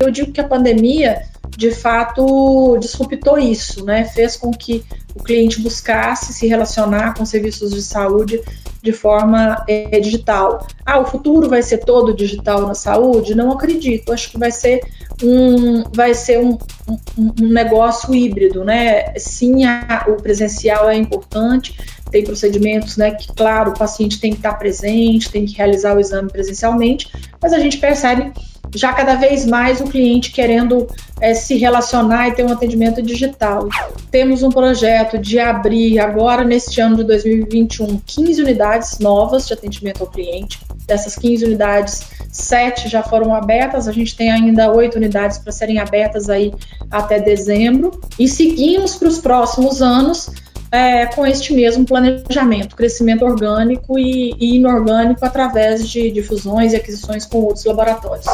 Eu 0.00 0.10
digo 0.10 0.32
que 0.32 0.40
a 0.40 0.48
pandemia, 0.48 1.22
de 1.56 1.70
fato, 1.70 2.78
disruptou 2.78 3.38
isso, 3.38 3.84
né? 3.84 4.04
Fez 4.04 4.36
com 4.36 4.50
que 4.50 4.82
o 5.14 5.22
cliente 5.22 5.60
buscasse 5.60 6.32
se 6.32 6.46
relacionar 6.46 7.14
com 7.14 7.24
serviços 7.26 7.72
de 7.72 7.82
saúde 7.82 8.40
de 8.82 8.92
forma 8.92 9.62
é, 9.68 10.00
digital. 10.00 10.66
Ah, 10.86 10.98
o 10.98 11.04
futuro 11.04 11.48
vai 11.48 11.62
ser 11.62 11.78
todo 11.78 12.14
digital 12.14 12.66
na 12.66 12.74
saúde? 12.74 13.34
Não 13.34 13.52
acredito. 13.52 14.12
Acho 14.12 14.30
que 14.30 14.38
vai 14.38 14.50
ser 14.50 14.80
um, 15.22 15.84
vai 15.94 16.14
ser 16.14 16.40
um, 16.40 16.56
um, 16.88 17.32
um 17.42 17.48
negócio 17.48 18.14
híbrido, 18.14 18.64
né? 18.64 19.12
Sim, 19.18 19.64
a, 19.64 20.06
o 20.08 20.16
presencial 20.16 20.88
é 20.88 20.96
importante, 20.96 21.76
tem 22.10 22.24
procedimentos, 22.24 22.96
né, 22.96 23.12
que, 23.12 23.32
claro, 23.32 23.70
o 23.70 23.78
paciente 23.78 24.20
tem 24.20 24.32
que 24.32 24.38
estar 24.38 24.54
presente, 24.54 25.30
tem 25.30 25.46
que 25.46 25.56
realizar 25.56 25.96
o 25.96 26.00
exame 26.00 26.30
presencialmente, 26.30 27.10
mas 27.40 27.52
a 27.52 27.58
gente 27.58 27.78
percebe 27.78 28.32
já 28.74 28.92
cada 28.92 29.14
vez 29.14 29.44
mais 29.44 29.80
o 29.80 29.84
cliente 29.84 30.30
querendo 30.30 30.86
é, 31.20 31.34
se 31.34 31.56
relacionar 31.56 32.28
e 32.28 32.32
ter 32.32 32.44
um 32.44 32.52
atendimento 32.52 33.02
digital. 33.02 33.68
Temos 34.10 34.42
um 34.42 34.50
projeto 34.50 35.18
de 35.18 35.38
abrir 35.38 35.98
agora, 35.98 36.44
neste 36.44 36.80
ano 36.80 36.96
de 36.96 37.04
2021, 37.04 38.00
15 38.06 38.42
unidades 38.42 38.98
novas 38.98 39.46
de 39.46 39.54
atendimento 39.54 40.02
ao 40.02 40.06
cliente. 40.06 40.60
Dessas 40.86 41.16
15 41.16 41.44
unidades, 41.44 42.02
sete 42.30 42.88
já 42.88 43.02
foram 43.02 43.34
abertas, 43.34 43.86
a 43.86 43.92
gente 43.92 44.16
tem 44.16 44.30
ainda 44.30 44.72
oito 44.72 44.96
unidades 44.96 45.38
para 45.38 45.52
serem 45.52 45.78
abertas 45.78 46.28
aí 46.28 46.52
até 46.90 47.18
dezembro. 47.18 48.00
E 48.18 48.28
seguimos 48.28 48.96
para 48.96 49.08
os 49.08 49.18
próximos 49.18 49.82
anos 49.82 50.30
é, 50.72 51.06
com 51.06 51.26
este 51.26 51.52
mesmo 51.52 51.84
planejamento, 51.84 52.76
crescimento 52.76 53.24
orgânico 53.24 53.98
e, 53.98 54.34
e 54.38 54.56
inorgânico 54.56 55.24
através 55.24 55.88
de, 55.88 56.22
fusões 56.22 56.72
e 56.72 56.76
aquisições 56.76 57.26
com 57.26 57.38
outros 57.38 57.64
laboratórios. 57.64 58.26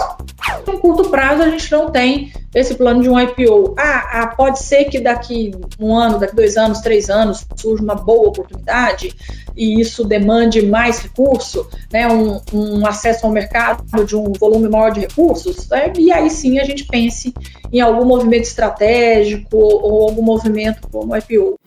Em 0.68 0.78
curto 0.78 1.08
prazo, 1.08 1.42
a 1.42 1.48
gente 1.48 1.70
não 1.72 1.90
tem 1.90 2.32
esse 2.54 2.74
plano 2.74 3.02
de 3.02 3.08
um 3.08 3.18
IPO. 3.18 3.74
Ah, 3.78 4.22
ah, 4.22 4.26
pode 4.28 4.58
ser 4.58 4.84
que 4.84 5.00
daqui 5.00 5.52
um 5.78 5.96
ano, 5.96 6.18
daqui 6.18 6.34
dois 6.34 6.56
anos, 6.56 6.80
três 6.80 7.08
anos, 7.08 7.46
surja 7.56 7.82
uma 7.82 7.94
boa 7.94 8.28
oportunidade 8.28 9.14
e 9.56 9.80
isso 9.80 10.04
demande 10.04 10.60
mais 10.62 10.98
recurso, 10.98 11.66
né, 11.90 12.06
um, 12.06 12.40
um 12.52 12.86
acesso 12.86 13.24
ao 13.24 13.32
mercado 13.32 14.04
de 14.04 14.14
um 14.14 14.32
volume 14.32 14.68
maior 14.68 14.90
de 14.90 15.00
recursos, 15.00 15.66
né, 15.68 15.92
e 15.98 16.12
aí 16.12 16.28
sim 16.28 16.58
a 16.58 16.64
gente 16.64 16.84
pense 16.84 17.32
em 17.72 17.80
algum 17.80 18.04
movimento 18.04 18.44
estratégico 18.44 19.56
ou 19.56 20.08
algum 20.08 20.22
movimento 20.22 20.86
como 20.90 21.16
IPO. 21.16 21.58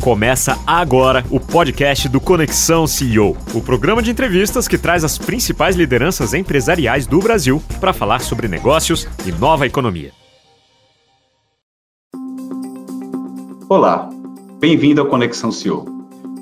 Começa 0.00 0.56
agora 0.64 1.24
o 1.28 1.40
podcast 1.40 2.08
do 2.08 2.20
Conexão 2.20 2.86
CEO, 2.86 3.36
o 3.52 3.60
programa 3.60 4.00
de 4.00 4.12
entrevistas 4.12 4.68
que 4.68 4.78
traz 4.78 5.02
as 5.02 5.18
principais 5.18 5.74
lideranças 5.74 6.32
empresariais 6.34 7.04
do 7.04 7.18
Brasil 7.18 7.60
para 7.80 7.92
falar 7.92 8.20
sobre 8.20 8.46
negócios 8.46 9.08
e 9.26 9.32
nova 9.32 9.66
economia. 9.66 10.12
Olá, 13.68 14.08
bem-vindo 14.60 15.00
ao 15.00 15.08
Conexão 15.08 15.50
CEO. 15.50 15.84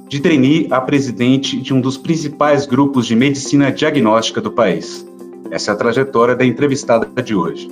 De 0.07 0.21
trainee 0.21 0.69
a 0.71 0.79
presidente 0.79 1.59
de 1.59 1.73
um 1.73 1.81
dos 1.81 1.97
principais 1.97 2.67
grupos 2.67 3.07
de 3.07 3.17
medicina 3.17 3.73
diagnóstica 3.73 4.41
do 4.41 4.53
país. 4.53 5.05
Essa 5.51 5.71
é 5.71 5.75
a 5.75 5.77
trajetória 5.77 6.37
da 6.37 6.45
entrevistada 6.45 7.07
de 7.23 7.35
hoje. 7.35 7.69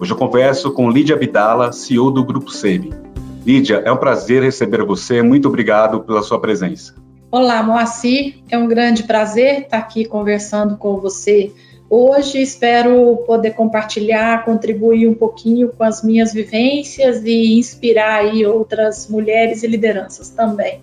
Hoje 0.00 0.10
eu 0.10 0.16
converso 0.16 0.72
com 0.72 0.90
Lídia 0.90 1.14
Abdala, 1.14 1.70
CEO 1.70 2.10
do 2.10 2.24
Grupo 2.24 2.50
SEBI 2.50 3.08
Lídia, 3.48 3.80
é 3.82 3.90
um 3.90 3.96
prazer 3.96 4.42
receber 4.42 4.84
você. 4.84 5.22
Muito 5.22 5.48
obrigado 5.48 6.00
pela 6.00 6.22
sua 6.22 6.38
presença. 6.38 6.94
Olá, 7.32 7.62
Moacir. 7.62 8.34
É 8.50 8.58
um 8.58 8.68
grande 8.68 9.04
prazer 9.04 9.62
estar 9.62 9.78
aqui 9.78 10.04
conversando 10.04 10.76
com 10.76 10.98
você 10.98 11.50
hoje. 11.88 12.42
Espero 12.42 13.16
poder 13.26 13.52
compartilhar, 13.52 14.44
contribuir 14.44 15.08
um 15.08 15.14
pouquinho 15.14 15.70
com 15.70 15.82
as 15.82 16.04
minhas 16.04 16.34
vivências 16.34 17.24
e 17.24 17.58
inspirar 17.58 18.16
aí 18.16 18.44
outras 18.44 19.08
mulheres 19.08 19.62
e 19.62 19.66
lideranças 19.66 20.28
também. 20.28 20.82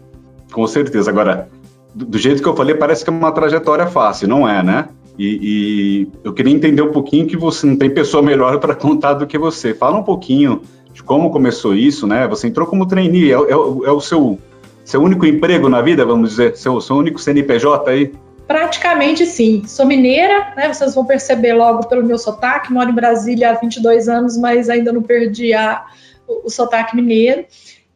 Com 0.52 0.66
certeza. 0.66 1.12
Agora, 1.12 1.48
do 1.94 2.18
jeito 2.18 2.42
que 2.42 2.50
eu 2.50 2.56
falei, 2.56 2.74
parece 2.74 3.04
que 3.04 3.12
é 3.12 3.14
uma 3.14 3.32
trajetória 3.32 3.86
fácil, 3.86 4.28
não 4.28 4.50
é, 4.50 4.64
né? 4.64 4.90
E, 5.20 5.40
e 5.40 6.08
eu 6.24 6.34
queria 6.34 6.52
entender 6.52 6.82
um 6.82 6.92
pouquinho 6.92 7.28
que 7.28 7.38
você 7.38 7.68
não 7.68 7.78
tem 7.78 7.92
pessoa 7.92 8.24
melhor 8.24 8.58
para 8.60 8.74
contar 8.74 9.14
do 9.14 9.28
que 9.28 9.38
você. 9.38 9.72
Fala 9.72 10.00
um 10.00 10.04
pouquinho 10.04 10.64
de 10.96 11.04
como 11.04 11.30
começou 11.30 11.76
isso, 11.76 12.08
né? 12.08 12.26
Você 12.26 12.48
entrou 12.48 12.66
como 12.66 12.88
trainee, 12.88 13.30
é, 13.30 13.36
é, 13.36 13.52
é 13.52 13.92
o 13.92 14.00
seu, 14.00 14.40
seu 14.86 15.04
único 15.04 15.26
emprego 15.26 15.68
na 15.68 15.82
vida, 15.82 16.06
vamos 16.06 16.30
dizer, 16.30 16.56
seu, 16.56 16.80
seu 16.80 16.96
único 16.96 17.20
CNPJ 17.20 17.92
aí? 17.92 18.14
Praticamente 18.48 19.26
sim. 19.26 19.64
Sou 19.68 19.86
mineira, 19.86 20.54
né? 20.56 20.74
Vocês 20.74 20.96
vão 20.96 21.04
perceber 21.06 21.54
logo 21.54 21.88
pelo 21.88 22.06
meu 22.06 22.18
sotaque. 22.18 22.72
Moro 22.72 22.92
em 22.92 22.96
Brasília 22.96 23.52
há 23.52 23.54
22 23.56 24.08
anos, 24.08 24.38
mas 24.38 24.70
ainda 24.70 24.94
não 24.94 25.02
perdi 25.02 25.54
a, 25.54 25.84
o, 26.26 26.48
o 26.48 26.50
sotaque 26.50 26.96
mineiro. 26.96 27.46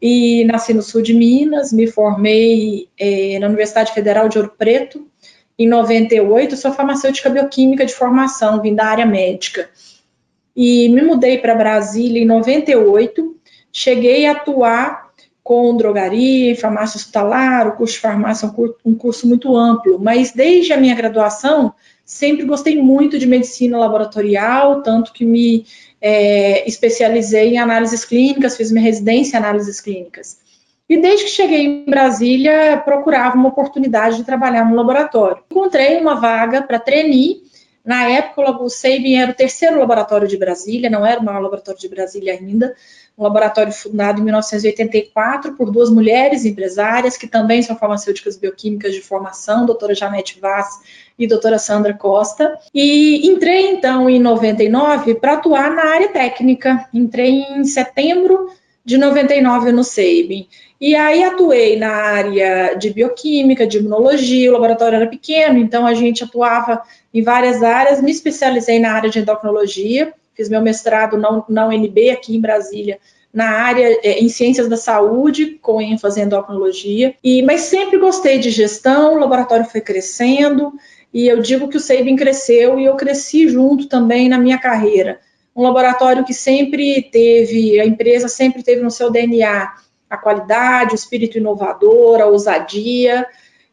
E 0.01 0.43
nasci 0.43 0.73
no 0.73 0.81
sul 0.81 1.01
de 1.01 1.13
Minas, 1.13 1.71
me 1.71 1.87
formei 1.87 2.89
eh, 2.99 3.37
na 3.39 3.47
Universidade 3.47 3.93
Federal 3.93 4.27
de 4.27 4.37
Ouro 4.37 4.51
Preto 4.57 5.07
em 5.57 5.67
98. 5.67 6.57
Sou 6.57 6.73
farmacêutica 6.73 7.29
bioquímica 7.29 7.85
de 7.85 7.93
formação, 7.93 8.61
vim 8.61 8.75
da 8.75 8.85
área 8.85 9.05
médica 9.05 9.69
e 10.61 10.89
me 10.89 11.01
mudei 11.01 11.37
para 11.37 11.55
Brasília 11.55 12.21
em 12.21 12.25
98. 12.25 13.33
Cheguei 13.71 14.25
a 14.25 14.33
atuar 14.33 15.07
com 15.41 15.77
drogaria, 15.77 16.53
farmácia 16.57 16.97
hospitalar, 16.97 17.65
o 17.65 17.77
curso 17.77 17.93
de 17.93 18.01
farmácia 18.01 18.45
é 18.45 18.49
um 18.49 18.51
curso, 18.51 18.75
um 18.83 18.93
curso 18.93 19.25
muito 19.25 19.55
amplo, 19.55 19.97
mas 19.97 20.33
desde 20.33 20.73
a 20.73 20.77
minha 20.77 20.93
graduação 20.93 21.73
sempre 22.03 22.43
gostei 22.43 22.75
muito 22.75 23.17
de 23.17 23.25
medicina 23.25 23.77
laboratorial, 23.77 24.83
tanto 24.83 25.13
que 25.13 25.23
me 25.23 25.65
é, 26.01 26.67
especializei 26.67 27.53
em 27.53 27.57
análises 27.57 28.03
clínicas, 28.03 28.57
fiz 28.57 28.69
minha 28.69 28.83
residência 28.83 29.37
em 29.37 29.39
análises 29.39 29.79
clínicas. 29.79 30.39
E 30.89 30.97
desde 30.97 31.23
que 31.23 31.31
cheguei 31.31 31.65
em 31.65 31.85
Brasília, 31.85 32.81
procurava 32.83 33.37
uma 33.37 33.47
oportunidade 33.47 34.17
de 34.17 34.25
trabalhar 34.25 34.69
no 34.69 34.75
laboratório. 34.75 35.41
Encontrei 35.49 36.01
uma 36.01 36.15
vaga 36.15 36.61
para 36.63 36.79
trainee 36.79 37.43
na 37.89 38.03
época, 38.03 38.51
o 38.61 38.69
Sabin 38.69 39.15
era 39.15 39.31
o 39.31 39.33
terceiro 39.33 39.79
laboratório 39.79 40.27
de 40.27 40.37
Brasília, 40.37 40.91
não 40.91 41.03
era 41.03 41.19
o 41.19 41.25
maior 41.25 41.41
laboratório 41.41 41.81
de 41.81 41.89
Brasília 41.89 42.33
ainda, 42.33 42.75
um 43.17 43.23
laboratório 43.23 43.73
fundado 43.73 44.21
em 44.21 44.23
1984 44.25 45.55
por 45.55 45.71
duas 45.71 45.89
mulheres 45.89 46.45
empresárias, 46.45 47.17
que 47.17 47.25
também 47.25 47.63
são 47.63 47.75
farmacêuticas 47.75 48.37
bioquímicas 48.37 48.93
de 48.93 49.01
formação, 49.01 49.65
doutora 49.65 49.95
Janete 49.95 50.39
Vaz 50.39 50.67
e 51.17 51.25
doutora 51.25 51.57
Sandra 51.57 51.95
Costa. 51.95 52.59
E 52.71 53.27
entrei, 53.27 53.71
então, 53.71 54.07
em 54.07 54.19
99 54.19 55.15
para 55.15 55.33
atuar 55.33 55.71
na 55.71 55.85
área 55.85 56.09
técnica. 56.09 56.87
Entrei 56.93 57.41
em 57.41 57.63
setembro 57.63 58.51
de 58.85 58.99
99 58.99 59.71
no 59.71 59.83
SEIB. 59.83 60.47
E 60.79 60.95
aí 60.95 61.23
atuei 61.23 61.77
na 61.77 61.91
área 61.91 62.73
de 62.73 62.91
bioquímica, 62.91 63.67
de 63.67 63.79
imunologia, 63.79 64.49
o 64.49 64.53
laboratório 64.53 64.95
era 64.95 65.07
pequeno, 65.07 65.57
então 65.57 65.85
a 65.85 65.93
gente 65.93 66.23
atuava 66.23 66.81
em 67.13 67.21
várias 67.21 67.61
áreas, 67.61 68.01
me 68.01 68.11
especializei 68.11 68.79
na 68.79 68.93
área 68.93 69.09
de 69.09 69.19
endocrinologia, 69.19 70.13
fiz 70.33 70.47
meu 70.47 70.61
mestrado 70.61 71.17
na, 71.17 71.67
UNB 71.67 72.11
aqui 72.11 72.33
em 72.33 72.39
Brasília, 72.39 72.97
na 73.33 73.49
área 73.49 73.99
é, 74.03 74.19
em 74.19 74.29
ciências 74.29 74.69
da 74.69 74.77
saúde, 74.77 75.59
com 75.61 75.81
ênfase 75.81 76.21
em 76.21 76.23
endocrinologia, 76.23 77.13
e, 77.21 77.41
mas 77.41 77.61
sempre 77.61 77.99
gostei 77.99 78.39
de 78.39 78.49
gestão, 78.49 79.15
o 79.15 79.19
laboratório 79.19 79.65
foi 79.65 79.81
crescendo, 79.81 80.71
e 81.13 81.27
eu 81.27 81.41
digo 81.41 81.67
que 81.67 81.75
o 81.75 81.79
Sabin 81.81 82.15
cresceu 82.15 82.79
e 82.79 82.85
eu 82.85 82.95
cresci 82.95 83.49
junto 83.49 83.87
também 83.89 84.29
na 84.29 84.37
minha 84.37 84.57
carreira. 84.57 85.19
Um 85.53 85.63
laboratório 85.63 86.23
que 86.23 86.33
sempre 86.33 87.01
teve, 87.11 87.79
a 87.81 87.85
empresa 87.85 88.29
sempre 88.29 88.63
teve 88.63 88.81
no 88.81 88.91
seu 88.91 89.11
DNA 89.11 89.73
a 90.09 90.17
qualidade, 90.17 90.93
o 90.93 90.95
espírito 90.95 91.37
inovador, 91.37 92.21
a 92.21 92.25
ousadia. 92.25 93.25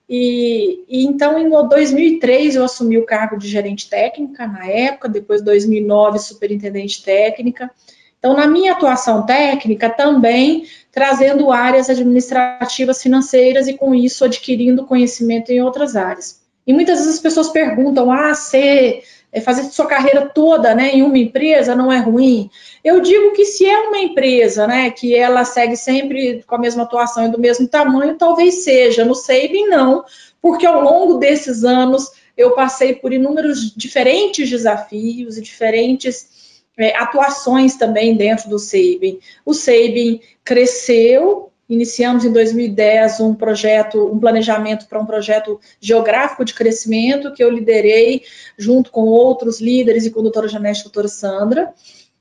E, 0.09 0.85
e, 0.89 1.05
então, 1.05 1.39
em 1.39 1.49
2003, 1.49 2.57
eu 2.57 2.65
assumi 2.65 2.99
o 2.99 3.07
cargo 3.07 3.37
de 3.37 3.49
gerente 3.49 3.89
técnica 3.89 4.47
na 4.47 4.67
época, 4.67 5.09
depois 5.09 5.43
2009, 5.43 6.19
superintendente 6.19 7.03
técnica. 7.03 7.71
Então, 8.19 8.35
na 8.35 8.47
minha 8.47 8.73
atuação 8.73 9.25
técnica, 9.25 9.91
também 9.91 10.67
trazendo 10.93 11.51
áreas 11.51 11.91
administrativas 11.91 13.03
financeiras 13.03 13.69
e, 13.69 13.75
com 13.75 13.95
isso, 13.95 14.25
adquirindo 14.25 14.87
conhecimento 14.87 15.51
em 15.51 15.61
outras 15.61 15.97
áreas. 15.97 16.41
E 16.67 16.73
muitas 16.73 16.99
vezes 16.99 17.15
as 17.15 17.21
pessoas 17.21 17.49
perguntam: 17.49 18.11
ah, 18.11 18.35
você 18.35 19.03
fazer 19.41 19.65
sua 19.65 19.87
carreira 19.87 20.29
toda 20.29 20.75
né, 20.75 20.93
em 20.93 21.03
uma 21.03 21.19
empresa 21.19 21.75
não 21.75 21.93
é 21.93 21.99
ruim. 21.99 22.51
Eu 22.83 23.01
digo 23.01 23.33
que 23.33 23.45
se 23.45 23.67
é 23.67 23.79
uma 23.81 23.99
empresa 23.99 24.67
né, 24.67 24.91
que 24.91 25.15
ela 25.15 25.45
segue 25.45 25.77
sempre 25.77 26.43
com 26.47 26.55
a 26.55 26.59
mesma 26.59 26.85
atuação 26.85 27.27
e 27.27 27.31
do 27.31 27.39
mesmo 27.39 27.69
tamanho, 27.69 28.17
talvez 28.17 28.65
seja. 28.65 29.05
No 29.05 29.15
Sabin, 29.15 29.67
não, 29.69 30.05
porque 30.41 30.67
ao 30.67 30.81
longo 30.81 31.19
desses 31.19 31.65
anos 31.65 32.11
eu 32.37 32.53
passei 32.53 32.95
por 32.95 33.13
inúmeros 33.13 33.73
diferentes 33.75 34.49
desafios 34.49 35.37
e 35.39 35.43
diferentes 35.43 36.63
é, 36.77 36.97
atuações 36.97 37.77
também 37.77 38.17
dentro 38.17 38.49
do 38.49 38.59
Sabin. 38.59 39.19
O 39.45 39.55
Sabin 39.55 40.21
cresceu 40.45 41.51
Iniciamos 41.69 42.25
em 42.25 42.33
2010 42.33 43.21
um 43.21 43.35
projeto, 43.35 44.07
um 44.07 44.21
planejamento 44.21 44.87
para 44.87 45.01
um 45.01 45.07
projeto 45.07 45.61
geográfico 45.81 46.45
de 46.45 46.55
crescimento 46.55 47.33
que 47.33 47.43
eu 47.43 47.51
liderei 47.51 48.23
junto 48.57 48.91
com 48.91 49.03
outros 49.03 49.61
líderes 49.61 50.07
e 50.07 50.11
com 50.11 50.21
a 50.21 50.23
doutora 50.23 50.49
Janete 50.49 50.79
e 50.79 50.83
a 50.83 50.85
doutora 50.85 51.09
Sandra. 51.09 51.75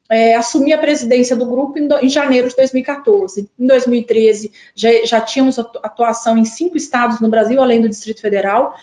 é, 0.10 0.36
assumi 0.36 0.74
a 0.74 0.78
presidência 0.78 1.36
do 1.36 1.46
grupo 1.46 1.78
em, 1.78 1.88
do, 1.88 1.98
em, 2.00 2.10
janeiro 2.10 2.48
de 2.50 2.56
2014. 2.56 3.50
Em 3.60 3.68
2013, 3.68 4.52
já, 4.76 4.90
já 5.06 5.22
tínhamos 5.22 5.58
atuação 5.60 6.38
em 6.38 6.46
cinco 6.46 6.78
estados 6.78 7.20
no 7.20 7.30
Brasil, 7.30 7.62
além 7.62 7.82
do 7.82 7.90
Distrito 7.90 8.22
Federal, 8.22 8.76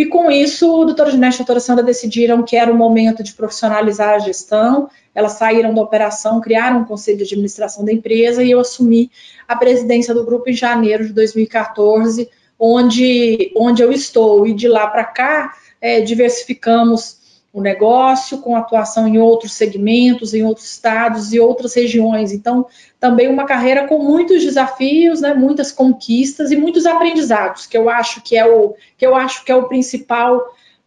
e 0.00 0.06
com 0.06 0.30
isso, 0.30 0.80
o 0.80 0.84
doutor 0.86 1.10
Ginete 1.10 1.34
e 1.34 1.36
a 1.36 1.38
doutora 1.38 1.60
Sandra 1.60 1.84
decidiram 1.84 2.42
que 2.42 2.56
era 2.56 2.72
o 2.72 2.74
momento 2.74 3.22
de 3.22 3.34
profissionalizar 3.34 4.14
a 4.14 4.18
gestão, 4.18 4.88
elas 5.14 5.32
saíram 5.32 5.74
da 5.74 5.82
operação, 5.82 6.40
criaram 6.40 6.80
um 6.80 6.84
conselho 6.86 7.18
de 7.18 7.24
administração 7.24 7.84
da 7.84 7.92
empresa 7.92 8.42
e 8.42 8.50
eu 8.50 8.60
assumi 8.60 9.10
a 9.50 9.56
presidência 9.56 10.14
do 10.14 10.24
grupo 10.24 10.48
em 10.48 10.52
janeiro 10.52 11.04
de 11.04 11.12
2014, 11.12 12.30
onde, 12.56 13.52
onde 13.56 13.82
eu 13.82 13.90
estou. 13.90 14.46
E 14.46 14.54
de 14.54 14.68
lá 14.68 14.86
para 14.86 15.02
cá, 15.02 15.52
é, 15.80 16.00
diversificamos 16.00 17.18
o 17.52 17.60
negócio, 17.60 18.38
com 18.38 18.54
atuação 18.54 19.08
em 19.08 19.18
outros 19.18 19.54
segmentos, 19.54 20.34
em 20.34 20.44
outros 20.44 20.66
estados 20.66 21.32
e 21.32 21.40
outras 21.40 21.74
regiões. 21.74 22.32
Então, 22.32 22.64
também 23.00 23.26
uma 23.26 23.44
carreira 23.44 23.88
com 23.88 23.98
muitos 23.98 24.44
desafios, 24.44 25.20
né, 25.20 25.34
muitas 25.34 25.72
conquistas 25.72 26.52
e 26.52 26.56
muitos 26.56 26.86
aprendizados, 26.86 27.66
que 27.66 27.76
eu 27.76 27.90
acho 27.90 28.22
que 28.22 28.36
é 28.36 28.46
o 28.46 28.76
que 28.96 29.04
eu 29.04 29.16
acho 29.16 29.44
que 29.44 29.50
é 29.50 29.56
o 29.56 29.66
principal 29.66 30.40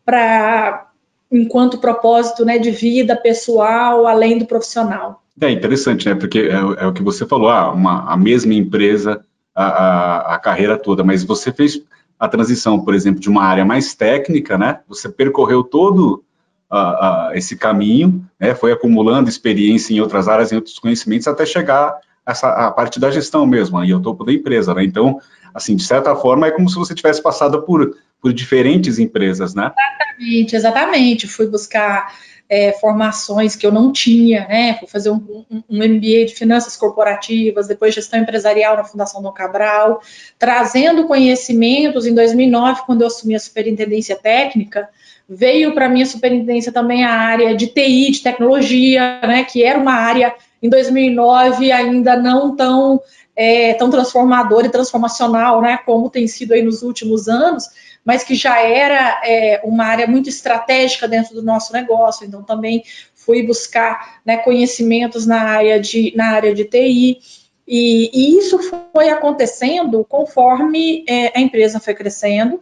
para 0.06 0.90
enquanto 1.30 1.80
propósito, 1.80 2.46
né, 2.46 2.58
de 2.58 2.72
vida 2.72 3.14
pessoal, 3.14 4.08
além 4.08 4.38
do 4.38 4.46
profissional. 4.46 5.23
É 5.42 5.50
interessante, 5.50 6.08
né? 6.08 6.16
Porque 6.16 6.40
é, 6.40 6.84
é 6.84 6.88
o 6.88 6.94
que 6.94 7.04
você 7.04 7.26
falou, 7.26 7.50
ah, 7.50 7.72
uma, 7.72 8.12
a 8.12 8.16
mesma 8.18 8.54
empresa 8.54 9.24
a, 9.56 9.64
a, 9.66 10.36
a 10.36 10.40
carreira 10.40 10.78
toda, 10.78 11.04
mas 11.04 11.24
você 11.24 11.52
fez 11.52 11.82
a 12.20 12.28
transição, 12.28 12.80
por 12.80 12.94
exemplo, 12.94 13.20
de 13.20 13.30
uma 13.30 13.44
área 13.44 13.66
mais 13.66 13.94
técnica, 13.94 14.58
né? 14.58 14.80
Você 14.88 15.10
percorreu 15.10 15.64
todo 15.64 16.24
uh, 16.72 17.34
esse 17.34 17.56
caminho, 17.56 18.26
né, 18.40 18.56
foi 18.56 18.72
acumulando 18.72 19.30
experiência 19.30 19.94
em 19.94 20.00
outras 20.00 20.28
áreas, 20.28 20.52
em 20.52 20.56
outros 20.56 20.80
conhecimentos, 20.80 21.28
até 21.28 21.46
chegar 21.46 21.96
essa, 22.26 22.48
a 22.48 22.72
parte 22.72 23.00
da 23.00 23.12
gestão 23.12 23.46
mesmo, 23.46 23.78
aí 23.78 23.92
ao 23.92 24.02
topo 24.02 24.24
da 24.24 24.32
empresa, 24.32 24.74
né? 24.74 24.84
Então, 24.84 25.20
assim, 25.54 25.76
de 25.76 25.84
certa 25.84 26.16
forma, 26.16 26.48
é 26.48 26.52
como 26.52 26.70
se 26.70 26.76
você 26.76 26.96
tivesse 26.96 27.22
passado 27.22 27.62
por, 27.64 27.96
por 28.22 28.34
diferentes 28.34 28.98
empresas, 28.98 29.54
né? 29.54 29.72
Exatamente, 29.78 30.56
exatamente. 30.56 31.28
Fui 31.28 31.48
buscar 31.48 32.14
é, 32.54 32.72
formações 32.74 33.56
que 33.56 33.66
eu 33.66 33.72
não 33.72 33.92
tinha, 33.92 34.48
né? 34.48 34.76
Fui 34.76 34.88
fazer 34.88 35.10
um, 35.10 35.16
um, 35.50 35.64
um, 35.68 35.78
MBA 35.78 36.26
de 36.26 36.36
finanças 36.36 36.78
corporativas, 36.78 37.68
depois 37.68 37.96
gestão 37.96 38.20
empresarial 38.20 38.78
na 38.78 38.84
Fundação 38.84 39.24
Dom 39.24 39.32
Cabral, 39.32 40.02
trazendo 40.38 41.08
conhecimentos. 41.08 42.06
Em 42.06 42.14
2009, 42.14 42.82
quando 42.86 43.02
eu 43.02 43.08
assumi 43.08 43.34
a 43.34 43.40
superintendência 43.40 44.16
técnica, 44.16 44.88
Veio 45.28 45.74
para 45.74 45.88
mim 45.88 46.04
a 46.04 46.06
superintendência 46.06 46.70
também 46.70 47.06
a 47.06 47.14
área 47.14 47.56
de 47.56 47.68
TI, 47.68 48.12
de 48.12 48.22
tecnologia, 48.22 49.22
né, 49.24 49.46
que 49.46 49.64
era 49.64 49.80
uma 49.80 49.94
área 49.94 50.36
em 50.62 50.68
2009 50.68 51.72
ainda 51.72 52.18
não 52.18 52.54
tão, 52.58 53.02
é, 53.34 53.74
tão 53.74 53.90
transformadora 53.90 54.68
e 54.68 54.70
transformacional, 54.70 55.62
né, 55.62 55.80
como 55.86 56.10
tem 56.10 56.28
sido 56.28 56.54
aí 56.54 56.62
nos 56.62 56.84
últimos 56.84 57.30
anos, 57.30 57.70
mas 58.04 58.24
que 58.24 58.36
já 58.36 58.60
era 58.60 59.22
é, 59.24 59.62
uma 59.64 59.86
área 59.86 60.08
muito 60.08 60.28
estratégica 60.28 61.08
dentro 61.08 61.34
do 61.34 61.42
nosso 61.42 61.72
negócio. 61.72 62.26
Então 62.26 62.44
também 62.44 62.84
fui 63.16 63.44
buscar 63.44 64.22
né, 64.26 64.38
conhecimentos 64.38 65.26
na 65.26 65.42
área 65.42 65.80
de, 65.80 66.14
na 66.16 66.32
área 66.32 66.54
de 66.54 66.66
TI. 66.66 67.20
E, 67.66 68.12
e 68.14 68.38
isso 68.38 68.60
foi 68.92 69.10
acontecendo 69.10 70.04
conforme 70.04 71.06
é, 71.08 71.38
a 71.38 71.42
empresa 71.42 71.80
foi 71.80 71.94
crescendo 71.94 72.62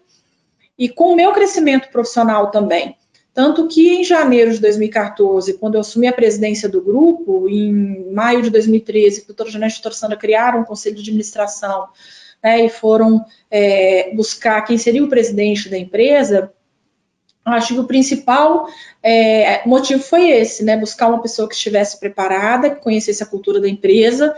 e 0.77 0.87
com 0.87 1.13
o 1.13 1.15
meu 1.15 1.31
crescimento 1.31 1.89
profissional 1.89 2.51
também. 2.51 2.95
Tanto 3.33 3.67
que 3.67 3.89
em 3.89 4.03
janeiro 4.03 4.51
de 4.51 4.59
2014, 4.59 5.53
quando 5.53 5.75
eu 5.75 5.81
assumi 5.81 6.07
a 6.07 6.13
presidência 6.13 6.67
do 6.67 6.81
grupo, 6.81 7.47
em 7.47 8.11
maio 8.11 8.41
de 8.41 8.49
2013, 8.49 9.21
o 9.21 9.27
doutor 9.27 9.47
Janete 9.47 9.75
e 9.75 9.75
a 9.75 9.77
doutora 9.77 9.95
Sandra 9.95 10.17
criaram 10.17 10.59
um 10.59 10.65
conselho 10.65 10.95
de 10.95 11.01
administração 11.01 11.87
né, 12.43 12.65
e 12.65 12.69
foram 12.69 13.23
é, 13.49 14.11
buscar 14.15 14.61
quem 14.61 14.77
seria 14.77 15.03
o 15.03 15.09
presidente 15.09 15.69
da 15.69 15.77
empresa, 15.77 16.51
acho 17.45 17.73
que 17.73 17.79
o 17.79 17.87
principal 17.87 18.67
é, 19.01 19.67
motivo 19.67 20.01
foi 20.01 20.29
esse, 20.29 20.63
né, 20.63 20.77
buscar 20.77 21.07
uma 21.07 21.21
pessoa 21.21 21.47
que 21.47 21.55
estivesse 21.55 21.99
preparada, 21.99 22.69
que 22.69 22.81
conhecesse 22.81 23.23
a 23.23 23.27
cultura 23.27 23.59
da 23.59 23.67
empresa 23.67 24.35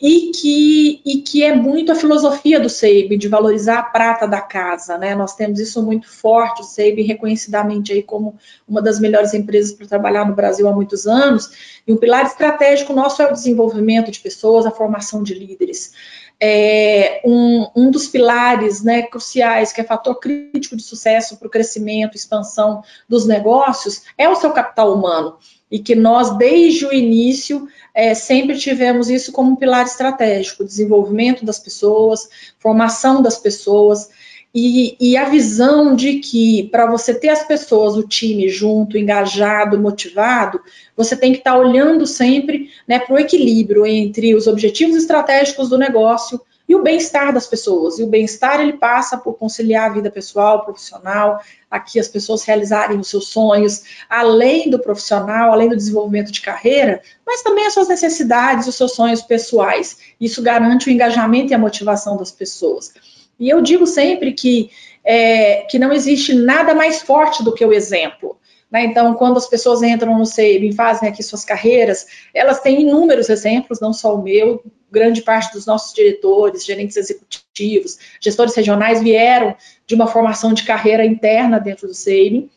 e 0.00 0.30
que, 0.30 1.00
e 1.04 1.22
que 1.22 1.42
é 1.42 1.54
muito 1.54 1.90
a 1.90 1.94
filosofia 1.94 2.60
do 2.60 2.68
SEIB, 2.68 3.16
de 3.16 3.26
valorizar 3.26 3.80
a 3.80 3.82
prata 3.82 4.28
da 4.28 4.40
casa, 4.40 4.96
né? 4.96 5.12
Nós 5.14 5.34
temos 5.34 5.58
isso 5.58 5.82
muito 5.82 6.08
forte, 6.08 6.62
o 6.62 6.64
SEIB 6.64 7.02
reconhecidamente 7.02 7.92
aí 7.92 8.02
como 8.02 8.36
uma 8.66 8.80
das 8.80 9.00
melhores 9.00 9.34
empresas 9.34 9.72
para 9.72 9.88
trabalhar 9.88 10.24
no 10.24 10.36
Brasil 10.36 10.68
há 10.68 10.72
muitos 10.72 11.06
anos, 11.08 11.80
e 11.84 11.92
um 11.92 11.96
pilar 11.96 12.26
estratégico 12.26 12.92
nosso 12.92 13.20
é 13.22 13.26
o 13.26 13.32
desenvolvimento 13.32 14.12
de 14.12 14.20
pessoas, 14.20 14.66
a 14.66 14.70
formação 14.70 15.20
de 15.22 15.34
líderes. 15.34 15.92
É, 16.40 17.20
um, 17.24 17.66
um, 17.74 17.90
dos 17.90 18.06
pilares 18.06 18.82
né, 18.82 19.02
cruciais, 19.02 19.72
que 19.72 19.80
é 19.80 19.84
fator 19.84 20.20
crítico 20.20 20.76
de 20.76 20.82
sucesso 20.82 21.36
para 21.36 21.48
o 21.48 21.50
crescimento, 21.50 22.16
expansão 22.16 22.82
dos 23.08 23.26
negócios, 23.26 24.02
é 24.16 24.28
o 24.28 24.36
seu 24.36 24.52
capital 24.52 24.94
humano 24.94 25.36
e 25.70 25.78
que 25.78 25.94
nós, 25.94 26.36
desde 26.36 26.86
o 26.86 26.92
início, 26.92 27.68
é, 27.94 28.14
sempre 28.14 28.56
tivemos 28.56 29.10
isso 29.10 29.32
como 29.32 29.52
um 29.52 29.56
pilar 29.56 29.84
estratégico: 29.84 30.64
desenvolvimento 30.64 31.44
das 31.44 31.58
pessoas, 31.58 32.28
formação 32.58 33.20
das 33.20 33.38
pessoas. 33.38 34.08
E, 34.54 34.96
e 34.98 35.16
a 35.16 35.28
visão 35.28 35.94
de 35.94 36.20
que 36.20 36.68
para 36.70 36.86
você 36.86 37.14
ter 37.14 37.28
as 37.28 37.44
pessoas, 37.44 37.96
o 37.96 38.08
time 38.08 38.48
junto, 38.48 38.96
engajado, 38.96 39.78
motivado, 39.78 40.60
você 40.96 41.14
tem 41.14 41.32
que 41.32 41.38
estar 41.38 41.52
tá 41.52 41.58
olhando 41.58 42.06
sempre 42.06 42.70
né, 42.86 42.98
para 42.98 43.14
o 43.14 43.18
equilíbrio 43.18 43.86
entre 43.86 44.34
os 44.34 44.46
objetivos 44.46 44.96
estratégicos 44.96 45.68
do 45.68 45.76
negócio 45.76 46.40
e 46.68 46.74
o 46.74 46.82
bem-estar 46.82 47.32
das 47.32 47.46
pessoas. 47.46 47.98
E 47.98 48.02
o 48.02 48.06
bem-estar 48.06 48.60
ele 48.60 48.74
passa 48.74 49.16
por 49.16 49.34
conciliar 49.34 49.90
a 49.90 49.94
vida 49.94 50.10
pessoal, 50.10 50.64
profissional, 50.64 51.42
aqui 51.70 51.98
as 51.98 52.08
pessoas 52.08 52.42
realizarem 52.44 52.98
os 52.98 53.08
seus 53.08 53.28
sonhos, 53.28 53.84
além 54.08 54.68
do 54.68 54.78
profissional, 54.78 55.52
além 55.52 55.68
do 55.68 55.76
desenvolvimento 55.76 56.30
de 56.30 56.42
carreira, 56.42 57.00
mas 57.26 57.42
também 57.42 57.66
as 57.66 57.72
suas 57.72 57.88
necessidades, 57.88 58.66
os 58.66 58.74
seus 58.74 58.92
sonhos 58.92 59.22
pessoais. 59.22 59.96
Isso 60.20 60.42
garante 60.42 60.88
o 60.88 60.92
engajamento 60.92 61.52
e 61.52 61.54
a 61.54 61.58
motivação 61.58 62.16
das 62.16 62.30
pessoas. 62.30 62.92
E 63.38 63.48
eu 63.48 63.60
digo 63.60 63.86
sempre 63.86 64.32
que, 64.32 64.70
é, 65.04 65.62
que 65.62 65.78
não 65.78 65.92
existe 65.92 66.34
nada 66.34 66.74
mais 66.74 67.02
forte 67.02 67.42
do 67.42 67.54
que 67.54 67.64
o 67.64 67.72
exemplo. 67.72 68.36
Né? 68.70 68.84
Então, 68.84 69.14
quando 69.14 69.38
as 69.38 69.48
pessoas 69.48 69.82
entram 69.82 70.18
no 70.18 70.26
SEIB 70.26 70.68
e 70.68 70.74
fazem 70.74 71.08
aqui 71.08 71.22
suas 71.22 71.44
carreiras, 71.44 72.06
elas 72.34 72.60
têm 72.60 72.82
inúmeros 72.82 73.28
exemplos, 73.28 73.80
não 73.80 73.92
só 73.92 74.14
o 74.14 74.22
meu, 74.22 74.62
grande 74.90 75.22
parte 75.22 75.52
dos 75.52 75.66
nossos 75.66 75.94
diretores, 75.94 76.64
gerentes 76.64 76.96
executivos, 76.96 77.98
gestores 78.20 78.54
regionais 78.54 79.02
vieram 79.02 79.54
de 79.86 79.94
uma 79.94 80.06
formação 80.06 80.52
de 80.52 80.64
carreira 80.64 81.04
interna 81.04 81.58
dentro 81.58 81.86
do 81.86 81.94
SEIB, 81.94 82.50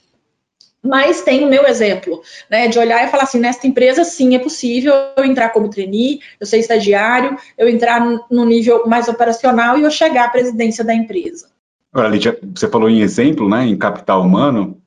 mas 0.83 1.21
tem 1.21 1.45
o 1.45 1.50
meu 1.50 1.67
exemplo, 1.67 2.21
né, 2.50 2.67
de 2.67 2.79
olhar 2.79 3.07
e 3.07 3.11
falar 3.11 3.23
assim, 3.23 3.39
nesta 3.39 3.67
empresa 3.67 4.03
sim 4.03 4.35
é 4.35 4.39
possível 4.39 4.93
eu 5.15 5.23
entrar 5.23 5.50
como 5.50 5.69
trainee, 5.69 6.19
eu 6.39 6.45
ser 6.45 6.57
estagiário, 6.57 7.38
eu 7.57 7.69
entrar 7.69 8.01
no 8.29 8.45
nível 8.45 8.88
mais 8.88 9.07
operacional 9.07 9.77
e 9.77 9.83
eu 9.83 9.91
chegar 9.91 10.25
à 10.25 10.29
presidência 10.29 10.83
da 10.83 10.93
empresa. 10.93 11.50
Agora, 11.93 12.09
Lídia, 12.09 12.39
você 12.55 12.67
falou 12.67 12.89
em 12.89 13.01
exemplo, 13.01 13.47
né, 13.47 13.65
em 13.65 13.77
capital 13.77 14.21
humano, 14.21 14.81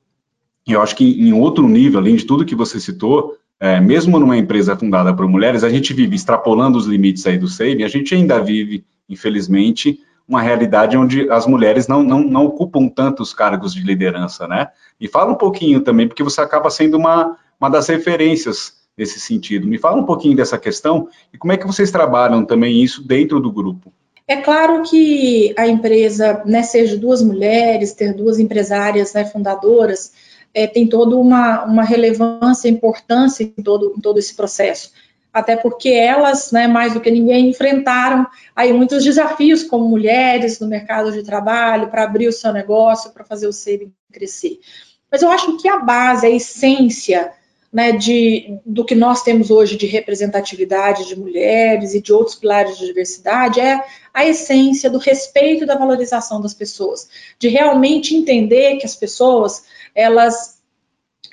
e 0.67 0.73
eu 0.73 0.81
acho 0.81 0.95
que 0.95 1.21
em 1.21 1.31
outro 1.31 1.67
nível, 1.67 1.99
além 1.99 2.15
de 2.15 2.25
tudo 2.25 2.45
que 2.45 2.55
você 2.55 2.79
citou, 2.79 3.37
é, 3.59 3.79
mesmo 3.79 4.19
numa 4.19 4.37
empresa 4.37 4.75
fundada 4.75 5.15
por 5.15 5.27
mulheres, 5.27 5.63
a 5.63 5.69
gente 5.69 5.93
vive 5.93 6.15
extrapolando 6.15 6.77
os 6.77 6.87
limites 6.87 7.25
aí 7.25 7.37
do 7.37 7.47
saving, 7.47 7.83
a 7.83 7.87
gente 7.87 8.13
ainda 8.13 8.39
vive, 8.39 8.83
infelizmente, 9.07 9.99
uma 10.27 10.41
realidade 10.41 10.97
onde 10.97 11.29
as 11.29 11.45
mulheres 11.45 11.87
não, 11.87 12.01
não, 12.03 12.21
não 12.21 12.45
ocupam 12.45 12.87
tantos 12.87 13.33
cargos 13.33 13.73
de 13.73 13.81
liderança, 13.81 14.47
né? 14.47 14.69
E 14.99 15.07
fala 15.07 15.31
um 15.31 15.37
pouquinho 15.37 15.81
também, 15.81 16.07
porque 16.07 16.23
você 16.23 16.41
acaba 16.41 16.69
sendo 16.69 16.97
uma, 16.97 17.37
uma 17.59 17.69
das 17.69 17.87
referências 17.87 18.73
nesse 18.97 19.19
sentido. 19.19 19.67
Me 19.67 19.77
fala 19.77 19.97
um 19.97 20.05
pouquinho 20.05 20.35
dessa 20.35 20.57
questão 20.57 21.07
e 21.33 21.37
como 21.37 21.53
é 21.53 21.57
que 21.57 21.67
vocês 21.67 21.91
trabalham 21.91 22.45
também 22.45 22.81
isso 22.81 23.05
dentro 23.05 23.39
do 23.39 23.51
grupo. 23.51 23.91
É 24.27 24.37
claro 24.37 24.81
que 24.81 25.53
a 25.55 25.67
empresa, 25.67 26.41
né, 26.45 26.61
de 26.61 26.97
duas 26.97 27.21
mulheres, 27.21 27.93
ter 27.93 28.13
duas 28.13 28.39
empresárias 28.39 29.13
né, 29.13 29.23
fundadoras, 29.25 30.11
é, 30.51 30.65
tem 30.65 30.87
toda 30.87 31.15
uma, 31.15 31.65
uma 31.65 31.83
relevância, 31.83 32.69
importância 32.69 33.43
em 33.43 33.61
todo, 33.61 33.93
em 33.95 34.01
todo 34.01 34.17
esse 34.17 34.33
processo. 34.33 34.91
Até 35.35 35.57
porque 35.57 35.89
elas, 35.89 36.53
né, 36.53 36.65
mais 36.65 36.93
do 36.93 37.01
que 37.01 37.11
ninguém, 37.11 37.49
enfrentaram 37.49 38.25
aí 38.55 38.71
muitos 38.71 39.03
desafios 39.03 39.63
como 39.63 39.85
mulheres 39.85 40.61
no 40.61 40.67
mercado 40.67 41.11
de 41.11 41.23
trabalho, 41.23 41.89
para 41.89 42.05
abrir 42.05 42.29
o 42.29 42.31
seu 42.31 42.53
negócio, 42.53 43.11
para 43.11 43.25
fazer 43.25 43.45
o 43.45 43.51
SEB 43.51 43.91
crescer. 44.13 44.61
Mas 45.11 45.21
eu 45.21 45.29
acho 45.29 45.57
que 45.57 45.67
a 45.67 45.79
base, 45.79 46.25
a 46.25 46.29
essência 46.29 47.33
né, 47.69 47.91
de, 47.91 48.61
do 48.65 48.85
que 48.85 48.95
nós 48.95 49.23
temos 49.23 49.51
hoje 49.51 49.75
de 49.75 49.85
representatividade 49.85 51.05
de 51.05 51.19
mulheres 51.19 51.93
e 51.93 52.01
de 52.01 52.13
outros 52.13 52.37
pilares 52.37 52.77
de 52.77 52.85
diversidade 52.85 53.59
é 53.59 53.83
a 54.13 54.25
essência 54.25 54.89
do 54.89 54.99
respeito 54.99 55.65
e 55.65 55.67
da 55.67 55.75
valorização 55.75 56.39
das 56.39 56.53
pessoas, 56.53 57.09
de 57.37 57.49
realmente 57.49 58.15
entender 58.15 58.77
que 58.77 58.85
as 58.85 58.95
pessoas 58.95 59.65
elas 59.93 60.54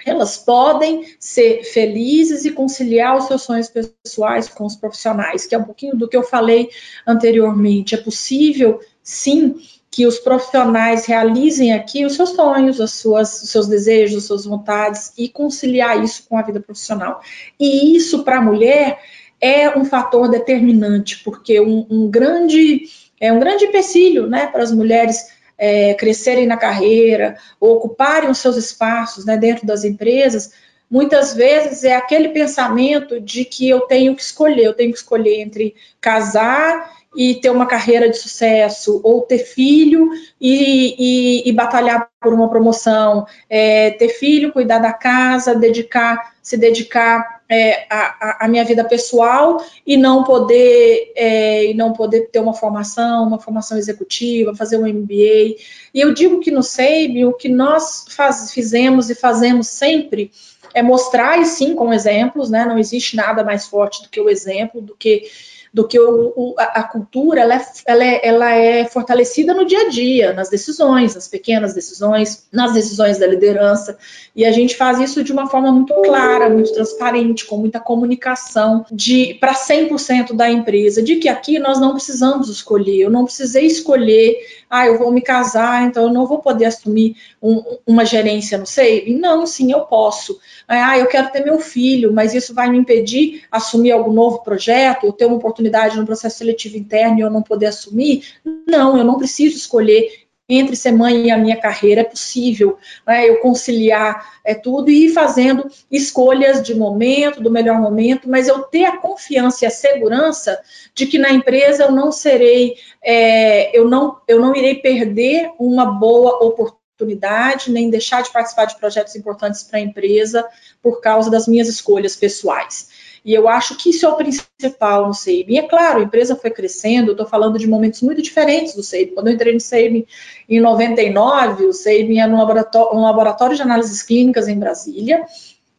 elas 0.04 0.36
podem 0.36 1.04
ser 1.18 1.64
felizes 1.64 2.44
e 2.44 2.50
conciliar 2.50 3.16
os 3.16 3.24
seus 3.24 3.42
sonhos 3.42 3.68
pessoais 3.68 4.48
com 4.48 4.64
os 4.64 4.76
profissionais, 4.76 5.46
que 5.46 5.54
é 5.54 5.58
um 5.58 5.64
pouquinho 5.64 5.96
do 5.96 6.08
que 6.08 6.16
eu 6.16 6.22
falei 6.22 6.70
anteriormente. 7.06 7.94
É 7.94 7.98
possível, 7.98 8.80
sim, 9.02 9.56
que 9.90 10.06
os 10.06 10.18
profissionais 10.18 11.04
realizem 11.04 11.74
aqui 11.74 12.04
os 12.06 12.14
seus 12.14 12.30
sonhos, 12.30 12.80
as 12.80 12.92
suas, 12.92 13.42
os 13.42 13.50
seus 13.50 13.66
desejos, 13.66 14.18
as 14.18 14.24
suas 14.24 14.44
vontades 14.46 15.12
e 15.18 15.28
conciliar 15.28 16.02
isso 16.02 16.24
com 16.28 16.38
a 16.38 16.42
vida 16.42 16.60
profissional. 16.60 17.20
E 17.60 17.94
isso 17.94 18.24
para 18.24 18.38
a 18.38 18.42
mulher 18.42 18.98
é 19.38 19.76
um 19.76 19.84
fator 19.84 20.30
determinante, 20.30 21.22
porque 21.22 21.60
um, 21.60 21.86
um 21.90 22.10
grande 22.10 22.84
é 23.20 23.32
um 23.32 23.38
grande 23.38 23.66
empecilho, 23.66 24.26
né, 24.26 24.48
para 24.48 24.64
as 24.64 24.72
mulheres 24.72 25.31
é, 25.64 25.94
crescerem 25.94 26.44
na 26.44 26.56
carreira, 26.56 27.36
ocuparem 27.60 28.28
os 28.28 28.38
seus 28.38 28.56
espaços 28.56 29.24
né, 29.24 29.36
dentro 29.36 29.64
das 29.64 29.84
empresas, 29.84 30.52
muitas 30.90 31.34
vezes 31.34 31.84
é 31.84 31.94
aquele 31.94 32.30
pensamento 32.30 33.20
de 33.20 33.44
que 33.44 33.68
eu 33.68 33.82
tenho 33.82 34.16
que 34.16 34.22
escolher, 34.22 34.64
eu 34.64 34.74
tenho 34.74 34.90
que 34.90 34.98
escolher 34.98 35.40
entre 35.40 35.76
casar 36.00 36.90
e 37.14 37.36
ter 37.36 37.50
uma 37.50 37.66
carreira 37.66 38.10
de 38.10 38.18
sucesso, 38.18 39.00
ou 39.04 39.20
ter 39.20 39.38
filho 39.38 40.10
e, 40.40 40.96
e, 41.44 41.48
e 41.48 41.52
batalhar 41.52 42.08
por 42.20 42.34
uma 42.34 42.48
promoção, 42.48 43.24
é, 43.48 43.90
ter 43.92 44.08
filho, 44.08 44.52
cuidar 44.52 44.78
da 44.78 44.92
casa, 44.92 45.54
dedicar, 45.54 46.34
se 46.42 46.56
dedicar 46.56 47.41
é, 47.52 47.86
a, 47.90 48.46
a, 48.46 48.48
minha 48.48 48.64
vida 48.64 48.82
pessoal 48.82 49.62
e 49.86 49.94
não 49.94 50.24
poder 50.24 51.12
é, 51.14 51.66
e 51.66 51.74
não 51.74 51.92
poder 51.92 52.30
ter 52.30 52.38
uma 52.38 52.54
formação, 52.54 53.26
uma 53.26 53.38
formação 53.38 53.76
executiva, 53.76 54.56
fazer 54.56 54.78
um 54.78 54.86
MBA. 54.86 55.56
E 55.92 56.00
eu 56.00 56.14
digo 56.14 56.40
que 56.40 56.50
no 56.50 56.62
SEIB, 56.62 57.26
o 57.26 57.34
que 57.34 57.50
nós 57.50 58.06
faz, 58.08 58.52
fizemos 58.52 59.10
e 59.10 59.14
fazemos 59.14 59.66
sempre 59.66 60.30
é 60.72 60.80
mostrar, 60.80 61.38
e 61.38 61.44
sim, 61.44 61.74
com 61.74 61.92
exemplos, 61.92 62.48
né? 62.48 62.64
Não 62.64 62.78
existe 62.78 63.16
nada 63.16 63.44
mais 63.44 63.66
forte 63.66 64.02
do 64.02 64.08
que 64.08 64.18
o 64.18 64.30
exemplo, 64.30 64.80
do 64.80 64.96
que 64.96 65.24
do 65.72 65.88
que 65.88 65.98
o, 65.98 66.32
o, 66.36 66.54
a, 66.58 66.82
cultura, 66.82 67.40
ela 67.40 67.54
é, 67.54 67.62
ela, 67.86 68.04
é, 68.04 68.20
ela 68.22 68.50
é 68.54 68.84
fortalecida 68.84 69.54
no 69.54 69.64
dia 69.64 69.86
a 69.86 69.88
dia, 69.88 70.32
nas 70.34 70.50
decisões, 70.50 71.14
nas 71.14 71.26
pequenas 71.26 71.72
decisões, 71.72 72.46
nas 72.52 72.74
decisões 72.74 73.18
da 73.18 73.26
liderança, 73.26 73.96
e 74.36 74.44
a 74.44 74.52
gente 74.52 74.76
faz 74.76 75.00
isso 75.00 75.24
de 75.24 75.32
uma 75.32 75.46
forma 75.46 75.72
muito 75.72 75.94
clara, 76.02 76.50
muito 76.50 76.74
transparente, 76.74 77.46
com 77.46 77.56
muita 77.56 77.80
comunicação 77.80 78.84
de 78.92 79.34
para 79.40 79.54
100% 79.54 80.34
da 80.34 80.50
empresa, 80.50 81.02
de 81.02 81.16
que 81.16 81.28
aqui 81.28 81.58
nós 81.58 81.80
não 81.80 81.94
precisamos 81.94 82.50
escolher, 82.50 83.00
eu 83.00 83.10
não 83.10 83.24
precisei 83.24 83.66
escolher 83.66 84.36
ah, 84.72 84.86
eu 84.86 84.98
vou 84.98 85.12
me 85.12 85.20
casar, 85.20 85.86
então 85.86 86.04
eu 86.04 86.12
não 86.14 86.26
vou 86.26 86.38
poder 86.38 86.64
assumir 86.64 87.14
um, 87.42 87.62
uma 87.86 88.06
gerência 88.06 88.56
no 88.56 88.64
SEIB? 88.64 89.14
Não, 89.16 89.46
sim, 89.46 89.70
eu 89.70 89.82
posso. 89.82 90.40
Ah, 90.66 90.98
eu 90.98 91.06
quero 91.08 91.30
ter 91.30 91.44
meu 91.44 91.60
filho, 91.60 92.10
mas 92.10 92.32
isso 92.32 92.54
vai 92.54 92.70
me 92.70 92.78
impedir 92.78 93.42
assumir 93.50 93.90
algum 93.92 94.14
novo 94.14 94.42
projeto, 94.42 95.04
ou 95.04 95.12
ter 95.12 95.26
uma 95.26 95.36
oportunidade 95.36 95.98
no 95.98 96.06
processo 96.06 96.38
seletivo 96.38 96.78
interno 96.78 97.18
e 97.18 97.20
eu 97.20 97.28
não 97.28 97.42
poder 97.42 97.66
assumir? 97.66 98.24
Não, 98.66 98.96
eu 98.96 99.04
não 99.04 99.18
preciso 99.18 99.58
escolher 99.58 100.22
entre 100.48 100.76
ser 100.76 100.92
mãe 100.92 101.26
e 101.26 101.30
a 101.30 101.38
minha 101.38 101.56
carreira 101.56 102.00
é 102.00 102.04
possível, 102.04 102.76
né, 103.06 103.28
eu 103.28 103.40
conciliar 103.40 104.40
é, 104.44 104.54
tudo 104.54 104.90
e 104.90 105.06
ir 105.06 105.08
fazendo 105.10 105.70
escolhas 105.90 106.62
de 106.62 106.74
momento, 106.74 107.42
do 107.42 107.50
melhor 107.50 107.80
momento, 107.80 108.28
mas 108.28 108.48
eu 108.48 108.62
ter 108.64 108.84
a 108.84 108.96
confiança 108.96 109.64
e 109.64 109.68
a 109.68 109.70
segurança 109.70 110.60
de 110.94 111.06
que 111.06 111.18
na 111.18 111.30
empresa 111.30 111.84
eu 111.84 111.92
não 111.92 112.10
serei, 112.10 112.74
é, 113.02 113.76
eu, 113.76 113.88
não, 113.88 114.18
eu 114.26 114.40
não 114.40 114.54
irei 114.54 114.76
perder 114.76 115.50
uma 115.58 115.86
boa 115.86 116.44
oportunidade, 116.44 117.70
nem 117.70 117.88
deixar 117.88 118.22
de 118.22 118.30
participar 118.30 118.66
de 118.66 118.78
projetos 118.78 119.16
importantes 119.16 119.62
para 119.62 119.78
a 119.78 119.82
empresa 119.82 120.46
por 120.82 121.00
causa 121.00 121.30
das 121.30 121.46
minhas 121.46 121.68
escolhas 121.68 122.16
pessoais. 122.16 123.11
E 123.24 123.32
eu 123.32 123.48
acho 123.48 123.76
que 123.76 123.90
isso 123.90 124.04
é 124.04 124.08
o 124.08 124.16
principal 124.16 125.06
no 125.06 125.14
SEIB. 125.14 125.52
E 125.52 125.58
é 125.58 125.62
claro, 125.62 126.00
a 126.00 126.02
empresa 126.02 126.34
foi 126.34 126.50
crescendo, 126.50 127.08
eu 127.08 127.12
estou 127.12 127.26
falando 127.26 127.58
de 127.58 127.68
momentos 127.68 128.02
muito 128.02 128.20
diferentes 128.20 128.74
do 128.74 128.82
SEIB. 128.82 129.12
Quando 129.12 129.28
eu 129.28 129.34
entrei 129.34 129.54
no 129.54 129.60
SEIB 129.60 130.06
em 130.48 130.60
99, 130.60 131.66
o 131.66 131.72
SEIB 131.72 132.18
era 132.18 132.32
um 132.32 132.38
laboratório, 132.38 132.98
um 132.98 133.02
laboratório 133.02 133.54
de 133.54 133.62
análises 133.62 134.02
clínicas 134.02 134.48
em 134.48 134.58
Brasília, 134.58 135.24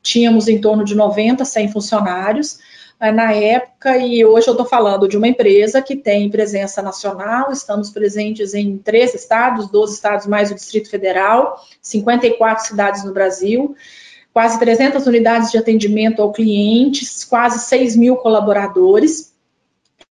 tínhamos 0.02 0.48
em 0.48 0.60
torno 0.60 0.86
de 0.86 0.96
90, 0.96 1.44
100 1.44 1.72
funcionários 1.72 2.60
eh, 3.00 3.12
na 3.12 3.34
época, 3.34 3.98
e 3.98 4.24
hoje 4.24 4.48
eu 4.48 4.54
estou 4.54 4.66
falando 4.66 5.08
de 5.08 5.18
uma 5.18 5.28
empresa 5.28 5.82
que 5.82 5.96
tem 5.96 6.30
presença 6.30 6.82
nacional, 6.82 7.52
estamos 7.52 7.90
presentes 7.90 8.54
em 8.54 8.78
três 8.78 9.14
estados, 9.14 9.70
12 9.70 9.96
estados 9.96 10.28
mais 10.28 10.50
o 10.50 10.56
Distrito 10.56 10.90
Federal, 10.90 11.58
54 11.82 12.68
cidades 12.68 13.04
no 13.04 13.14
Brasil, 13.14 13.76
quase 14.34 14.60
300 14.60 15.06
unidades 15.06 15.52
de 15.52 15.58
atendimento 15.58 16.22
ao 16.22 16.32
cliente, 16.34 17.06
quase 17.30 17.60
6 17.60 17.96
mil 17.96 18.16
colaboradores. 18.16 19.32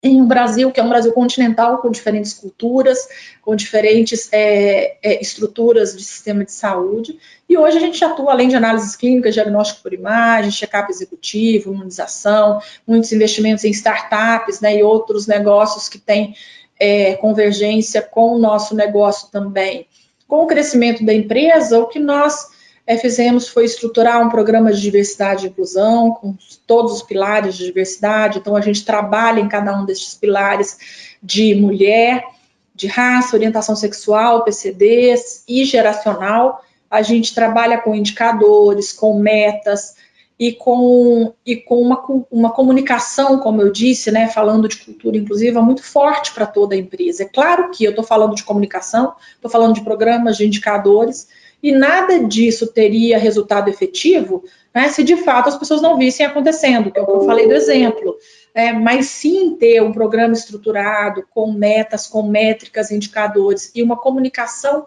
Em 0.01 0.21
um 0.21 0.27
Brasil 0.27 0.71
que 0.71 0.79
é 0.79 0.83
um 0.83 0.89
Brasil 0.89 1.11
continental, 1.11 1.79
com 1.79 1.89
diferentes 1.89 2.31
culturas, 2.31 3.07
com 3.41 3.55
diferentes 3.55 4.29
é, 4.31 4.97
é, 5.03 5.21
estruturas 5.21 5.97
de 5.97 6.03
sistema 6.03 6.45
de 6.45 6.53
saúde. 6.53 7.17
E 7.49 7.57
hoje 7.57 7.77
a 7.77 7.79
gente 7.79 8.05
atua, 8.05 8.31
além 8.31 8.47
de 8.47 8.55
análises 8.55 8.95
clínicas, 8.95 9.33
diagnóstico 9.33 9.81
por 9.81 9.93
imagem, 9.93 10.51
check-up 10.51 10.89
executivo, 10.91 11.73
imunização, 11.73 12.61
muitos 12.87 13.11
investimentos 13.11 13.65
em 13.65 13.71
startups 13.71 14.61
né, 14.61 14.77
e 14.77 14.83
outros 14.83 15.27
negócios 15.27 15.89
que 15.89 15.97
têm 15.97 16.35
é, 16.79 17.15
convergência 17.15 18.01
com 18.01 18.35
o 18.35 18.39
nosso 18.39 18.75
negócio 18.75 19.29
também. 19.31 19.87
Com 20.27 20.43
o 20.43 20.47
crescimento 20.47 21.03
da 21.03 21.13
empresa, 21.13 21.79
o 21.79 21.87
que 21.87 21.99
nós 21.99 22.47
fizemos 22.99 23.47
foi 23.47 23.65
estruturar 23.65 24.21
um 24.21 24.29
programa 24.29 24.71
de 24.71 24.79
diversidade 24.79 25.45
e 25.45 25.49
inclusão, 25.49 26.11
com 26.11 26.35
todos 26.67 26.93
os 26.93 27.01
pilares 27.01 27.55
de 27.55 27.65
diversidade. 27.65 28.37
Então, 28.37 28.55
a 28.55 28.61
gente 28.61 28.85
trabalha 28.85 29.39
em 29.39 29.49
cada 29.49 29.75
um 29.75 29.85
desses 29.85 30.13
pilares 30.13 30.77
de 31.21 31.55
mulher, 31.55 32.23
de 32.75 32.87
raça, 32.87 33.35
orientação 33.35 33.75
sexual, 33.75 34.43
PCDs 34.43 35.43
e 35.47 35.65
geracional. 35.65 36.61
A 36.91 37.01
gente 37.01 37.33
trabalha 37.33 37.79
com 37.79 37.95
indicadores, 37.95 38.93
com 38.93 39.17
metas 39.17 39.95
e 40.37 40.51
com, 40.51 41.33
e 41.45 41.55
com 41.55 41.81
uma, 41.81 42.03
uma 42.29 42.51
comunicação, 42.51 43.39
como 43.39 43.61
eu 43.61 43.71
disse, 43.71 44.11
né, 44.11 44.27
falando 44.27 44.67
de 44.67 44.77
cultura 44.77 45.17
inclusiva, 45.17 45.61
muito 45.61 45.81
forte 45.81 46.33
para 46.33 46.45
toda 46.45 46.75
a 46.75 46.77
empresa. 46.77 47.23
É 47.23 47.27
claro 47.27 47.71
que 47.71 47.83
eu 47.83 47.91
estou 47.91 48.03
falando 48.03 48.35
de 48.35 48.43
comunicação, 48.43 49.13
estou 49.33 49.49
falando 49.49 49.73
de 49.73 49.83
programas, 49.83 50.37
de 50.37 50.45
indicadores, 50.45 51.27
e 51.65 51.71
nada 51.71 52.23
disso 52.23 52.67
teria 52.67 53.17
resultado 53.17 53.69
efetivo 53.69 54.43
né, 54.71 54.87
se 54.89 55.03
de 55.03 55.17
fato 55.17 55.49
as 55.49 55.57
pessoas 55.57 55.81
não 55.81 55.97
vissem 55.97 56.23
acontecendo, 56.23 56.91
que 56.91 56.99
é 56.99 57.01
o 57.01 57.07
que 57.07 57.11
eu 57.11 57.25
falei 57.25 57.47
do 57.47 57.55
exemplo. 57.55 58.15
É, 58.53 58.71
mas 58.71 59.07
sim 59.07 59.55
ter 59.55 59.81
um 59.81 59.91
programa 59.91 60.33
estruturado, 60.33 61.25
com 61.33 61.51
metas, 61.51 62.05
com 62.05 62.21
métricas, 62.21 62.91
indicadores 62.91 63.71
e 63.73 63.81
uma 63.81 63.97
comunicação 63.97 64.85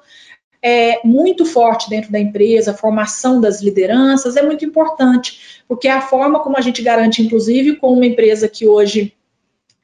é, 0.62 1.00
muito 1.04 1.44
forte 1.44 1.90
dentro 1.90 2.12
da 2.12 2.20
empresa, 2.20 2.72
formação 2.72 3.40
das 3.40 3.60
lideranças 3.60 4.36
é 4.36 4.42
muito 4.42 4.64
importante, 4.64 5.62
porque 5.66 5.88
é 5.88 5.92
a 5.92 6.00
forma 6.00 6.38
como 6.38 6.56
a 6.56 6.60
gente 6.60 6.80
garante, 6.80 7.22
inclusive, 7.22 7.74
com 7.74 7.92
uma 7.92 8.06
empresa 8.06 8.48
que 8.48 8.68
hoje 8.68 9.17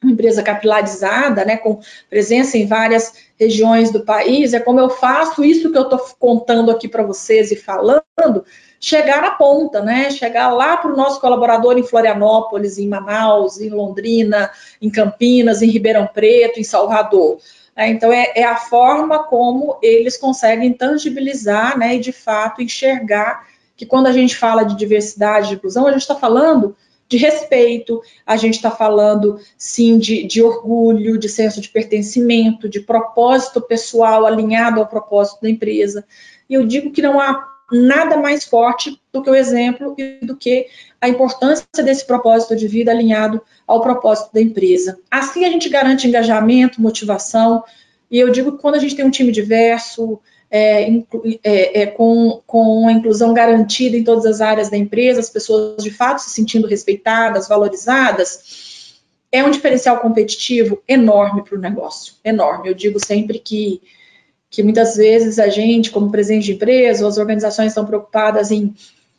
uma 0.05 0.13
empresa 0.13 0.43
capilarizada, 0.43 1.45
né, 1.45 1.57
com 1.57 1.81
presença 2.09 2.57
em 2.57 2.67
várias 2.67 3.13
regiões 3.39 3.91
do 3.91 4.05
país, 4.05 4.55
é 4.55 4.61
como 4.61 4.79
eu 4.79 4.91
faço 4.91 5.45
isso 5.45 5.73
que 5.73 5.79
eu 5.79 5.83
estou 5.83 5.99
contando 6.19 6.71
aqui 6.71 6.89
para 6.89 7.03
vocês 7.03 7.51
e 7.51 7.57
falando, 7.57 8.45
chegar 8.79 9.23
na 9.23 9.33
ponta, 9.33 9.81
né, 9.81 10.11
chegar 10.11 10.53
lá 10.53 10.77
para 10.77 10.93
o 10.93 10.97
nosso 10.97 11.21
colaborador 11.21 11.79
em 11.79 11.83
Florianópolis, 11.83 12.79
em 12.79 12.89
Manaus, 12.89 13.61
em 13.61 13.71
Londrina, 13.71 14.51
em 14.81 14.91
Campinas, 14.91 15.63
em 15.63 15.71
Ribeirão 15.71 16.07
Preto, 16.07 16.61
em 16.61 16.65
Salvador. 16.65 17.39
É, 17.77 17.89
então, 17.89 18.13
é, 18.13 18.33
é, 18.37 18.45
a 18.45 18.57
forma 18.57 19.25
como 19.25 19.79
eles 19.83 20.17
conseguem 20.17 20.73
tangibilizar 20.73 21.77
né, 21.77 21.97
e, 21.97 21.99
de 21.99 22.13
fato, 22.13 22.63
enxergar 22.63 23.47
que 23.77 23.85
quando 23.85 24.07
a 24.07 24.13
gente 24.13 24.37
fala 24.37 24.63
de 24.63 24.77
diversidade 24.77 25.51
e 25.51 25.57
inclusão, 25.57 25.87
a 25.87 25.91
gente 25.91 26.03
está 26.03 26.15
falando 26.15 26.77
de 27.09 27.17
respeito, 27.17 28.01
a 28.27 28.37
gente 28.37 28.55
está 28.55 28.71
falando, 28.71 29.39
sim, 29.59 29.99
de, 29.99 30.27
de 30.27 30.43
orgulho, 30.43 31.19
de 31.19 31.29
senso 31.29 31.61
de 31.61 31.69
pertencimento, 31.69 32.69
de 32.69 32.81
propósito 32.81 33.61
pessoal 33.61 34.27
alinhado 34.27 34.81
ao 34.81 34.87
propósito 34.87 35.43
da 35.43 35.51
empresa. 35.51 36.05
E 36.49 36.55
eu 36.55 36.67
digo 36.67 36.91
que 36.91 37.03
não 37.03 37.21
há 37.21 37.47
nada 37.71 38.17
mais 38.17 38.45
forte 38.45 39.01
do 39.13 39.23
que 39.23 39.31
o 39.31 39.35
exemplo 39.35 39.95
e 39.99 40.25
do 40.25 40.37
que 40.37 40.67
a 41.01 41.09
importância 41.09 41.67
desse 41.83 42.07
propósito 42.07 42.57
de 42.57 42.69
vida 42.69 42.91
alinhado 42.91 43.41
ao 43.67 43.81
propósito 43.81 44.33
da 44.33 44.41
empresa. 44.41 44.99
Assim 45.11 45.45
a 45.45 45.51
gente 45.51 45.69
garante 45.69 46.07
engajamento, 46.07 46.81
motivação, 46.81 47.63
e 48.11 48.19
eu 48.19 48.31
digo 48.31 48.53
que 48.53 48.63
quando 48.63 48.77
a 48.77 48.79
gente 48.79 48.95
tem 48.95 49.05
um 49.05 49.11
time 49.11 49.33
diverso, 49.33 50.21
é, 50.57 50.89
é, 51.43 51.83
é, 51.83 51.87
com, 51.87 52.41
com 52.47 52.87
a 52.87 52.93
inclusão 52.93 53.35
garantida 53.35 53.97
em 53.97 54.05
todas 54.05 54.25
as 54.25 54.41
áreas 54.41 54.71
da 54.71 54.77
empresa, 54.77 55.19
as 55.19 55.29
pessoas 55.29 55.83
de 55.83 55.91
fato 55.91 56.21
se 56.21 56.31
sentindo 56.31 56.69
respeitadas, 56.69 57.49
valorizadas, 57.49 59.01
é 59.33 59.43
um 59.43 59.51
diferencial 59.51 59.99
competitivo 59.99 60.81
enorme 60.87 61.43
para 61.43 61.59
o 61.59 61.61
negócio, 61.61 62.15
enorme. 62.25 62.69
Eu 62.69 62.75
digo 62.75 63.05
sempre 63.05 63.41
que, 63.41 63.83
que 64.49 64.63
muitas 64.63 64.95
vezes 64.95 65.41
a 65.41 65.49
gente, 65.49 65.91
como 65.91 66.13
presidente 66.13 66.45
de 66.45 66.53
empresa, 66.53 67.09
as 67.09 67.19
organizações 67.19 67.73
estão 67.73 67.85
preocupadas 67.85 68.53
em 68.53 68.73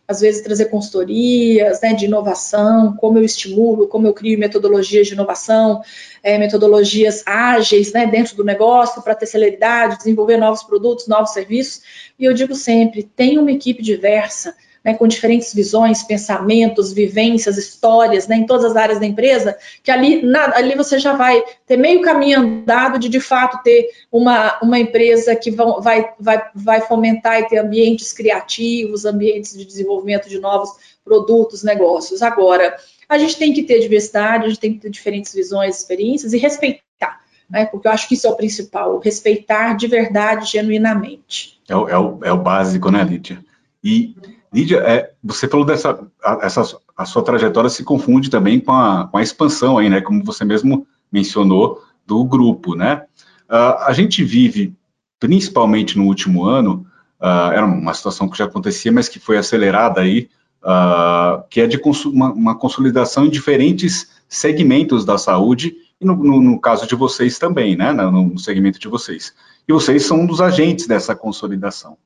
às 0.08 0.20
vezes 0.22 0.42
trazer 0.42 0.66
consultorias 0.66 1.82
né, 1.82 1.94
de 1.94 2.06
inovação, 2.06 2.96
como 2.96 3.18
eu 3.18 3.24
estimulo, 3.24 3.88
como 3.88 4.06
eu 4.06 4.14
crio 4.14 4.38
metodologias 4.38 5.08
de 5.08 5.14
inovação, 5.14 5.82
é, 6.22 6.38
metodologias 6.38 7.24
ágeis 7.26 7.92
né, 7.92 8.06
dentro 8.06 8.36
do 8.36 8.44
negócio 8.44 9.02
para 9.02 9.16
ter 9.16 9.26
celeridade, 9.26 9.98
desenvolver 9.98 10.38
novos 10.38 10.64
produtos, 10.64 11.08
novos 11.08 11.32
serviços. 11.32 11.82
E 12.20 12.26
eu 12.26 12.34
digo 12.34 12.54
sempre: 12.54 13.04
tem 13.04 13.40
uma 13.40 13.52
equipe 13.52 13.82
diversa 13.82 14.56
né, 14.86 14.94
com 14.94 15.08
diferentes 15.08 15.52
visões, 15.52 16.04
pensamentos, 16.04 16.94
vivências, 16.94 17.58
histórias, 17.58 18.28
né, 18.28 18.36
em 18.36 18.46
todas 18.46 18.66
as 18.66 18.76
áreas 18.76 19.00
da 19.00 19.06
empresa, 19.08 19.58
que 19.82 19.90
ali, 19.90 20.22
na, 20.22 20.56
ali 20.56 20.76
você 20.76 21.00
já 21.00 21.14
vai 21.14 21.44
ter 21.66 21.76
meio 21.76 22.04
caminho 22.04 22.40
andado 22.40 23.00
de, 23.00 23.10
de 23.10 23.20
fato, 23.20 23.64
ter 23.64 23.90
uma, 24.12 24.60
uma 24.62 24.78
empresa 24.78 25.36
que 25.36 25.50
vão, 25.50 25.82
vai, 25.82 26.08
vai, 26.20 26.40
vai 26.54 26.82
fomentar 26.82 27.40
e 27.40 27.48
ter 27.48 27.58
ambientes 27.58 28.14
criativos, 28.14 29.06
ambientes 29.06 29.58
de 29.58 29.66
desenvolvimento 29.66 30.30
de 30.30 30.38
novos 30.38 30.70
produtos, 31.04 31.64
negócios. 31.64 32.22
Agora, 32.22 32.76
a 33.10 33.18
gente 33.18 33.38
tem 33.38 33.52
que 33.54 33.64
ter 33.64 33.80
diversidade, 33.80 34.46
a 34.46 34.50
gente 34.50 34.60
tem 34.60 34.74
que 34.74 34.80
ter 34.80 34.92
diferentes 34.92 35.34
visões, 35.34 35.80
experiências 35.80 36.32
e 36.32 36.38
respeitar, 36.38 37.22
né, 37.50 37.66
porque 37.66 37.88
eu 37.88 37.92
acho 37.92 38.08
que 38.08 38.14
isso 38.14 38.28
é 38.28 38.30
o 38.30 38.36
principal, 38.36 39.00
respeitar 39.00 39.74
de 39.74 39.88
verdade, 39.88 40.52
genuinamente. 40.52 41.60
É 41.68 41.76
o, 41.76 41.90
é 41.90 41.98
o, 41.98 42.20
é 42.24 42.32
o 42.32 42.38
básico, 42.38 42.92
né, 42.92 43.04
Lídia? 43.04 43.44
E 43.84 44.16
Lídia, 44.56 44.78
é, 44.78 45.12
você 45.22 45.50
falou 45.50 45.66
dessa 45.66 46.00
a, 46.24 46.40
essa, 46.44 46.64
a 46.96 47.04
sua 47.06 47.22
trajetória 47.22 47.70
se 47.70 47.84
confunde 47.84 48.30
também 48.30 48.58
com 48.58 48.72
a, 48.72 49.06
com 49.06 49.18
a 49.18 49.22
expansão 49.22 49.78
aí, 49.78 49.90
né? 49.90 50.00
Como 50.00 50.24
você 50.24 50.46
mesmo 50.46 50.88
mencionou 51.12 51.84
do 52.08 52.24
grupo, 52.24 52.74
né? 52.74 53.04
Uh, 53.50 53.84
a 53.86 53.92
gente 53.92 54.24
vive, 54.24 54.74
principalmente 55.20 55.98
no 55.98 56.06
último 56.06 56.46
ano, 56.46 56.88
uh, 57.20 57.52
era 57.52 57.66
uma 57.66 57.94
situação 57.94 58.30
que 58.30 58.38
já 58.38 58.46
acontecia, 58.46 58.94
mas 58.94 59.10
que 59.10 59.20
foi 59.20 59.38
acelerada 59.38 60.00
aí, 60.00 60.30
uh, 60.64 61.44
que 61.50 61.60
é 61.60 61.68
de 61.68 61.78
uma, 62.06 62.32
uma, 62.32 62.56
consolidação 62.58 63.26
em 63.26 63.30
diferentes 63.30 64.10
segmentos 64.30 65.04
da 65.04 65.18
saúde, 65.18 65.76
e 66.00 66.06
no, 66.06 66.16
no, 66.16 66.42
no 66.42 66.62
caso 66.62 66.88
de 66.88 66.96
vocês 66.96 67.38
também, 67.38 67.76
né? 67.76 67.92
No, 67.92 68.30
no 68.30 68.40
segmento 68.40 68.80
de 68.80 68.88
vocês. 68.88 69.34
E 69.68 69.74
vocês 69.74 70.06
são 70.06 70.22
um 70.22 70.26
dos 70.26 70.40
agentes 70.40 70.88
dessa 70.88 71.14
consolidação. 71.14 71.98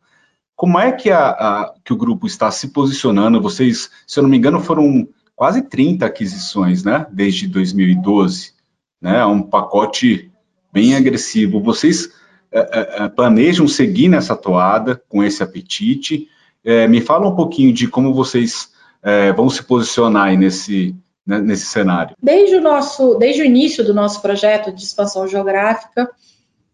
Como 0.60 0.78
é 0.78 0.92
que, 0.92 1.10
a, 1.10 1.30
a, 1.30 1.74
que 1.86 1.94
o 1.94 1.96
grupo 1.96 2.28
está 2.28 2.52
se 2.52 2.68
posicionando? 2.68 3.42
Vocês, 3.42 3.90
se 4.06 4.20
eu 4.20 4.24
não 4.24 4.30
me 4.30 4.36
engano, 4.36 4.60
foram 4.60 5.08
quase 5.34 5.62
30 5.62 6.06
aquisições, 6.06 6.84
né? 6.84 7.08
Desde 7.14 7.48
2012, 7.48 8.52
né? 9.02 9.20
É 9.20 9.26
um 9.26 9.42
pacote 9.42 10.30
bem 10.70 10.98
agressivo. 10.98 11.62
Vocês 11.62 12.10
é, 12.52 13.06
é, 13.06 13.08
planejam 13.08 13.70
seguir 13.70 14.10
nessa 14.10 14.36
toada 14.36 15.02
com 15.08 15.24
esse 15.24 15.42
apetite? 15.42 16.28
É, 16.62 16.90
me 16.90 17.00
fala 17.00 17.30
um 17.30 17.38
pouquinho 17.38 17.72
de 17.72 17.88
como 17.88 18.14
vocês 18.14 18.70
vão 19.38 19.50
se 19.50 19.64
posicionar 19.64 20.28
aí 20.28 20.36
nesse, 20.36 20.94
né, 21.26 21.40
nesse 21.40 21.68
cenário. 21.68 22.18
Desde 22.22 22.58
o 22.58 22.62
nosso, 22.62 23.16
desde 23.16 23.44
o 23.44 23.46
início 23.46 23.82
do 23.82 23.94
nosso 23.94 24.22
projeto 24.22 24.74
de 24.74 24.84
expansão 24.84 25.26
geográfica, 25.26 26.10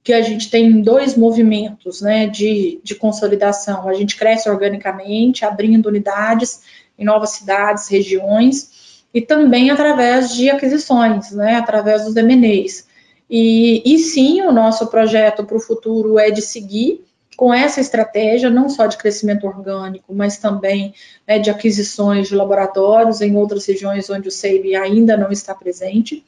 que 0.06 0.14
a 0.14 0.22
gente 0.22 0.52
tem 0.52 0.84
dois 0.84 1.18
movimentos 1.18 2.00
né, 2.00 2.28
de, 2.28 2.80
de 2.84 2.94
consolidação. 2.94 3.90
A 3.90 3.94
gente 3.96 4.16
cresce 4.16 4.48
organicamente, 4.48 5.44
abrindo 5.44 5.88
unidades 5.88 6.62
em 6.98 7.04
novas 7.04 7.32
cidades, 7.32 7.88
regiões, 7.88 9.04
e 9.12 9.20
também 9.20 9.72
através 9.72 10.32
de 10.36 10.48
aquisições, 10.48 11.32
né, 11.32 11.56
através 11.56 12.06
dos 12.06 12.16
M&As. 12.16 12.86
E, 13.28 13.82
e 13.84 13.98
sim, 13.98 14.44
o 14.44 14.52
nosso 14.52 14.86
projeto 14.88 15.44
para 15.44 15.58
o 15.58 15.60
futuro 15.60 16.20
é 16.20 16.30
de 16.30 16.44
seguir 16.44 17.04
com 17.36 17.52
essa 17.52 17.82
estratégia, 17.82 18.52
não 18.52 18.70
só 18.70 18.86
de 18.86 18.98
crescimento 18.98 19.48
orgânico, 19.48 20.14
mas 20.14 20.38
também 20.38 20.94
né, 21.28 21.40
de 21.40 21.50
aquisições 21.50 22.28
de 22.28 22.36
laboratórios 22.36 23.22
em 23.22 23.36
outras 23.36 23.66
regiões 23.66 24.08
onde 24.08 24.28
o 24.28 24.32
SEIB 24.32 24.76
ainda 24.76 25.18
não 25.18 25.32
está 25.32 25.56
presente. 25.56 26.24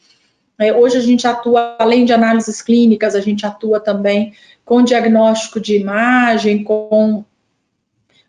É, 0.59 0.73
hoje 0.73 0.97
a 0.97 1.01
gente 1.01 1.27
atua, 1.27 1.75
além 1.77 2.03
de 2.03 2.13
análises 2.13 2.61
clínicas, 2.61 3.15
a 3.15 3.20
gente 3.20 3.46
atua 3.46 3.79
também 3.79 4.33
com 4.65 4.83
diagnóstico 4.83 5.59
de 5.59 5.77
imagem, 5.77 6.63
com, 6.63 7.24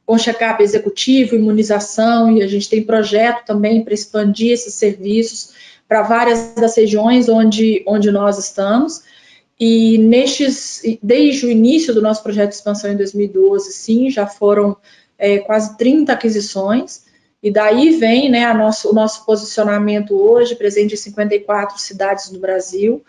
com 0.05 0.19
check-up 0.19 0.63
executivo, 0.63 1.35
imunização, 1.35 2.37
e 2.37 2.43
a 2.43 2.47
gente 2.47 2.69
tem 2.69 2.83
projeto 2.83 3.45
também 3.47 3.83
para 3.83 3.95
expandir 3.95 4.53
esses 4.53 4.75
serviços 4.75 5.55
para 5.89 6.03
várias 6.03 6.55
das 6.55 6.77
regiões 6.77 7.29
onde, 7.29 7.83
onde 7.87 8.11
nós 8.11 8.39
estamos. 8.39 9.03
E 9.59 9.99
nestes, 9.99 10.83
desde 11.03 11.47
o 11.47 11.51
início 11.51 11.93
do 11.93 12.03
nosso 12.03 12.23
projeto 12.23 12.51
de 12.51 12.57
expansão 12.57 12.93
em 12.93 12.97
2012, 12.97 13.73
sim, 13.73 14.11
já 14.11 14.27
foram 14.27 14.77
é, 15.19 15.39
quase 15.39 15.77
30 15.77 16.13
aquisições, 16.13 17.05
e 17.43 17.51
daí 17.51 17.97
vem 17.99 18.29
né, 18.31 18.53
nosso, 18.53 18.91
o 18.91 18.93
nosso 18.93 19.25
posicionamento 19.25 20.15
hoje, 20.15 20.57
presente 20.57 20.95
em 20.95 20.97
54 20.97 21.79
cidades 21.79 22.31
do 22.31 22.41
Brasil. 22.41 23.05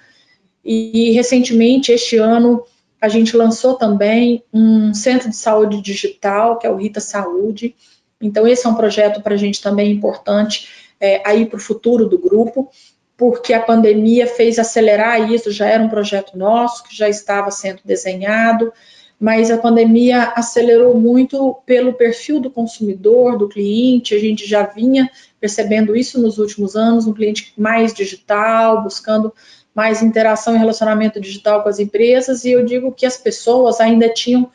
E, 0.64 1.12
recentemente, 1.12 1.92
este 1.92 2.18
ano, 2.18 2.64
a 3.02 3.08
gente 3.08 3.36
lançou 3.36 3.76
também 3.76 4.44
um 4.54 4.94
centro 4.94 5.30
de 5.30 5.36
saúde 5.36 5.82
digital, 5.82 6.60
que 6.60 6.68
é 6.68 6.70
o 6.70 6.76
Rita 6.76 7.00
Saúde. 7.00 7.76
Então, 8.22 8.48
esse 8.48 8.68
é 8.68 8.70
um 8.70 8.76
projeto 8.76 9.22
para 9.22 9.34
a 9.34 9.38
gente 9.38 9.62
também 9.62 9.92
importante 9.92 10.70
é, 11.00 11.22
aí 11.26 11.46
para 11.46 11.58
o 11.58 11.62
futuro 11.62 12.08
do 12.08 12.20
grupo, 12.20 12.70
porque 13.18 13.54
a 13.54 13.62
pandemia 13.62 14.28
fez 14.28 14.60
acelerar 14.60 15.32
isso, 15.32 15.52
já 15.52 15.68
era 15.68 15.82
um 15.82 15.90
projeto 15.90 16.38
nosso, 16.38 16.84
que 16.84 16.96
já 16.96 17.10
estava 17.10 17.50
sendo 17.50 17.80
desenhado, 17.84 18.72
mas 19.20 19.52
a 19.52 19.58
pandemia 19.58 20.32
acelerou 20.36 20.98
muito 20.98 21.58
pelo 21.66 21.94
perfil 21.94 22.40
do 22.40 22.50
consumidor, 22.50 23.38
do 23.38 23.50
cliente. 23.50 24.16
A 24.16 24.20
gente 24.20 24.48
já 24.48 24.64
vinha 24.64 25.10
percebendo 25.40 25.96
isso 25.96 26.22
nos 26.22 26.38
últimos 26.38 26.76
anos, 26.76 27.06
um 27.06 27.14
cliente 27.14 27.54
mais 27.58 27.94
digital, 27.94 28.82
buscando 28.82 29.34
mais 29.76 30.02
interação 30.02 30.56
e 30.56 30.58
relacionamento 30.58 31.20
digital 31.20 31.64
com 31.64 31.70
as 31.70 31.80
empresas, 31.80 32.44
e 32.44 32.52
eu 32.52 32.66
digo 32.66 32.92
que 32.92 33.06
as 33.06 33.18
pessoas 33.18 33.80
ainda 33.80 34.10
tinham 34.10 34.50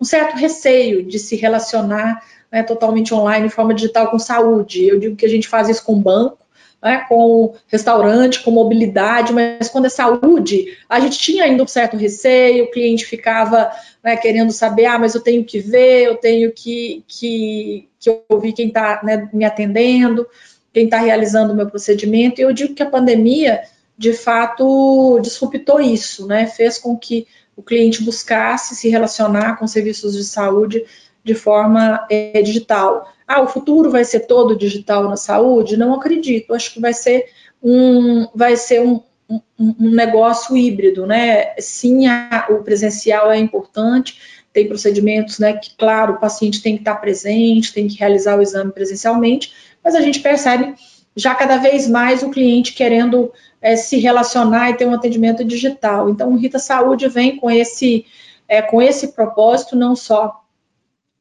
um 0.00 0.04
certo 0.04 0.36
receio 0.36 1.02
de 1.02 1.18
se 1.18 1.36
relacionar 1.36 2.22
né, 2.50 2.62
totalmente 2.62 3.12
online, 3.14 3.48
de 3.48 3.54
forma 3.54 3.74
digital, 3.74 4.10
com 4.10 4.18
saúde. 4.18 4.86
Eu 4.86 4.98
digo 4.98 5.16
que 5.16 5.26
a 5.26 5.28
gente 5.28 5.46
faz 5.46 5.68
isso 5.68 5.84
com 5.84 6.00
banco, 6.00 6.38
né, 6.82 7.04
com 7.08 7.54
restaurante, 7.66 8.42
com 8.42 8.50
mobilidade, 8.50 9.32
mas 9.32 9.68
quando 9.68 9.86
é 9.86 9.90
saúde, 9.90 10.78
a 10.88 10.98
gente 10.98 11.18
tinha 11.18 11.44
ainda 11.44 11.62
um 11.62 11.66
certo 11.66 11.96
receio, 11.96 12.64
o 12.64 12.70
cliente 12.70 13.04
ficava 13.04 13.70
né, 14.02 14.16
querendo 14.16 14.50
saber, 14.50 14.86
ah, 14.86 14.98
mas 14.98 15.14
eu 15.14 15.20
tenho 15.20 15.44
que 15.44 15.60
ver, 15.60 16.04
eu 16.04 16.16
tenho 16.16 16.50
que, 16.52 17.04
que, 17.06 17.88
que 17.98 18.20
ouvir 18.28 18.52
quem 18.52 18.68
está 18.68 19.00
né, 19.02 19.28
me 19.32 19.44
atendendo, 19.44 20.26
quem 20.72 20.84
está 20.84 20.98
realizando 20.98 21.52
o 21.52 21.56
meu 21.56 21.68
procedimento, 21.68 22.40
e 22.40 22.44
eu 22.44 22.52
digo 22.52 22.74
que 22.74 22.82
a 22.82 22.88
pandemia, 22.90 23.62
de 23.98 24.14
fato, 24.14 25.18
disruptou 25.20 25.80
isso, 25.80 26.26
né, 26.26 26.46
fez 26.46 26.78
com 26.78 26.96
que 26.96 27.26
o 27.54 27.62
cliente 27.62 28.02
buscasse 28.02 28.74
se 28.74 28.88
relacionar 28.88 29.58
com 29.58 29.66
serviços 29.66 30.14
de 30.14 30.24
saúde 30.24 30.82
de 31.22 31.34
forma 31.34 32.06
é, 32.10 32.40
digital. 32.40 33.12
Ah, 33.32 33.42
o 33.42 33.46
futuro 33.46 33.92
vai 33.92 34.04
ser 34.04 34.26
todo 34.26 34.56
digital 34.56 35.08
na 35.08 35.16
saúde? 35.16 35.76
Não 35.76 35.94
acredito. 35.94 36.52
Acho 36.52 36.74
que 36.74 36.80
vai 36.80 36.92
ser 36.92 37.26
um, 37.62 38.26
vai 38.34 38.56
ser 38.56 38.82
um, 38.82 39.00
um, 39.30 39.40
um 39.56 39.90
negócio 39.90 40.56
híbrido, 40.56 41.06
né? 41.06 41.54
Sim, 41.60 42.08
a, 42.08 42.48
o 42.50 42.64
presencial 42.64 43.30
é 43.30 43.38
importante, 43.38 44.20
tem 44.52 44.66
procedimentos, 44.66 45.38
né? 45.38 45.52
Que, 45.52 45.76
claro, 45.76 46.14
o 46.14 46.18
paciente 46.18 46.60
tem 46.60 46.74
que 46.74 46.80
estar 46.80 46.96
presente, 46.96 47.72
tem 47.72 47.86
que 47.86 47.96
realizar 47.96 48.36
o 48.36 48.42
exame 48.42 48.72
presencialmente, 48.72 49.52
mas 49.84 49.94
a 49.94 50.00
gente 50.00 50.18
percebe 50.18 50.74
já 51.14 51.32
cada 51.32 51.56
vez 51.56 51.88
mais 51.88 52.24
o 52.24 52.30
cliente 52.30 52.72
querendo 52.72 53.32
é, 53.62 53.76
se 53.76 53.96
relacionar 53.98 54.70
e 54.70 54.74
ter 54.76 54.88
um 54.88 54.94
atendimento 54.94 55.44
digital. 55.44 56.10
Então, 56.10 56.32
o 56.32 56.36
Rita 56.36 56.58
Saúde 56.58 57.06
vem 57.06 57.36
com 57.36 57.48
esse, 57.48 58.06
é, 58.48 58.60
com 58.60 58.82
esse 58.82 59.12
propósito, 59.12 59.76
não 59.76 59.94
só 59.94 60.39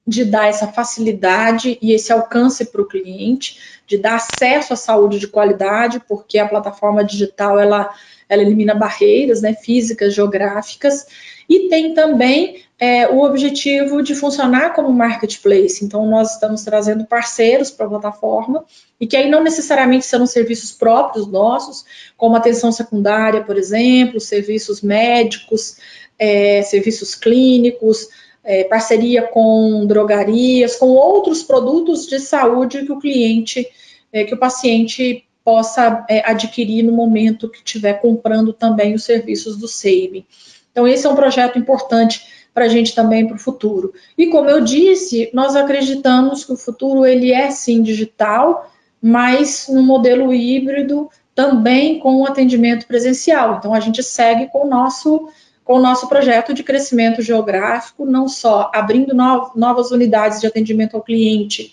de 0.09 0.25
dar 0.25 0.47
essa 0.47 0.67
facilidade 0.67 1.77
e 1.79 1.93
esse 1.93 2.11
alcance 2.11 2.65
para 2.65 2.81
o 2.81 2.87
cliente, 2.87 3.59
de 3.85 3.95
dar 3.95 4.15
acesso 4.15 4.73
à 4.73 4.75
saúde 4.75 5.19
de 5.19 5.27
qualidade, 5.27 6.01
porque 6.07 6.39
a 6.39 6.47
plataforma 6.47 7.03
digital 7.03 7.59
ela, 7.59 7.93
ela 8.27 8.41
elimina 8.41 8.73
barreiras 8.73 9.41
né, 9.41 9.53
físicas, 9.53 10.15
geográficas, 10.15 11.05
e 11.47 11.69
tem 11.69 11.93
também 11.93 12.63
é, 12.79 13.07
o 13.07 13.21
objetivo 13.21 14.01
de 14.01 14.15
funcionar 14.15 14.73
como 14.73 14.91
marketplace. 14.91 15.85
Então, 15.85 16.07
nós 16.07 16.33
estamos 16.33 16.63
trazendo 16.63 17.05
parceiros 17.05 17.69
para 17.69 17.85
a 17.85 17.89
plataforma, 17.89 18.65
e 18.99 19.05
que 19.05 19.15
aí 19.15 19.29
não 19.29 19.43
necessariamente 19.43 20.07
serão 20.07 20.25
serviços 20.25 20.71
próprios 20.71 21.27
nossos, 21.27 21.85
como 22.17 22.35
atenção 22.35 22.71
secundária, 22.71 23.43
por 23.43 23.57
exemplo, 23.57 24.19
serviços 24.19 24.81
médicos, 24.81 25.77
é, 26.17 26.63
serviços 26.63 27.13
clínicos, 27.13 28.07
é, 28.49 28.63
parceria 28.63 29.21
com 29.21 29.85
drogarias, 29.85 30.75
com 30.75 30.87
outros 30.87 31.43
produtos 31.43 32.07
de 32.07 32.19
saúde 32.19 32.83
que 32.83 32.91
o 32.91 32.97
cliente, 32.97 33.69
é, 34.11 34.23
que 34.23 34.33
o 34.33 34.39
paciente 34.39 35.23
possa 35.45 36.03
é, 36.09 36.27
adquirir 36.27 36.81
no 36.81 36.91
momento 36.91 37.47
que 37.47 37.59
estiver 37.59 38.01
comprando 38.01 38.51
também 38.51 38.95
os 38.95 39.03
serviços 39.03 39.55
do 39.55 39.67
SAVE. 39.67 40.25
Então, 40.71 40.87
esse 40.87 41.05
é 41.05 41.09
um 41.11 41.15
projeto 41.15 41.59
importante 41.59 42.25
para 42.51 42.65
a 42.65 42.67
gente 42.67 42.95
também 42.95 43.27
para 43.27 43.35
o 43.35 43.39
futuro. 43.39 43.93
E 44.17 44.25
como 44.27 44.49
eu 44.49 44.61
disse, 44.61 45.29
nós 45.31 45.55
acreditamos 45.55 46.43
que 46.43 46.51
o 46.51 46.57
futuro 46.57 47.05
ele 47.05 47.31
é 47.31 47.51
sim 47.51 47.83
digital, 47.83 48.71
mas 48.99 49.67
no 49.69 49.83
modelo 49.83 50.33
híbrido 50.33 51.07
também 51.35 51.99
com 51.99 52.15
o 52.15 52.25
atendimento 52.25 52.87
presencial. 52.87 53.57
Então 53.59 53.75
a 53.75 53.79
gente 53.79 54.01
segue 54.01 54.47
com 54.47 54.65
o 54.65 54.69
nosso 54.69 55.29
com 55.69 55.75
o 55.75 55.79
nosso 55.79 56.09
projeto 56.09 56.51
de 56.51 56.63
crescimento 56.63 57.21
geográfico, 57.21 58.03
não 58.03 58.27
só 58.27 58.71
abrindo 58.73 59.13
no, 59.13 59.51
novas 59.55 59.91
unidades 59.91 60.41
de 60.41 60.47
atendimento 60.47 60.95
ao 60.95 61.03
cliente 61.03 61.71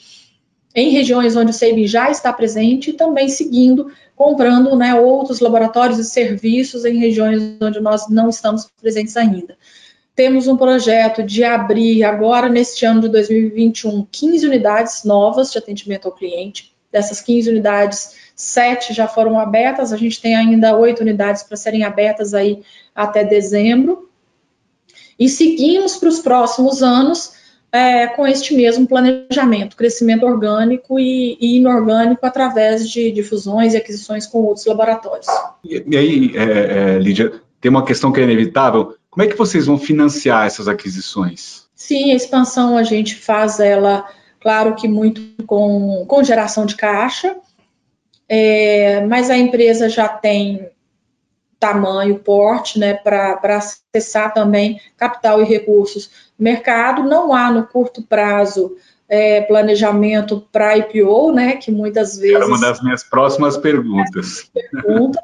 em 0.75 0.91
regiões 0.91 1.35
onde 1.35 1.51
o 1.51 1.55
SEIB 1.55 1.87
já 1.87 2.11
está 2.11 2.31
presente 2.31 2.91
e 2.91 2.93
também 2.93 3.31
seguindo 3.31 3.91
comprando 4.15 4.77
né, 4.77 4.95
outros 4.95 5.41
laboratórios 5.41 5.99
e 5.99 6.05
serviços 6.05 6.85
em 6.85 6.99
regiões 6.99 7.57
onde 7.59 7.81
nós 7.81 8.07
não 8.11 8.29
estamos 8.29 8.69
presentes 8.79 9.17
ainda. 9.17 9.57
Temos 10.15 10.47
um 10.47 10.59
projeto 10.59 11.23
de 11.23 11.43
abrir 11.43 12.05
agora, 12.05 12.51
neste 12.51 12.85
ano 12.85 13.01
de 13.01 13.09
2021, 13.09 14.07
15 14.13 14.47
unidades 14.47 15.05
novas 15.05 15.51
de 15.51 15.57
atendimento 15.57 16.05
ao 16.05 16.13
cliente. 16.13 16.71
Dessas 16.93 17.23
15 17.23 17.49
unidades, 17.49 18.15
sete 18.37 18.93
já 18.93 19.09
foram 19.09 19.41
abertas, 19.41 19.93
a 19.93 19.97
gente 19.97 20.21
tem 20.21 20.37
ainda 20.37 20.77
oito 20.77 21.01
unidades 21.01 21.43
para 21.43 21.57
serem 21.57 21.83
abertas 21.83 22.35
aí 22.35 22.63
até 22.95 23.25
dezembro. 23.25 24.11
E 25.19 25.29
seguimos 25.29 25.97
para 25.97 26.11
os 26.11 26.21
próximos 26.21 26.83
anos 26.83 27.33
é, 27.73 28.07
com 28.09 28.27
este 28.27 28.55
mesmo 28.55 28.87
planejamento, 28.87 29.77
crescimento 29.77 30.27
orgânico 30.27 31.01
e, 31.01 31.39
e 31.41 31.57
inorgânico 31.57 32.25
através 32.25 32.89
de, 32.89 33.11
de, 33.11 33.23
fusões 33.23 33.73
e 33.73 33.79
aquisições 33.79 34.27
com 34.27 34.39
outros 34.45 34.67
laboratórios. 34.67 35.27
E, 35.65 35.83
e 35.87 35.97
aí, 35.97 36.33
é, 36.35 36.43
é, 36.43 36.99
Lídia, 36.99 37.41
tem 37.61 37.71
uma 37.71 37.85
questão 37.85 38.13
que 38.13 38.21
é 38.21 38.25
inevitável. 38.25 38.95
Como 39.11 39.25
é 39.25 39.27
que 39.27 39.37
vocês 39.37 39.65
vão 39.65 39.79
financiar 39.79 40.47
essas 40.47 40.69
aquisições? 40.69 41.65
Sim, 41.75 42.13
a 42.13 42.15
expansão 42.15 42.77
a 42.77 42.83
gente 42.83 43.15
faz 43.15 43.61
ela, 43.61 44.07
claro 44.41 44.75
que 44.75 44.87
muito 44.87 45.23
com, 45.47 46.05
com 46.07 46.23
geração 46.23 46.67
de 46.67 46.77
caixa, 46.77 47.37
é, 48.29 49.05
mas 49.07 49.31
a 49.31 49.37
empresa 49.37 49.89
já 49.89 50.09
tem 50.09 50.71
tamanho, 51.59 52.19
porte, 52.19 52.79
né, 52.79 52.95
para 52.95 53.41
acessar 53.57 54.33
também 54.33 54.81
capital 54.97 55.41
e 55.41 55.45
recursos 55.45 56.11
no 56.39 56.45
mercado. 56.45 57.03
Não 57.03 57.33
há 57.33 57.51
no 57.51 57.67
curto 57.67 58.03
prazo 58.03 58.77
é, 59.09 59.41
planejamento 59.43 60.47
para 60.53 60.77
IPO, 60.77 61.33
né, 61.33 61.57
que 61.57 61.71
muitas 61.71 62.19
vezes... 62.19 62.37
Era 62.37 62.47
uma 62.47 62.61
das 62.61 62.83
minhas 62.83 63.03
próximas 63.05 63.57
perguntas. 63.57 64.51
Pergunta, 64.53 65.23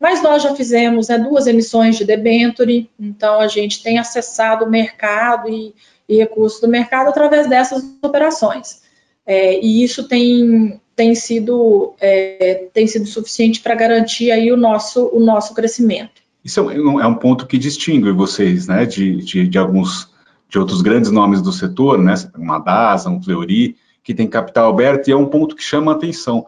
mas 0.00 0.22
nós 0.22 0.42
já 0.42 0.54
fizemos 0.54 1.08
né, 1.08 1.18
duas 1.18 1.46
emissões 1.46 1.96
de 1.96 2.04
debenture, 2.04 2.90
então 2.98 3.40
a 3.40 3.48
gente 3.48 3.82
tem 3.82 3.98
acessado 3.98 4.64
o 4.64 4.70
mercado 4.70 5.48
e, 5.48 5.74
e 6.08 6.16
recursos 6.16 6.60
do 6.60 6.68
mercado 6.68 7.08
através 7.08 7.48
dessas 7.48 7.84
operações. 8.02 8.82
É, 9.26 9.60
e 9.60 9.82
isso 9.84 10.08
tem 10.08 10.80
tem 10.98 11.14
sido, 11.14 11.94
é, 12.00 12.66
tem 12.74 12.84
sido 12.88 13.06
suficiente 13.06 13.60
para 13.60 13.76
garantir 13.76 14.32
aí 14.32 14.50
o 14.50 14.56
nosso, 14.56 15.08
o 15.12 15.20
nosso 15.20 15.54
crescimento. 15.54 16.20
Isso 16.44 16.58
é 16.58 16.62
um, 16.64 17.00
é 17.00 17.06
um 17.06 17.14
ponto 17.14 17.46
que 17.46 17.56
distingue 17.56 18.10
vocês, 18.10 18.66
né, 18.66 18.84
de, 18.84 19.18
de, 19.18 19.46
de, 19.46 19.58
alguns, 19.58 20.10
de 20.48 20.58
outros 20.58 20.82
grandes 20.82 21.12
nomes 21.12 21.40
do 21.40 21.52
setor, 21.52 21.98
né, 21.98 22.14
uma 22.36 22.58
DASA, 22.58 23.08
um 23.10 23.22
Fleury, 23.22 23.76
que 24.02 24.12
tem 24.12 24.26
capital 24.26 24.70
aberto, 24.70 25.06
e 25.06 25.12
é 25.12 25.16
um 25.16 25.26
ponto 25.26 25.54
que 25.54 25.62
chama 25.62 25.92
a 25.92 25.94
atenção. 25.94 26.44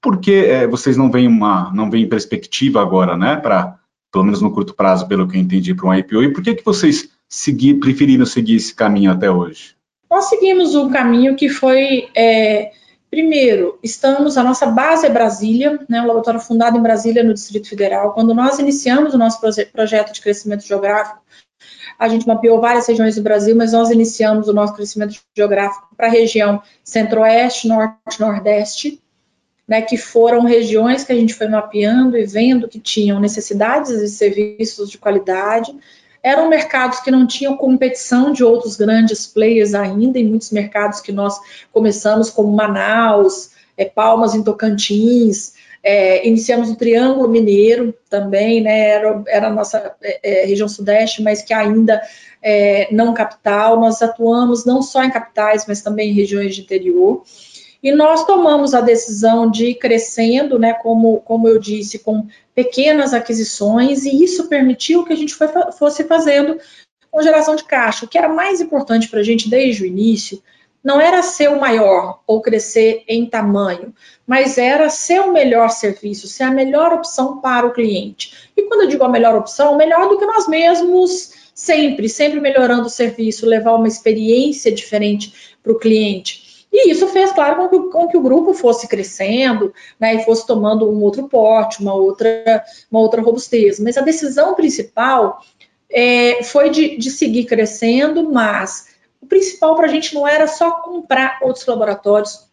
Por 0.00 0.18
que 0.18 0.46
é, 0.46 0.66
vocês 0.66 0.96
não 0.96 1.10
veem 1.10 1.28
uma, 1.28 1.70
não 1.74 1.90
veem 1.90 2.08
perspectiva 2.08 2.80
agora, 2.80 3.18
né, 3.18 3.36
para, 3.36 3.78
pelo 4.10 4.24
menos 4.24 4.40
no 4.40 4.50
curto 4.50 4.72
prazo, 4.72 5.06
pelo 5.06 5.28
que 5.28 5.36
eu 5.36 5.40
entendi, 5.42 5.74
para 5.74 5.86
um 5.86 5.94
IPO, 5.94 6.22
e 6.22 6.32
por 6.32 6.42
que, 6.42 6.54
que 6.54 6.64
vocês 6.64 7.10
seguir, 7.28 7.74
preferiram 7.74 8.24
seguir 8.24 8.56
esse 8.56 8.74
caminho 8.74 9.12
até 9.12 9.30
hoje? 9.30 9.74
Nós 10.10 10.24
seguimos 10.24 10.74
um 10.74 10.88
caminho 10.88 11.36
que 11.36 11.50
foi 11.50 12.08
é, 12.16 12.72
Primeiro, 13.10 13.76
estamos, 13.82 14.38
a 14.38 14.44
nossa 14.44 14.66
base 14.66 15.04
é 15.04 15.10
Brasília, 15.10 15.80
né, 15.88 16.00
um 16.00 16.06
laboratório 16.06 16.38
fundado 16.38 16.78
em 16.78 16.82
Brasília, 16.82 17.24
no 17.24 17.34
Distrito 17.34 17.68
Federal. 17.68 18.12
Quando 18.12 18.32
nós 18.32 18.60
iniciamos 18.60 19.12
o 19.12 19.18
nosso 19.18 19.40
proje 19.40 19.66
projeto 19.66 20.12
de 20.12 20.20
crescimento 20.20 20.64
geográfico, 20.64 21.20
a 21.98 22.08
gente 22.08 22.26
mapeou 22.26 22.60
várias 22.60 22.86
regiões 22.86 23.16
do 23.16 23.22
Brasil, 23.22 23.56
mas 23.56 23.72
nós 23.72 23.90
iniciamos 23.90 24.46
o 24.46 24.52
nosso 24.52 24.74
crescimento 24.74 25.20
geográfico 25.36 25.88
para 25.96 26.06
a 26.06 26.10
região 26.10 26.62
centro-oeste, 26.84 27.66
norte, 27.66 28.20
nordeste, 28.20 29.02
né, 29.66 29.82
que 29.82 29.96
foram 29.96 30.44
regiões 30.44 31.02
que 31.02 31.12
a 31.12 31.16
gente 31.16 31.34
foi 31.34 31.48
mapeando 31.48 32.16
e 32.16 32.24
vendo 32.24 32.68
que 32.68 32.78
tinham 32.78 33.18
necessidades 33.18 33.98
de 33.98 34.08
serviços 34.08 34.88
de 34.88 34.98
qualidade, 34.98 35.76
eram 36.22 36.48
mercados 36.48 37.00
que 37.00 37.10
não 37.10 37.26
tinham 37.26 37.56
competição 37.56 38.32
de 38.32 38.44
outros 38.44 38.76
grandes 38.76 39.26
players 39.26 39.74
ainda, 39.74 40.18
em 40.18 40.28
muitos 40.28 40.50
mercados 40.50 41.00
que 41.00 41.12
nós 41.12 41.38
começamos, 41.72 42.30
como 42.30 42.54
Manaus, 42.54 43.50
é, 43.76 43.84
Palmas 43.84 44.34
em 44.34 44.42
Tocantins, 44.42 45.54
é, 45.82 46.26
iniciamos 46.26 46.68
o 46.68 46.76
Triângulo 46.76 47.28
Mineiro 47.28 47.94
também, 48.08 48.60
né, 48.60 48.90
era, 48.90 49.22
era 49.26 49.46
a 49.48 49.52
nossa 49.52 49.94
é, 50.02 50.42
é 50.42 50.46
região 50.46 50.68
sudeste, 50.68 51.22
mas 51.22 51.40
que 51.40 51.54
ainda 51.54 52.02
é, 52.42 52.88
não 52.92 53.14
capital, 53.14 53.80
nós 53.80 54.02
atuamos 54.02 54.66
não 54.66 54.82
só 54.82 55.02
em 55.02 55.10
capitais, 55.10 55.64
mas 55.66 55.80
também 55.80 56.10
em 56.10 56.14
regiões 56.14 56.54
de 56.54 56.60
interior, 56.60 57.22
e 57.82 57.92
nós 57.92 58.24
tomamos 58.24 58.74
a 58.74 58.80
decisão 58.80 59.50
de 59.50 59.66
ir 59.66 59.74
crescendo, 59.76 60.58
né, 60.58 60.74
como, 60.74 61.20
como 61.20 61.48
eu 61.48 61.58
disse, 61.58 61.98
com 61.98 62.26
pequenas 62.54 63.14
aquisições, 63.14 64.04
e 64.04 64.22
isso 64.22 64.48
permitiu 64.48 65.04
que 65.04 65.12
a 65.12 65.16
gente 65.16 65.34
foi, 65.34 65.48
fosse 65.72 66.04
fazendo 66.04 66.58
com 67.10 67.22
geração 67.22 67.56
de 67.56 67.64
caixa. 67.64 68.04
O 68.04 68.08
que 68.08 68.18
era 68.18 68.28
mais 68.28 68.60
importante 68.60 69.08
para 69.08 69.20
a 69.20 69.22
gente 69.22 69.48
desde 69.48 69.82
o 69.82 69.86
início 69.86 70.42
não 70.82 71.00
era 71.00 71.22
ser 71.22 71.50
o 71.50 71.60
maior 71.60 72.20
ou 72.26 72.40
crescer 72.40 73.02
em 73.06 73.26
tamanho, 73.26 73.94
mas 74.26 74.56
era 74.56 74.88
ser 74.88 75.20
o 75.20 75.32
melhor 75.32 75.70
serviço, 75.70 76.26
ser 76.26 76.44
a 76.44 76.50
melhor 76.50 76.92
opção 76.92 77.40
para 77.40 77.66
o 77.66 77.72
cliente. 77.72 78.50
E 78.56 78.62
quando 78.62 78.82
eu 78.82 78.88
digo 78.88 79.04
a 79.04 79.08
melhor 79.08 79.34
opção, 79.36 79.76
melhor 79.76 80.08
do 80.08 80.18
que 80.18 80.24
nós 80.24 80.48
mesmos, 80.48 81.50
sempre, 81.54 82.08
sempre 82.08 82.40
melhorando 82.40 82.86
o 82.86 82.90
serviço, 82.90 83.44
levar 83.44 83.74
uma 83.74 83.88
experiência 83.88 84.72
diferente 84.72 85.56
para 85.62 85.72
o 85.72 85.78
cliente. 85.78 86.39
E 86.82 86.90
isso 86.90 87.06
fez, 87.08 87.32
claro, 87.32 87.56
com 87.56 87.68
que, 87.68 87.90
com 87.90 88.08
que, 88.08 88.16
o 88.16 88.22
grupo 88.22 88.54
fosse 88.54 88.88
crescendo, 88.88 89.72
né, 89.98 90.14
e 90.14 90.24
fosse 90.24 90.46
tomando 90.46 90.90
um 90.90 91.02
outro 91.02 91.28
porte, 91.28 91.82
uma 91.82 91.94
outra, 91.94 92.64
uma 92.90 93.00
outra 93.00 93.20
robustez. 93.20 93.78
Mas 93.78 93.98
a 93.98 94.02
decisão 94.02 94.54
principal 94.54 95.42
é, 95.90 96.42
foi 96.42 96.70
de, 96.70 96.96
de 96.96 97.10
seguir 97.10 97.44
crescendo, 97.44 98.32
mas 98.32 98.88
o 99.20 99.26
principal 99.26 99.76
para 99.76 99.86
a 99.86 99.90
gente 99.90 100.14
não 100.14 100.26
era 100.26 100.46
só 100.46 100.70
comprar 100.70 101.38
outros 101.42 101.66
laboratórios, 101.66 102.48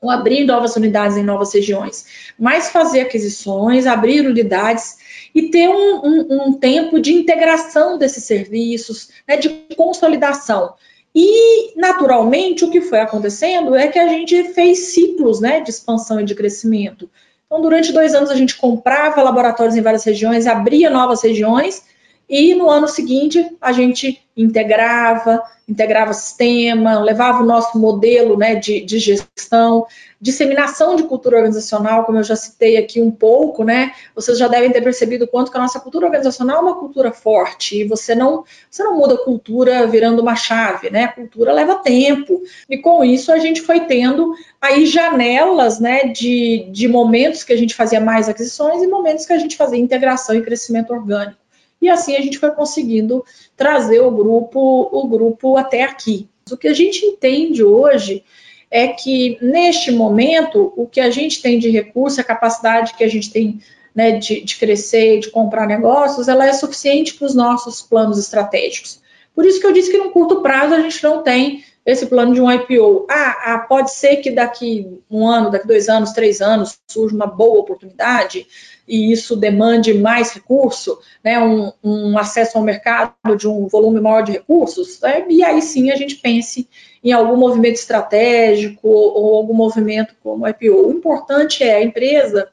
ou 0.00 0.10
abrir 0.10 0.44
novas 0.44 0.76
unidades 0.76 1.16
em 1.16 1.22
novas 1.22 1.54
regiões, 1.54 2.32
mas 2.38 2.68
fazer 2.68 3.00
aquisições, 3.00 3.86
abrir 3.86 4.26
unidades 4.26 4.96
e 5.34 5.50
ter 5.50 5.68
um, 5.68 6.00
um, 6.04 6.48
um 6.48 6.52
tempo 6.52 7.00
de 7.00 7.12
integração 7.12 7.96
desses 7.96 8.24
serviços, 8.24 9.08
né, 9.26 9.36
de 9.36 9.48
consolidação. 9.74 10.74
E, 11.18 11.72
naturalmente, 11.74 12.62
o 12.62 12.70
que 12.70 12.82
foi 12.82 13.00
acontecendo 13.00 13.74
é 13.74 13.88
que 13.88 13.98
a 13.98 14.06
gente 14.06 14.52
fez 14.52 14.92
ciclos 14.92 15.40
né, 15.40 15.60
de 15.60 15.70
expansão 15.70 16.20
e 16.20 16.24
de 16.24 16.34
crescimento. 16.34 17.08
Então, 17.46 17.62
durante 17.62 17.90
dois 17.90 18.14
anos, 18.14 18.28
a 18.30 18.34
gente 18.34 18.54
comprava 18.54 19.22
laboratórios 19.22 19.74
em 19.76 19.80
várias 19.80 20.04
regiões, 20.04 20.46
abria 20.46 20.90
novas 20.90 21.22
regiões, 21.22 21.82
e 22.28 22.54
no 22.54 22.68
ano 22.68 22.88
seguinte 22.88 23.56
a 23.60 23.72
gente 23.72 24.20
integrava, 24.36 25.42
integrava 25.66 26.12
sistema, 26.12 27.00
levava 27.00 27.42
o 27.42 27.46
nosso 27.46 27.78
modelo 27.78 28.36
né, 28.36 28.54
de, 28.54 28.80
de, 28.82 28.98
gestão, 28.98 29.86
disseminação 30.20 30.94
de 30.94 31.04
cultura 31.04 31.36
organizacional, 31.36 32.04
como 32.04 32.18
eu 32.18 32.22
já 32.22 32.36
citei 32.36 32.76
aqui 32.76 33.00
um 33.00 33.10
pouco, 33.10 33.64
né? 33.64 33.92
Vocês 34.14 34.38
já 34.38 34.46
devem 34.46 34.70
ter 34.70 34.82
percebido 34.82 35.26
quanto 35.26 35.50
que 35.50 35.56
a 35.56 35.60
nossa 35.60 35.80
cultura 35.80 36.06
organizacional 36.06 36.58
é 36.58 36.60
uma 36.60 36.78
cultura 36.78 37.12
forte, 37.12 37.80
e 37.80 37.84
você 37.84 38.14
não, 38.14 38.44
você 38.70 38.84
não 38.84 38.96
muda 38.96 39.14
a 39.14 39.24
cultura 39.24 39.86
virando 39.86 40.20
uma 40.20 40.36
chave, 40.36 40.90
né? 40.90 41.04
A 41.04 41.12
cultura 41.12 41.52
leva 41.52 41.76
tempo. 41.76 42.42
E 42.68 42.76
com 42.78 43.02
isso 43.02 43.32
a 43.32 43.38
gente 43.38 43.62
foi 43.62 43.80
tendo 43.80 44.34
aí 44.60 44.84
janelas 44.86 45.80
né, 45.80 46.04
de, 46.08 46.68
de 46.70 46.88
momentos 46.88 47.42
que 47.42 47.52
a 47.52 47.56
gente 47.56 47.74
fazia 47.74 48.00
mais 48.00 48.28
aquisições 48.28 48.82
e 48.82 48.86
momentos 48.86 49.24
que 49.24 49.32
a 49.32 49.38
gente 49.38 49.56
fazia 49.56 49.78
integração 49.78 50.34
e 50.34 50.42
crescimento 50.42 50.92
orgânico 50.92 51.45
e 51.80 51.88
assim 51.88 52.16
a 52.16 52.20
gente 52.20 52.38
foi 52.38 52.50
conseguindo 52.50 53.24
trazer 53.56 54.00
o 54.00 54.10
grupo, 54.10 54.88
o 54.92 55.06
grupo 55.06 55.56
até 55.56 55.82
aqui. 55.82 56.28
O 56.50 56.56
que 56.56 56.68
a 56.68 56.74
gente 56.74 57.04
entende 57.04 57.62
hoje 57.62 58.24
é 58.70 58.88
que 58.88 59.38
neste 59.40 59.90
momento 59.90 60.72
o 60.76 60.86
que 60.86 61.00
a 61.00 61.10
gente 61.10 61.40
tem 61.40 61.58
de 61.58 61.70
recurso, 61.70 62.20
a 62.20 62.24
capacidade 62.24 62.94
que 62.94 63.04
a 63.04 63.08
gente 63.08 63.30
tem 63.30 63.60
né, 63.94 64.12
de, 64.12 64.42
de 64.42 64.56
crescer, 64.56 65.20
de 65.20 65.30
comprar 65.30 65.66
negócios, 65.66 66.28
ela 66.28 66.46
é 66.46 66.52
suficiente 66.52 67.14
para 67.14 67.26
os 67.26 67.34
nossos 67.34 67.80
planos 67.80 68.18
estratégicos. 68.18 69.00
Por 69.34 69.44
isso 69.44 69.60
que 69.60 69.66
eu 69.66 69.72
disse 69.72 69.90
que 69.90 69.98
no 69.98 70.10
curto 70.10 70.42
prazo 70.42 70.74
a 70.74 70.80
gente 70.80 71.02
não 71.02 71.22
tem 71.22 71.64
esse 71.84 72.06
plano 72.06 72.34
de 72.34 72.40
um 72.40 72.50
IPO. 72.50 73.06
Ah, 73.08 73.54
ah, 73.54 73.58
pode 73.60 73.92
ser 73.92 74.16
que 74.16 74.30
daqui 74.30 75.00
um 75.10 75.26
ano, 75.26 75.50
daqui 75.50 75.66
dois 75.66 75.88
anos, 75.88 76.12
três 76.12 76.40
anos, 76.40 76.76
surja 76.88 77.14
uma 77.14 77.26
boa 77.26 77.60
oportunidade 77.60 78.46
e 78.86 79.12
isso 79.12 79.34
demande 79.34 79.92
mais 79.94 80.32
recurso, 80.32 80.98
né, 81.22 81.38
um, 81.42 81.72
um 81.82 82.18
acesso 82.18 82.56
ao 82.56 82.64
mercado 82.64 83.36
de 83.36 83.48
um 83.48 83.66
volume 83.66 84.00
maior 84.00 84.22
de 84.22 84.32
recursos, 84.32 85.00
né, 85.00 85.24
e 85.28 85.42
aí 85.42 85.60
sim 85.60 85.90
a 85.90 85.96
gente 85.96 86.16
pense 86.16 86.68
em 87.02 87.12
algum 87.12 87.36
movimento 87.36 87.76
estratégico 87.76 88.88
ou, 88.88 89.36
algum 89.36 89.54
movimento 89.54 90.14
como 90.22 90.46
IPO. 90.46 90.88
O 90.88 90.92
importante 90.92 91.62
é 91.62 91.76
a 91.76 91.82
empresa, 91.82 92.48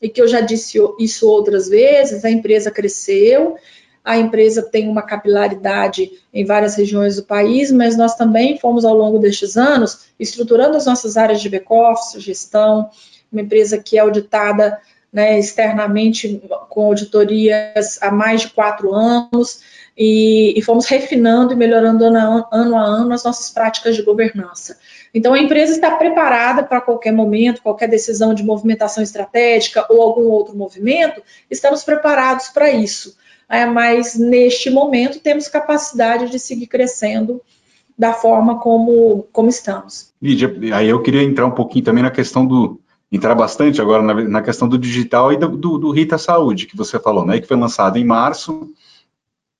e 0.00 0.08
que 0.08 0.20
eu 0.20 0.26
já 0.26 0.40
disse 0.40 0.78
isso 0.98 1.28
outras 1.28 1.68
vezes, 1.68 2.24
a 2.24 2.30
empresa 2.30 2.70
cresceu, 2.70 3.56
a 4.04 4.18
empresa 4.18 4.62
tem 4.62 4.88
uma 4.88 5.02
capilaridade 5.02 6.10
em 6.34 6.44
várias 6.44 6.74
regiões 6.74 7.16
do 7.16 7.22
país, 7.22 7.70
mas 7.70 7.96
nós 7.96 8.16
também 8.16 8.58
fomos, 8.58 8.84
ao 8.84 8.96
longo 8.96 9.18
destes 9.18 9.56
anos, 9.56 10.06
estruturando 10.18 10.76
as 10.76 10.86
nossas 10.86 11.16
áreas 11.16 11.40
de 11.40 11.48
back-office, 11.48 12.20
gestão, 12.20 12.90
uma 13.30 13.42
empresa 13.42 13.78
que 13.78 13.96
é 13.96 14.00
auditada 14.00 14.78
né, 15.12 15.38
externamente 15.38 16.42
com 16.68 16.86
auditorias 16.86 17.98
há 18.00 18.10
mais 18.10 18.42
de 18.42 18.50
quatro 18.50 18.94
anos, 18.94 19.60
e, 19.96 20.58
e 20.58 20.62
fomos 20.62 20.86
refinando 20.86 21.52
e 21.52 21.56
melhorando 21.56 22.04
ano 22.04 22.18
a, 22.18 22.48
ano 22.50 22.76
a 22.76 22.82
ano 22.82 23.12
as 23.12 23.24
nossas 23.24 23.50
práticas 23.50 23.94
de 23.94 24.02
governança. 24.02 24.78
Então, 25.12 25.34
a 25.34 25.38
empresa 25.38 25.72
está 25.72 25.90
preparada 25.96 26.62
para 26.62 26.80
qualquer 26.80 27.12
momento, 27.12 27.62
qualquer 27.62 27.88
decisão 27.88 28.32
de 28.32 28.42
movimentação 28.42 29.02
estratégica 29.02 29.84
ou 29.90 30.00
algum 30.00 30.30
outro 30.30 30.56
movimento, 30.56 31.22
estamos 31.50 31.84
preparados 31.84 32.48
para 32.48 32.70
isso 32.70 33.14
é, 33.52 33.66
mas 33.66 34.18
neste 34.18 34.70
momento 34.70 35.20
temos 35.20 35.46
capacidade 35.46 36.30
de 36.30 36.38
seguir 36.38 36.66
crescendo 36.66 37.38
da 37.98 38.14
forma 38.14 38.58
como, 38.58 39.26
como 39.30 39.50
estamos. 39.50 40.10
Lídia, 40.22 40.50
aí 40.74 40.88
eu 40.88 41.02
queria 41.02 41.22
entrar 41.22 41.44
um 41.44 41.50
pouquinho 41.50 41.84
também 41.84 42.02
na 42.02 42.10
questão 42.10 42.46
do, 42.46 42.80
entrar 43.12 43.34
bastante 43.34 43.80
agora 43.80 44.02
na, 44.02 44.14
na 44.14 44.42
questão 44.42 44.66
do 44.66 44.78
digital 44.78 45.32
e 45.32 45.36
do, 45.36 45.48
do, 45.48 45.78
do, 45.78 45.90
Rita 45.90 46.16
Saúde, 46.16 46.66
que 46.66 46.76
você 46.76 46.98
falou, 46.98 47.26
né, 47.26 47.38
que 47.38 47.46
foi 47.46 47.56
lançado 47.58 47.98
em 47.98 48.04
março. 48.04 48.72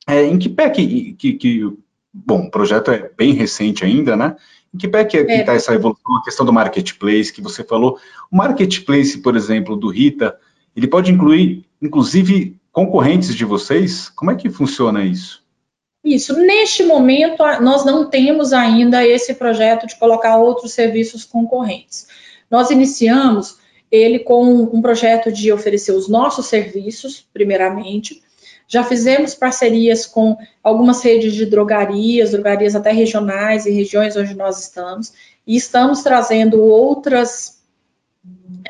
É, 0.09 0.25
em 0.25 0.39
que 0.39 0.49
pé 0.49 0.71
que, 0.71 1.13
que, 1.13 1.35
que, 1.35 1.73
bom, 2.13 2.47
o 2.47 2.51
projeto 2.51 2.91
é 2.91 3.11
bem 3.17 3.33
recente 3.35 3.85
ainda, 3.85 4.17
né? 4.17 4.35
Em 4.75 4.79
que 4.79 4.89
pé 4.89 5.05
que 5.05 5.19
é. 5.19 5.41
está 5.41 5.53
essa 5.53 5.75
evolução, 5.75 6.17
a 6.17 6.25
questão 6.25 6.47
do 6.47 6.53
marketplace 6.53 7.33
que 7.33 7.43
você 7.43 7.63
falou? 7.63 7.99
O 8.31 8.37
marketplace, 8.37 9.19
por 9.19 9.37
exemplo, 9.37 9.77
do 9.77 9.89
Rita, 9.89 10.37
ele 10.75 10.89
pode 10.89 11.13
incluir, 11.13 11.65
inclusive, 11.81 12.57
concorrentes 12.73 13.35
de 13.35 13.45
vocês? 13.45 14.09
Como 14.09 14.31
é 14.31 14.35
que 14.35 14.51
funciona 14.51 15.05
isso? 15.05 15.43
Isso, 16.05 16.37
neste 16.37 16.83
momento, 16.83 17.45
nós 17.61 17.85
não 17.85 18.11
temos 18.11 18.53
ainda 18.53 19.07
esse 19.07 19.35
projeto 19.35 19.87
de 19.87 19.97
colocar 19.97 20.37
outros 20.37 20.73
serviços 20.73 21.25
concorrentes. 21.25 22.09
Nós 22.53 22.71
iniciamos 22.71 23.57
ele 23.91 24.19
com 24.19 24.45
um 24.45 24.83
projeto 24.83 25.33
de 25.33 25.51
oferecer 25.51 25.93
os 25.93 26.07
nossos 26.07 26.47
serviços, 26.47 27.27
primeiramente. 27.33 28.23
Já 28.69 28.85
fizemos 28.85 29.35
parcerias 29.35 30.05
com 30.05 30.37
algumas 30.63 31.03
redes 31.03 31.33
de 31.33 31.47
drogarias, 31.47 32.31
drogarias 32.33 32.77
até 32.77 32.93
regionais 32.93 33.65
e 33.65 33.71
regiões 33.71 34.17
onde 34.17 34.35
nós 34.35 34.61
estamos, 34.61 35.15
e 35.47 35.57
estamos 35.57 36.03
trazendo 36.03 36.63
outras 36.63 37.63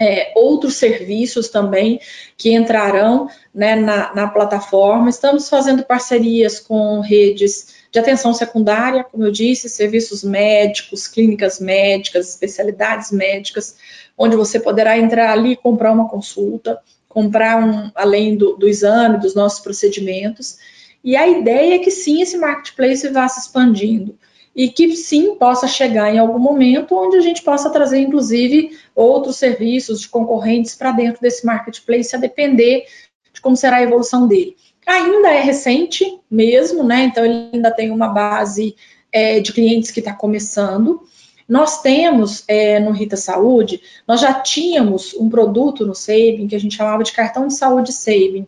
é, 0.01 0.33
outros 0.35 0.77
serviços 0.77 1.49
também 1.49 2.01
que 2.37 2.55
entrarão 2.55 3.29
né, 3.55 3.77
na, 3.77 4.15
na, 4.15 4.27
plataforma. 4.27 5.11
Estamos 5.11 5.49
fazendo 5.49 5.85
parcerias 5.85 6.59
com 6.59 7.01
redes 7.01 7.82
de 7.93 7.99
atenção 7.99 8.33
secundária, 8.33 9.05
como 9.05 9.23
eu 9.23 9.31
disse, 9.31 9.69
serviços 9.69 10.25
médicos, 10.25 11.07
clínicas 11.07 11.61
médicas, 11.61 12.31
especialidades 12.31 13.13
médicas, 13.13 13.77
onde 14.17 14.35
você 14.35 14.59
poderá 14.59 14.99
entrar 14.99 15.31
ali 15.31 15.53
e 15.53 15.57
comprar 15.57 15.93
uma 15.93 16.09
consulta, 16.09 16.81
comprar 17.07 17.63
um, 17.63 17.91
além 17.95 18.35
do, 18.35 18.57
do 18.57 18.67
exame, 18.67 19.19
dos 19.19 19.35
nossos 19.35 19.61
procedimentos. 19.61 20.57
E 21.05 21.15
a 21.15 21.29
ideia 21.29 21.75
é 21.75 21.79
que 21.79 21.91
sim, 21.91 22.23
esse 22.23 22.39
marketplace 22.39 23.07
vá 23.11 23.29
se 23.29 23.41
expandindo 23.41 24.19
e 24.57 24.71
que 24.71 24.97
sim 24.97 25.35
possa 25.35 25.69
chegar 25.69 26.15
em 26.15 26.19
algum 26.19 26.39
momento 26.39 26.95
onde 26.95 27.19
a 27.19 27.21
gente 27.21 27.43
possa 27.43 27.69
trazer, 27.69 27.99
inclusive, 27.99 28.71
outros 28.95 29.37
serviços 29.37 30.01
de 30.01 30.09
concorrentes 30.09 30.75
para 30.75 30.93
dentro 30.93 31.21
desse 31.21 31.45
marketplace, 31.45 32.17
a 32.17 32.19
depender 32.19 32.87
de 33.35 33.41
como 33.41 33.55
será 33.55 33.77
a 33.77 33.83
evolução 33.83 34.27
dele. 34.27 34.57
Ainda 34.87 35.29
é 35.29 35.41
recente 35.41 36.19
mesmo, 36.31 36.83
né? 36.83 37.05
Então 37.05 37.25
ele 37.25 37.51
ainda 37.53 37.71
tem 37.71 37.91
uma 37.91 38.09
base 38.09 38.75
é, 39.11 39.41
de 39.41 39.53
clientes 39.53 39.91
que 39.91 40.01
está 40.01 40.13
começando. 40.13 41.03
Nós 41.49 41.83
temos 41.83 42.45
é, 42.49 42.81
no 42.81 42.93
Rita 42.93 43.17
Saúde, 43.17 43.81
nós 44.07 44.21
já 44.21 44.33
tínhamos 44.33 45.15
um 45.15 45.29
produto 45.29 45.87
no 45.87 45.95
Saving 45.95 46.47
que 46.49 46.57
a 46.57 46.61
gente 46.61 46.77
chamava 46.77 47.03
de 47.03 47.13
cartão 47.13 47.47
de 47.47 47.55
saúde 47.55 47.93
Saving, 47.93 48.47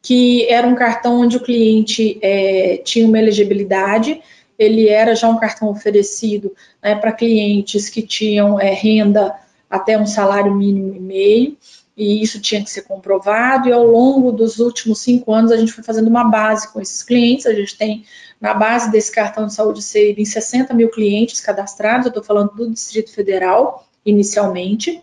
que 0.00 0.46
era 0.48 0.66
um 0.66 0.74
cartão 0.74 1.20
onde 1.20 1.36
o 1.36 1.42
cliente 1.42 2.18
é, 2.22 2.76
tinha 2.84 3.06
uma 3.06 3.18
elegibilidade 3.18 4.22
ele 4.58 4.88
era 4.88 5.14
já 5.14 5.28
um 5.28 5.38
cartão 5.38 5.68
oferecido 5.68 6.52
né, 6.82 6.96
para 6.96 7.12
clientes 7.12 7.88
que 7.88 8.02
tinham 8.02 8.60
é, 8.60 8.72
renda 8.72 9.34
até 9.70 9.96
um 9.96 10.06
salário 10.06 10.52
mínimo 10.54 10.96
e 10.96 11.00
meio, 11.00 11.56
e 11.98 12.22
isso 12.22 12.40
tinha 12.40 12.62
que 12.62 12.70
ser 12.70 12.82
comprovado, 12.82 13.68
e 13.68 13.72
ao 13.72 13.84
longo 13.84 14.30
dos 14.30 14.60
últimos 14.60 15.00
cinco 15.00 15.32
anos 15.32 15.50
a 15.50 15.56
gente 15.56 15.72
foi 15.72 15.82
fazendo 15.82 16.06
uma 16.06 16.22
base 16.22 16.72
com 16.72 16.80
esses 16.80 17.02
clientes, 17.02 17.44
a 17.44 17.52
gente 17.52 17.76
tem 17.76 18.04
na 18.40 18.54
base 18.54 18.92
desse 18.92 19.10
cartão 19.10 19.46
de 19.46 19.52
saúde 19.52 19.82
Saving 19.82 20.24
60 20.24 20.72
mil 20.74 20.90
clientes 20.90 21.40
cadastrados, 21.40 22.06
eu 22.06 22.10
estou 22.10 22.22
falando 22.22 22.54
do 22.54 22.70
Distrito 22.70 23.12
Federal, 23.12 23.84
inicialmente, 24.06 25.02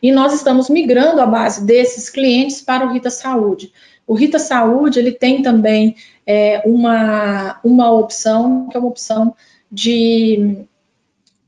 e 0.00 0.12
nós 0.12 0.32
estamos 0.32 0.70
migrando 0.70 1.20
a 1.20 1.26
base 1.26 1.64
desses 1.64 2.08
clientes 2.08 2.60
para 2.60 2.86
o 2.86 2.92
Rita 2.92 3.10
Saúde. 3.10 3.72
O 4.06 4.14
Rita 4.14 4.38
Saúde, 4.38 5.00
ele 5.00 5.12
tem 5.12 5.42
também 5.42 5.96
é, 6.24 6.62
uma, 6.64 7.58
uma 7.64 7.90
opção, 7.90 8.68
que 8.68 8.76
é 8.76 8.80
uma 8.80 8.88
opção 8.88 9.34
de, 9.70 10.66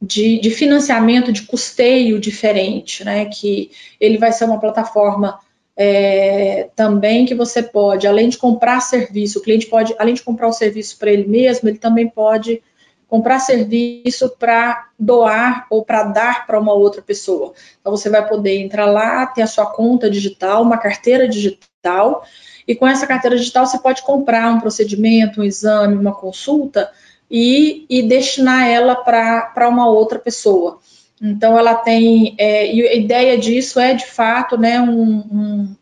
de, 0.00 0.40
de, 0.40 0.50
financiamento, 0.50 1.32
de 1.32 1.42
custeio 1.42 2.20
diferente, 2.20 3.04
né? 3.04 3.26
Que 3.26 3.70
ele 4.00 4.18
vai 4.18 4.32
ser 4.32 4.44
uma 4.44 4.60
plataforma 4.60 5.38
é, 5.76 6.68
também 6.76 7.26
que 7.26 7.34
você 7.34 7.62
pode, 7.62 8.06
além 8.06 8.28
de 8.28 8.38
comprar 8.38 8.80
serviço, 8.80 9.38
o 9.38 9.42
cliente 9.42 9.66
pode, 9.66 9.94
além 9.98 10.14
de 10.14 10.22
comprar 10.22 10.48
o 10.48 10.52
serviço 10.52 10.98
para 10.98 11.10
ele 11.10 11.26
mesmo, 11.26 11.68
ele 11.68 11.78
também 11.78 12.08
pode 12.08 12.62
comprar 13.08 13.38
serviço 13.38 14.30
para 14.38 14.88
doar 14.98 15.66
ou 15.70 15.84
para 15.84 16.04
dar 16.04 16.46
para 16.46 16.58
uma 16.58 16.72
outra 16.72 17.02
pessoa. 17.02 17.52
Então 17.80 17.96
você 17.96 18.08
vai 18.08 18.26
poder 18.26 18.58
entrar 18.58 18.86
lá, 18.86 19.26
ter 19.26 19.42
a 19.42 19.46
sua 19.46 19.66
conta 19.66 20.10
digital, 20.10 20.62
uma 20.62 20.78
carteira 20.78 21.28
digital, 21.28 22.24
e 22.66 22.74
com 22.74 22.86
essa 22.86 23.06
carteira 23.06 23.36
digital 23.36 23.66
você 23.66 23.78
pode 23.78 24.02
comprar 24.02 24.50
um 24.52 24.60
procedimento, 24.60 25.40
um 25.40 25.44
exame, 25.44 25.96
uma 25.96 26.14
consulta 26.14 26.90
e, 27.30 27.86
e 27.88 28.02
destinar 28.02 28.68
ela 28.68 28.94
para 28.94 29.68
uma 29.68 29.88
outra 29.88 30.18
pessoa. 30.18 30.78
Então 31.20 31.58
ela 31.58 31.74
tem, 31.74 32.34
é, 32.38 32.72
e 32.72 32.86
a 32.86 32.94
ideia 32.94 33.38
disso 33.38 33.80
é 33.80 33.94
de 33.94 34.06
fato, 34.06 34.58
né, 34.58 34.80
um, 34.80 35.16
um, 35.32 35.76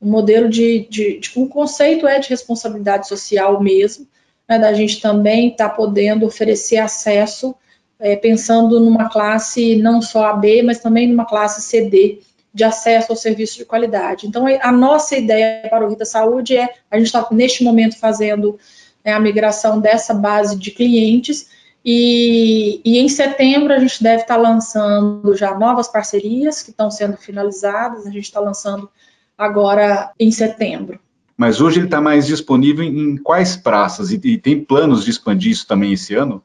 modelo 0.00 0.48
de, 0.48 0.86
de, 0.90 1.18
de, 1.18 1.38
um 1.38 1.48
conceito 1.48 2.06
é 2.06 2.18
de 2.18 2.28
responsabilidade 2.28 3.08
social 3.08 3.60
mesmo, 3.62 4.06
né, 4.48 4.58
da 4.58 4.72
gente 4.72 5.00
também 5.00 5.48
estar 5.48 5.70
tá 5.70 5.74
podendo 5.74 6.26
oferecer 6.26 6.76
acesso, 6.76 7.54
é, 7.98 8.14
pensando 8.14 8.78
numa 8.78 9.08
classe 9.08 9.76
não 9.76 10.02
só 10.02 10.26
AB, 10.26 10.62
mas 10.62 10.80
também 10.80 11.08
numa 11.08 11.24
classe 11.24 11.62
CD, 11.62 12.20
de 12.52 12.62
acesso 12.62 13.10
ao 13.10 13.16
serviço 13.16 13.56
de 13.56 13.64
qualidade. 13.64 14.28
Então, 14.28 14.46
a 14.46 14.70
nossa 14.70 15.16
ideia 15.16 15.68
para 15.68 15.84
o 15.84 15.88
Rita 15.88 16.04
Saúde 16.04 16.56
é, 16.56 16.72
a 16.88 16.96
gente 16.96 17.06
está 17.06 17.26
neste 17.32 17.64
momento 17.64 17.98
fazendo 17.98 18.56
né, 19.04 19.12
a 19.12 19.20
migração 19.20 19.80
dessa 19.80 20.14
base 20.14 20.56
de 20.56 20.70
clientes, 20.70 21.48
e, 21.84 22.80
e, 22.82 22.98
em 22.98 23.08
setembro 23.10 23.72
a 23.72 23.78
gente 23.78 24.02
deve 24.02 24.22
estar 24.22 24.36
lançando 24.36 25.36
já 25.36 25.54
novas 25.58 25.86
parcerias 25.86 26.62
que 26.62 26.70
estão 26.70 26.90
sendo 26.90 27.16
finalizadas, 27.18 28.06
a 28.06 28.10
gente 28.10 28.24
está 28.24 28.40
lançando 28.40 28.88
agora 29.36 30.10
em 30.18 30.30
setembro. 30.30 30.98
Mas 31.36 31.60
hoje 31.60 31.80
ele 31.80 31.86
está 31.86 32.00
mais 32.00 32.26
disponível 32.26 32.84
em 32.84 33.16
quais 33.18 33.56
praças? 33.56 34.10
E, 34.10 34.20
e, 34.24 34.38
tem 34.38 34.64
planos 34.64 35.04
de 35.04 35.10
expandir 35.10 35.52
isso 35.52 35.66
também 35.66 35.92
esse 35.92 36.14
ano? 36.14 36.42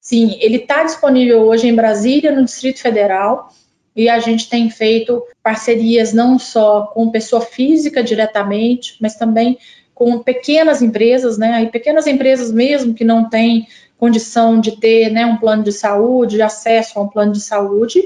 Sim, 0.00 0.38
ele 0.40 0.58
está 0.58 0.84
disponível 0.84 1.40
hoje 1.42 1.66
em 1.66 1.74
Brasília, 1.74 2.30
no 2.30 2.44
Distrito 2.44 2.80
Federal, 2.80 3.52
e 3.96 4.08
a 4.08 4.20
gente 4.20 4.48
tem 4.48 4.70
feito 4.70 5.22
parcerias 5.42 6.12
não 6.12 6.38
só 6.38 6.82
com 6.82 7.10
pessoa 7.10 7.42
física 7.42 8.02
diretamente, 8.02 8.96
mas 9.00 9.16
também 9.16 9.58
com 9.98 10.20
pequenas 10.20 10.80
empresas, 10.80 11.36
né? 11.36 11.60
E 11.64 11.66
pequenas 11.72 12.06
empresas 12.06 12.52
mesmo 12.52 12.94
que 12.94 13.02
não 13.02 13.28
têm 13.28 13.66
condição 13.98 14.60
de 14.60 14.76
ter 14.76 15.10
né, 15.10 15.26
um 15.26 15.36
plano 15.36 15.64
de 15.64 15.72
saúde, 15.72 16.40
acesso 16.40 17.00
a 17.00 17.02
um 17.02 17.08
plano 17.08 17.32
de 17.32 17.40
saúde. 17.40 18.00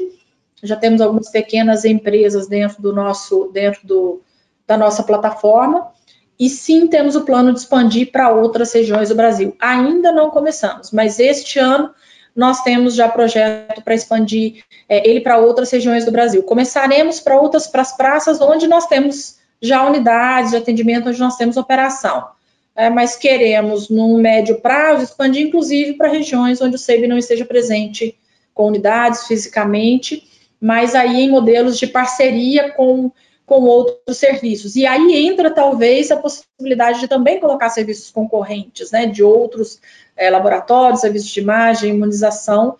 Já 0.62 0.74
temos 0.74 1.02
algumas 1.02 1.28
pequenas 1.28 1.84
empresas 1.84 2.48
dentro 2.48 2.80
do 2.80 2.94
nosso, 2.94 3.50
dentro 3.52 3.86
do, 3.86 4.22
da 4.66 4.78
nossa 4.78 5.02
plataforma. 5.02 5.92
e 6.40 6.48
sim 6.48 6.86
temos 6.86 7.14
o 7.14 7.26
plano 7.26 7.52
de 7.52 7.58
expandir 7.58 8.10
para 8.10 8.30
outras 8.30 8.72
regiões 8.72 9.10
do 9.10 9.14
Brasil. 9.14 9.54
Ainda 9.60 10.10
não 10.10 10.30
começamos, 10.30 10.92
mas 10.92 11.20
este 11.20 11.58
ano 11.58 11.90
nós 12.34 12.62
temos 12.62 12.94
já 12.94 13.06
projeto 13.06 13.82
para 13.82 13.94
expandir 13.94 14.64
é, 14.88 15.06
ele 15.06 15.20
para 15.20 15.36
outras 15.36 15.70
regiões 15.70 16.06
do 16.06 16.10
Brasil. 16.10 16.42
Começaremos 16.42 17.20
para 17.20 17.38
outras 17.38 17.66
para 17.66 17.82
as 17.82 17.94
praças 17.94 18.40
onde 18.40 18.66
nós 18.66 18.86
temos 18.86 19.41
já 19.62 19.86
unidades 19.86 20.50
de 20.50 20.56
atendimento, 20.56 21.08
onde 21.08 21.20
nós 21.20 21.36
temos 21.36 21.56
operação. 21.56 22.26
É, 22.74 22.90
mas 22.90 23.16
queremos, 23.16 23.88
num 23.88 24.18
médio 24.18 24.60
prazo, 24.60 25.04
expandir 25.04 25.46
inclusive 25.46 25.94
para 25.94 26.08
regiões 26.08 26.60
onde 26.60 26.76
o 26.76 26.78
SEB 26.78 27.06
não 27.06 27.18
esteja 27.18 27.44
presente 27.44 28.18
com 28.52 28.66
unidades 28.66 29.26
fisicamente, 29.26 30.26
mas 30.60 30.94
aí 30.94 31.22
em 31.22 31.30
modelos 31.30 31.78
de 31.78 31.86
parceria 31.86 32.72
com 32.72 33.10
com 33.52 33.64
outros 33.64 34.16
serviços. 34.16 34.76
E 34.76 34.86
aí 34.86 35.26
entra 35.26 35.50
talvez 35.50 36.10
a 36.10 36.16
possibilidade 36.16 37.00
de 37.00 37.08
também 37.08 37.38
colocar 37.38 37.68
serviços 37.68 38.10
concorrentes, 38.10 38.90
né, 38.90 39.04
de 39.04 39.22
outros 39.22 39.78
é, 40.16 40.30
laboratórios, 40.30 41.00
serviços 41.00 41.28
de 41.28 41.40
imagem, 41.40 41.90
imunização, 41.90 42.76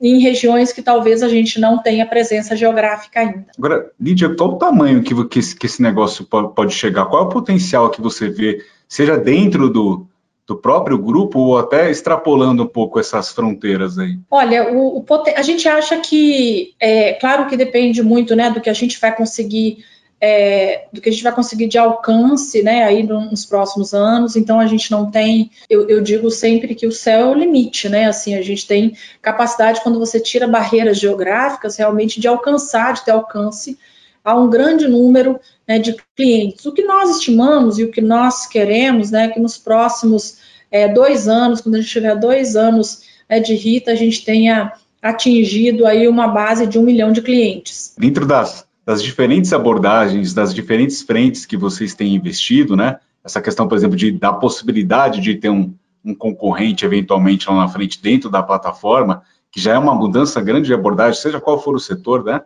em 0.00 0.20
regiões 0.20 0.72
que 0.72 0.82
talvez 0.82 1.22
a 1.22 1.28
gente 1.28 1.60
não 1.60 1.82
tenha 1.82 2.06
presença 2.06 2.54
geográfica 2.54 3.20
ainda. 3.20 3.46
Agora, 3.56 3.90
Lídia, 4.00 4.34
qual 4.34 4.50
o 4.50 4.58
tamanho 4.58 5.02
que, 5.02 5.28
que, 5.28 5.38
esse, 5.38 5.56
que 5.56 5.66
esse 5.66 5.82
negócio 5.82 6.24
pode 6.24 6.74
chegar? 6.74 7.06
Qual 7.06 7.22
é 7.22 7.26
o 7.26 7.30
potencial 7.30 7.90
que 7.90 8.00
você 8.00 8.28
vê, 8.28 8.62
seja 8.88 9.16
dentro 9.16 9.70
do, 9.70 10.06
do 10.46 10.56
próprio 10.56 10.98
grupo 10.98 11.40
ou 11.40 11.58
até 11.58 11.90
extrapolando 11.90 12.62
um 12.62 12.68
pouco 12.68 13.00
essas 13.00 13.32
fronteiras 13.32 13.98
aí? 13.98 14.18
Olha, 14.30 14.72
o, 14.72 14.98
o 14.98 15.06
a 15.34 15.42
gente 15.42 15.68
acha 15.68 15.98
que, 15.98 16.74
é 16.78 17.14
claro 17.14 17.46
que 17.46 17.56
depende 17.56 18.02
muito, 18.02 18.36
né, 18.36 18.50
do 18.50 18.60
que 18.60 18.70
a 18.70 18.74
gente 18.74 19.00
vai 19.00 19.14
conseguir, 19.14 19.78
é, 20.20 20.86
do 20.92 21.00
que 21.00 21.08
a 21.08 21.12
gente 21.12 21.22
vai 21.22 21.34
conseguir 21.34 21.68
de 21.68 21.78
alcance, 21.78 22.62
né, 22.62 22.84
aí 22.84 23.02
nos 23.02 23.44
próximos 23.44 23.92
anos. 23.92 24.36
Então 24.36 24.58
a 24.58 24.66
gente 24.66 24.90
não 24.90 25.10
tem, 25.10 25.50
eu, 25.68 25.88
eu 25.88 26.00
digo 26.00 26.30
sempre 26.30 26.74
que 26.74 26.86
o 26.86 26.92
céu 26.92 27.20
é 27.20 27.30
o 27.30 27.34
limite, 27.34 27.88
né? 27.88 28.06
Assim, 28.06 28.34
a 28.34 28.42
gente 28.42 28.66
tem 28.66 28.96
capacidade 29.20 29.82
quando 29.82 29.98
você 29.98 30.18
tira 30.18 30.48
barreiras 30.48 30.98
geográficas, 30.98 31.76
realmente 31.76 32.20
de 32.20 32.28
alcançar, 32.28 32.94
de 32.94 33.04
ter 33.04 33.10
alcance 33.10 33.78
a 34.24 34.34
um 34.34 34.50
grande 34.50 34.88
número 34.88 35.38
né, 35.68 35.78
de 35.78 35.96
clientes. 36.16 36.66
O 36.66 36.72
que 36.72 36.82
nós 36.82 37.10
estimamos 37.10 37.78
e 37.78 37.84
o 37.84 37.90
que 37.92 38.00
nós 38.00 38.46
queremos, 38.46 39.10
né, 39.10 39.28
que 39.28 39.38
nos 39.38 39.56
próximos 39.56 40.38
é, 40.70 40.88
dois 40.88 41.28
anos, 41.28 41.60
quando 41.60 41.76
a 41.76 41.80
gente 41.80 41.90
tiver 41.90 42.16
dois 42.16 42.56
anos 42.56 43.02
né, 43.28 43.38
de 43.38 43.54
Rita, 43.54 43.92
a 43.92 43.94
gente 43.94 44.24
tenha 44.24 44.72
atingido 45.00 45.86
aí 45.86 46.08
uma 46.08 46.26
base 46.26 46.66
de 46.66 46.78
um 46.78 46.82
milhão 46.82 47.12
de 47.12 47.22
clientes. 47.22 47.94
Dentro 47.96 48.26
das, 48.26 48.66
das 48.86 49.02
diferentes 49.02 49.52
abordagens, 49.52 50.32
das 50.32 50.54
diferentes 50.54 51.02
frentes 51.02 51.44
que 51.44 51.56
vocês 51.56 51.92
têm 51.92 52.14
investido, 52.14 52.76
né, 52.76 53.00
essa 53.24 53.42
questão, 53.42 53.66
por 53.66 53.76
exemplo, 53.76 53.96
de, 53.96 54.12
da 54.12 54.32
possibilidade 54.32 55.20
de 55.20 55.34
ter 55.34 55.50
um, 55.50 55.74
um 56.04 56.14
concorrente 56.14 56.84
eventualmente 56.84 57.50
lá 57.50 57.56
na 57.56 57.68
frente 57.68 58.00
dentro 58.00 58.30
da 58.30 58.40
plataforma, 58.40 59.24
que 59.50 59.60
já 59.60 59.74
é 59.74 59.78
uma 59.78 59.94
mudança 59.94 60.40
grande 60.40 60.68
de 60.68 60.74
abordagem, 60.74 61.20
seja 61.20 61.40
qual 61.40 61.60
for 61.60 61.74
o 61.74 61.80
setor, 61.80 62.22
né? 62.22 62.42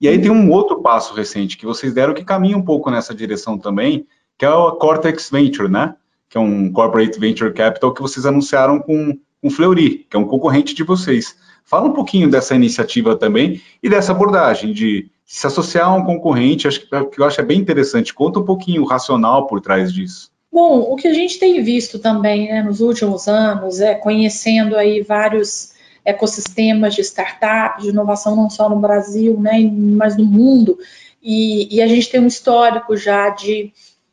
E 0.00 0.06
aí 0.06 0.20
tem 0.20 0.30
um 0.30 0.50
outro 0.50 0.80
passo 0.80 1.14
recente 1.14 1.56
que 1.56 1.66
vocês 1.66 1.92
deram 1.92 2.14
que 2.14 2.24
caminha 2.24 2.56
um 2.56 2.62
pouco 2.62 2.90
nessa 2.90 3.12
direção 3.12 3.58
também, 3.58 4.06
que 4.38 4.44
é 4.44 4.50
o 4.50 4.72
Cortex 4.72 5.30
Venture, 5.30 5.68
né? 5.68 5.96
Que 6.28 6.38
é 6.38 6.40
um 6.40 6.70
Corporate 6.70 7.18
Venture 7.18 7.52
Capital 7.52 7.92
que 7.92 8.02
vocês 8.02 8.24
anunciaram 8.24 8.80
com 8.80 9.18
o 9.42 9.50
Fleury, 9.50 10.06
que 10.08 10.16
é 10.16 10.20
um 10.20 10.24
concorrente 10.24 10.74
de 10.74 10.84
vocês. 10.84 11.36
Fala 11.64 11.88
um 11.88 11.92
pouquinho 11.92 12.30
dessa 12.30 12.54
iniciativa 12.54 13.16
também 13.16 13.60
e 13.82 13.88
dessa 13.88 14.12
abordagem 14.12 14.72
de 14.72 15.10
se 15.32 15.46
associar 15.46 15.86
a 15.86 15.94
um 15.94 16.04
concorrente, 16.04 16.68
acho 16.68 16.80
que, 16.80 16.86
que 17.06 17.18
eu 17.18 17.24
acho 17.24 17.40
é 17.40 17.44
bem 17.44 17.58
interessante. 17.58 18.12
Conta 18.12 18.38
um 18.38 18.44
pouquinho 18.44 18.82
o 18.82 18.84
racional 18.84 19.46
por 19.46 19.62
trás 19.62 19.90
disso. 19.90 20.30
Bom, 20.52 20.80
o 20.80 20.94
que 20.94 21.08
a 21.08 21.14
gente 21.14 21.38
tem 21.38 21.62
visto 21.62 21.98
também 21.98 22.48
né, 22.48 22.62
nos 22.62 22.82
últimos 22.82 23.26
anos 23.26 23.80
é 23.80 23.94
conhecendo 23.94 24.76
aí 24.76 25.00
vários 25.00 25.72
ecossistemas 26.04 26.94
de 26.94 27.00
startups, 27.00 27.82
de 27.82 27.88
inovação 27.88 28.36
não 28.36 28.50
só 28.50 28.68
no 28.68 28.78
Brasil, 28.78 29.40
né, 29.40 29.58
mas 29.72 30.18
no 30.18 30.26
mundo. 30.26 30.78
E, 31.22 31.76
e 31.76 31.80
a 31.80 31.86
gente 31.86 32.10
tem 32.10 32.20
um 32.20 32.26
histórico 32.26 32.94
já 32.94 33.30
de 33.30 33.72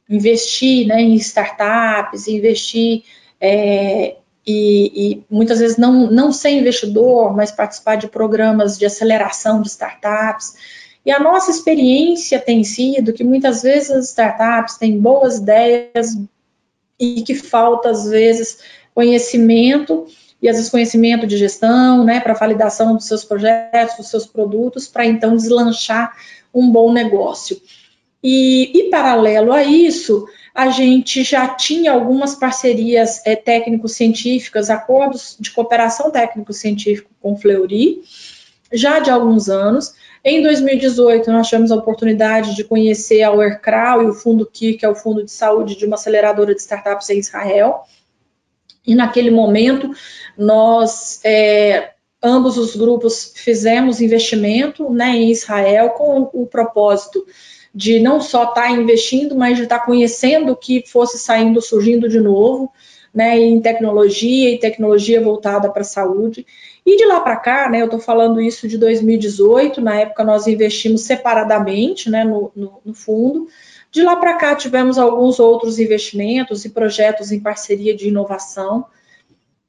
investir 0.09 0.87
né, 0.87 1.01
em 1.01 1.15
startups, 1.15 2.29
investir 2.29 3.03
é, 3.41 4.15
e, 4.47 4.91
e, 4.95 5.23
muitas 5.29 5.59
vezes 5.59 5.75
não, 5.75 6.09
não 6.09 6.31
ser 6.31 6.51
investidor, 6.51 7.35
mas 7.35 7.51
participar 7.51 7.97
de 7.97 8.07
programas 8.07 8.77
de 8.77 8.85
aceleração 8.85 9.61
de 9.61 9.67
startups. 9.67 10.78
E 11.05 11.11
a 11.11 11.19
nossa 11.19 11.49
experiência 11.49 12.39
tem 12.39 12.63
sido 12.63 13.13
que 13.13 13.23
muitas 13.23 13.63
vezes 13.63 13.91
as 13.91 14.09
startups 14.09 14.77
têm 14.77 14.99
boas 14.99 15.37
ideias 15.37 16.17
e 16.99 17.21
que 17.21 17.33
falta, 17.33 17.89
às 17.89 18.07
vezes, 18.07 18.59
conhecimento 18.93 20.05
e 20.41 20.47
às 20.47 20.55
vezes 20.55 20.71
conhecimento 20.71 21.27
de 21.27 21.37
gestão, 21.37 22.03
né, 22.03 22.19
para 22.19 22.33
validação 22.33 22.95
dos 22.95 23.05
seus 23.05 23.25
projetos, 23.25 23.97
dos 23.97 24.09
seus 24.09 24.25
produtos, 24.25 24.87
para 24.87 25.05
então 25.05 25.35
deslanchar 25.35 26.15
um 26.53 26.71
bom 26.71 26.91
negócio. 26.91 27.59
E, 28.23 28.71
e, 28.77 28.89
paralelo 28.89 29.51
a 29.53 29.63
isso, 29.63 30.25
a 30.53 30.69
gente 30.69 31.23
já 31.23 31.47
tinha 31.47 31.91
algumas 31.91 32.35
parcerias 32.35 33.21
é, 33.25 33.35
técnico-científicas, 33.35 34.69
acordos 34.69 35.37
de 35.39 35.51
cooperação 35.51 36.11
técnico-científico 36.11 37.09
com 37.21 37.37
Fleury, 37.37 38.01
já 38.71 38.99
de 38.99 39.09
alguns 39.09 39.49
anos. 39.49 39.93
Em 40.23 40.41
2018, 40.41 41.31
nós 41.31 41.47
tivemos 41.47 41.71
a 41.71 41.75
oportunidade 41.75 42.55
de 42.55 42.63
conhecer 42.63 43.21
a 43.23 43.31
UERCRAL 43.31 44.03
e 44.03 44.09
o 44.09 44.13
Fundo 44.13 44.45
KIR, 44.45 44.77
que 44.77 44.85
é 44.85 44.89
o 44.89 44.95
Fundo 44.95 45.23
de 45.23 45.31
Saúde 45.31 45.77
de 45.77 45.85
uma 45.85 45.95
aceleradora 45.95 46.53
de 46.53 46.59
startups 46.59 47.09
em 47.09 47.19
Israel. 47.19 47.83
E 48.85 48.95
naquele 48.95 49.31
momento, 49.31 49.91
nós, 50.37 51.21
é, 51.23 51.91
ambos 52.21 52.57
os 52.57 52.75
grupos, 52.75 53.31
fizemos 53.35 54.01
investimento 54.01 54.89
né, 54.89 55.15
em 55.15 55.31
Israel 55.31 55.91
com 55.91 56.29
o 56.33 56.45
propósito 56.45 57.25
de 57.73 57.99
não 57.99 58.19
só 58.19 58.45
estar 58.45 58.63
tá 58.63 58.71
investindo, 58.71 59.35
mas 59.35 59.55
de 59.55 59.63
estar 59.63 59.79
tá 59.79 59.85
conhecendo 59.85 60.51
o 60.51 60.55
que 60.55 60.83
fosse 60.85 61.17
saindo, 61.17 61.61
surgindo 61.61 62.09
de 62.09 62.19
novo, 62.19 62.71
né, 63.13 63.39
em 63.39 63.61
tecnologia 63.61 64.51
e 64.51 64.59
tecnologia 64.59 65.21
voltada 65.21 65.69
para 65.69 65.81
a 65.81 65.85
saúde. 65.85 66.45
E 66.89 66.97
de 66.97 67.05
lá 67.05 67.19
para 67.19 67.35
cá, 67.35 67.69
né, 67.69 67.81
eu 67.81 67.85
estou 67.85 67.99
falando 67.99 68.41
isso 68.41 68.67
de 68.67 68.75
2018, 68.75 69.79
na 69.79 69.99
época 69.99 70.23
nós 70.23 70.47
investimos 70.47 71.01
separadamente 71.01 72.09
né, 72.09 72.23
no, 72.23 72.51
no, 72.55 72.81
no 72.83 72.95
fundo, 72.95 73.47
de 73.91 74.01
lá 74.01 74.15
para 74.15 74.37
cá, 74.37 74.55
tivemos 74.55 74.97
alguns 74.97 75.39
outros 75.39 75.77
investimentos 75.77 76.65
e 76.65 76.69
projetos 76.69 77.31
em 77.31 77.39
parceria 77.39 77.95
de 77.95 78.07
inovação. 78.07 78.85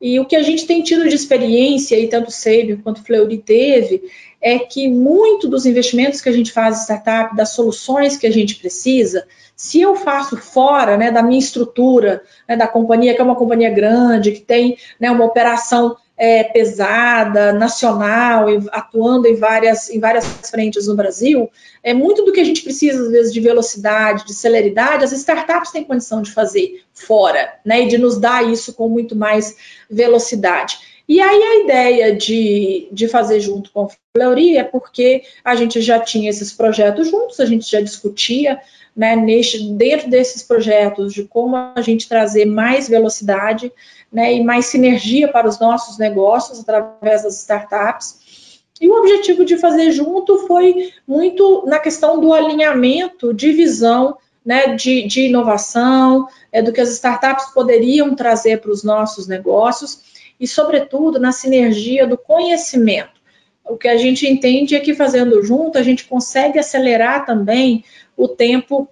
E 0.01 0.19
o 0.19 0.25
que 0.25 0.35
a 0.35 0.43
gente 0.43 0.67
tem 0.67 0.83
tido 0.83 1.07
de 1.07 1.15
experiência, 1.15 1.95
e 1.99 2.09
tanto 2.09 2.31
o 2.31 2.83
quanto 2.83 3.03
o 3.03 3.05
Fleury 3.05 3.37
teve, 3.37 4.03
é 4.41 4.59
que 4.59 4.89
muito 4.89 5.47
dos 5.47 5.67
investimentos 5.67 6.23
que 6.23 6.29
a 6.31 6.33
gente 6.33 6.51
faz 6.51 6.79
em 6.79 6.83
startup, 6.85 7.37
das 7.37 7.51
soluções 7.51 8.17
que 8.17 8.27
a 8.27 8.33
gente 8.33 8.57
precisa, 8.57 9.27
se 9.55 9.79
eu 9.79 9.95
faço 9.95 10.39
fora 10.39 10.97
né, 10.97 11.11
da 11.11 11.23
minha 11.23 11.39
estrutura, 11.39 12.23
né, 12.49 12.57
da 12.57 12.67
companhia, 12.67 13.15
que 13.15 13.21
é 13.21 13.25
uma 13.25 13.37
companhia 13.37 13.69
grande, 13.69 14.33
que 14.33 14.41
tem 14.41 14.79
né, 14.99 15.11
uma 15.11 15.27
operação 15.27 15.99
é, 16.23 16.45
pesada, 16.45 17.51
nacional, 17.51 18.45
atuando 18.73 19.27
em 19.27 19.37
várias, 19.37 19.89
em 19.89 19.99
várias 19.99 20.27
frentes 20.51 20.87
no 20.87 20.95
Brasil, 20.95 21.51
é 21.83 21.95
muito 21.95 22.27
do 22.27 22.31
que 22.31 22.41
a 22.41 22.45
gente 22.45 22.61
precisa, 22.61 23.03
às 23.03 23.11
vezes, 23.11 23.33
de 23.33 23.41
velocidade, 23.41 24.27
de 24.27 24.35
celeridade, 24.35 25.03
as 25.03 25.13
startups 25.13 25.71
têm 25.71 25.83
condição 25.83 26.21
de 26.21 26.31
fazer 26.31 26.83
fora, 26.93 27.55
né, 27.65 27.85
e 27.85 27.89
de 27.89 27.97
nos 27.97 28.19
dar 28.19 28.47
isso 28.47 28.75
com 28.75 28.87
muito 28.87 29.17
mais 29.17 29.57
velocidade. 29.91 30.79
E 31.09 31.23
aí 31.23 31.43
a 31.43 31.65
ideia 31.65 32.15
de, 32.15 32.87
de 32.93 33.09
fazer 33.09 33.41
junto 33.41 33.73
com 33.73 33.85
a 33.85 33.89
Fleury 34.15 34.59
é 34.59 34.63
porque 34.63 35.23
a 35.43 35.57
gente 35.57 35.81
já 35.81 35.99
tinha 35.99 36.29
esses 36.29 36.53
projetos 36.53 37.11
juntos, 37.11 37.41
a 37.41 37.47
gente 37.47 37.69
já 37.69 37.81
discutia 37.81 38.61
né, 38.95 39.17
neste, 39.17 39.73
dentro 39.73 40.11
desses 40.11 40.43
projetos 40.43 41.15
de 41.15 41.25
como 41.25 41.57
a 41.57 41.81
gente 41.81 42.09
trazer 42.09 42.45
mais 42.45 42.89
velocidade 42.89 43.73
né, 44.13 44.35
e 44.35 44.43
mais 44.43 44.67
sinergia 44.67 45.29
para 45.29 45.49
os 45.49 45.59
nossos 45.61 45.99
negócios 45.99 46.61
através 46.61 47.23
das 47.23 47.39
startups. 47.41 48.61
E 48.81 48.89
o 48.89 48.99
objetivo 48.99 49.45
de 49.45 49.59
fazer 49.59 49.93
junto 49.93 50.47
foi 50.47 50.93
muito 51.07 51.65
na 51.67 51.79
questão 51.79 52.21
do 52.21 52.33
alinhamento 52.33 53.33
de 53.33 53.53
visão 53.53 54.17
né, 54.45 54.75
de, 54.75 55.07
de 55.07 55.27
inovação, 55.27 56.27
é, 56.51 56.63
do 56.63 56.73
que 56.73 56.81
as 56.81 56.91
startups 56.91 57.53
poderiam 57.53 58.15
trazer 58.15 58.61
para 58.61 58.71
os 58.71 58.83
nossos 58.83 59.27
negócios 59.27 60.01
e, 60.39 60.47
sobretudo, 60.47 61.19
na 61.19 61.33
sinergia 61.33 62.07
do 62.07 62.17
conhecimento. 62.17 63.21
O 63.65 63.77
que 63.77 63.87
a 63.87 63.97
gente 63.97 64.27
entende 64.27 64.75
é 64.75 64.81
que 64.81 64.95
fazendo 64.95 65.43
junto 65.45 65.79
a 65.79 65.83
gente 65.83 66.07
consegue 66.07 66.59
acelerar 66.59 67.25
também 67.25 67.85
o 68.17 68.27
tempo 68.27 68.89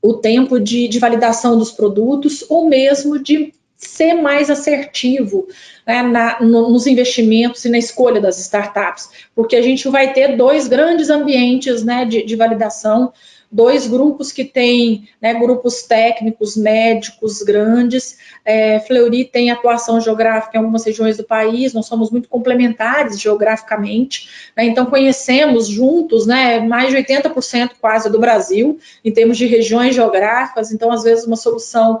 o 0.00 0.14
tempo 0.14 0.58
de, 0.58 0.88
de 0.88 0.98
validação 0.98 1.56
dos 1.56 1.70
produtos 1.70 2.44
ou 2.48 2.68
mesmo 2.68 3.20
de 3.20 3.54
ser 3.86 4.14
mais 4.14 4.48
assertivo 4.48 5.46
né, 5.86 6.02
na, 6.02 6.40
no, 6.40 6.70
nos 6.70 6.86
investimentos 6.86 7.64
e 7.64 7.68
na 7.68 7.78
escolha 7.78 8.20
das 8.20 8.38
startups, 8.38 9.10
porque 9.34 9.56
a 9.56 9.62
gente 9.62 9.88
vai 9.88 10.12
ter 10.12 10.36
dois 10.36 10.68
grandes 10.68 11.10
ambientes 11.10 11.82
né, 11.82 12.04
de, 12.04 12.24
de 12.24 12.36
validação, 12.36 13.12
dois 13.50 13.86
grupos 13.86 14.32
que 14.32 14.44
têm 14.44 15.08
né, 15.20 15.34
grupos 15.34 15.82
técnicos, 15.82 16.56
médicos 16.56 17.42
grandes. 17.42 18.16
É, 18.44 18.80
Fleury 18.80 19.26
tem 19.26 19.50
atuação 19.50 20.00
geográfica 20.00 20.56
em 20.56 20.60
algumas 20.60 20.84
regiões 20.84 21.18
do 21.18 21.24
país, 21.24 21.74
nós 21.74 21.86
somos 21.86 22.10
muito 22.10 22.28
complementares 22.28 23.20
geograficamente, 23.20 24.50
né, 24.56 24.64
então 24.64 24.86
conhecemos 24.86 25.66
juntos 25.66 26.24
né, 26.24 26.60
mais 26.60 26.90
de 26.90 26.96
80% 26.96 27.72
quase 27.80 28.08
do 28.08 28.18
Brasil, 28.20 28.78
em 29.04 29.12
termos 29.12 29.36
de 29.36 29.44
regiões 29.44 29.94
geográficas, 29.94 30.72
então 30.72 30.90
às 30.90 31.02
vezes 31.02 31.26
uma 31.26 31.36
solução 31.36 32.00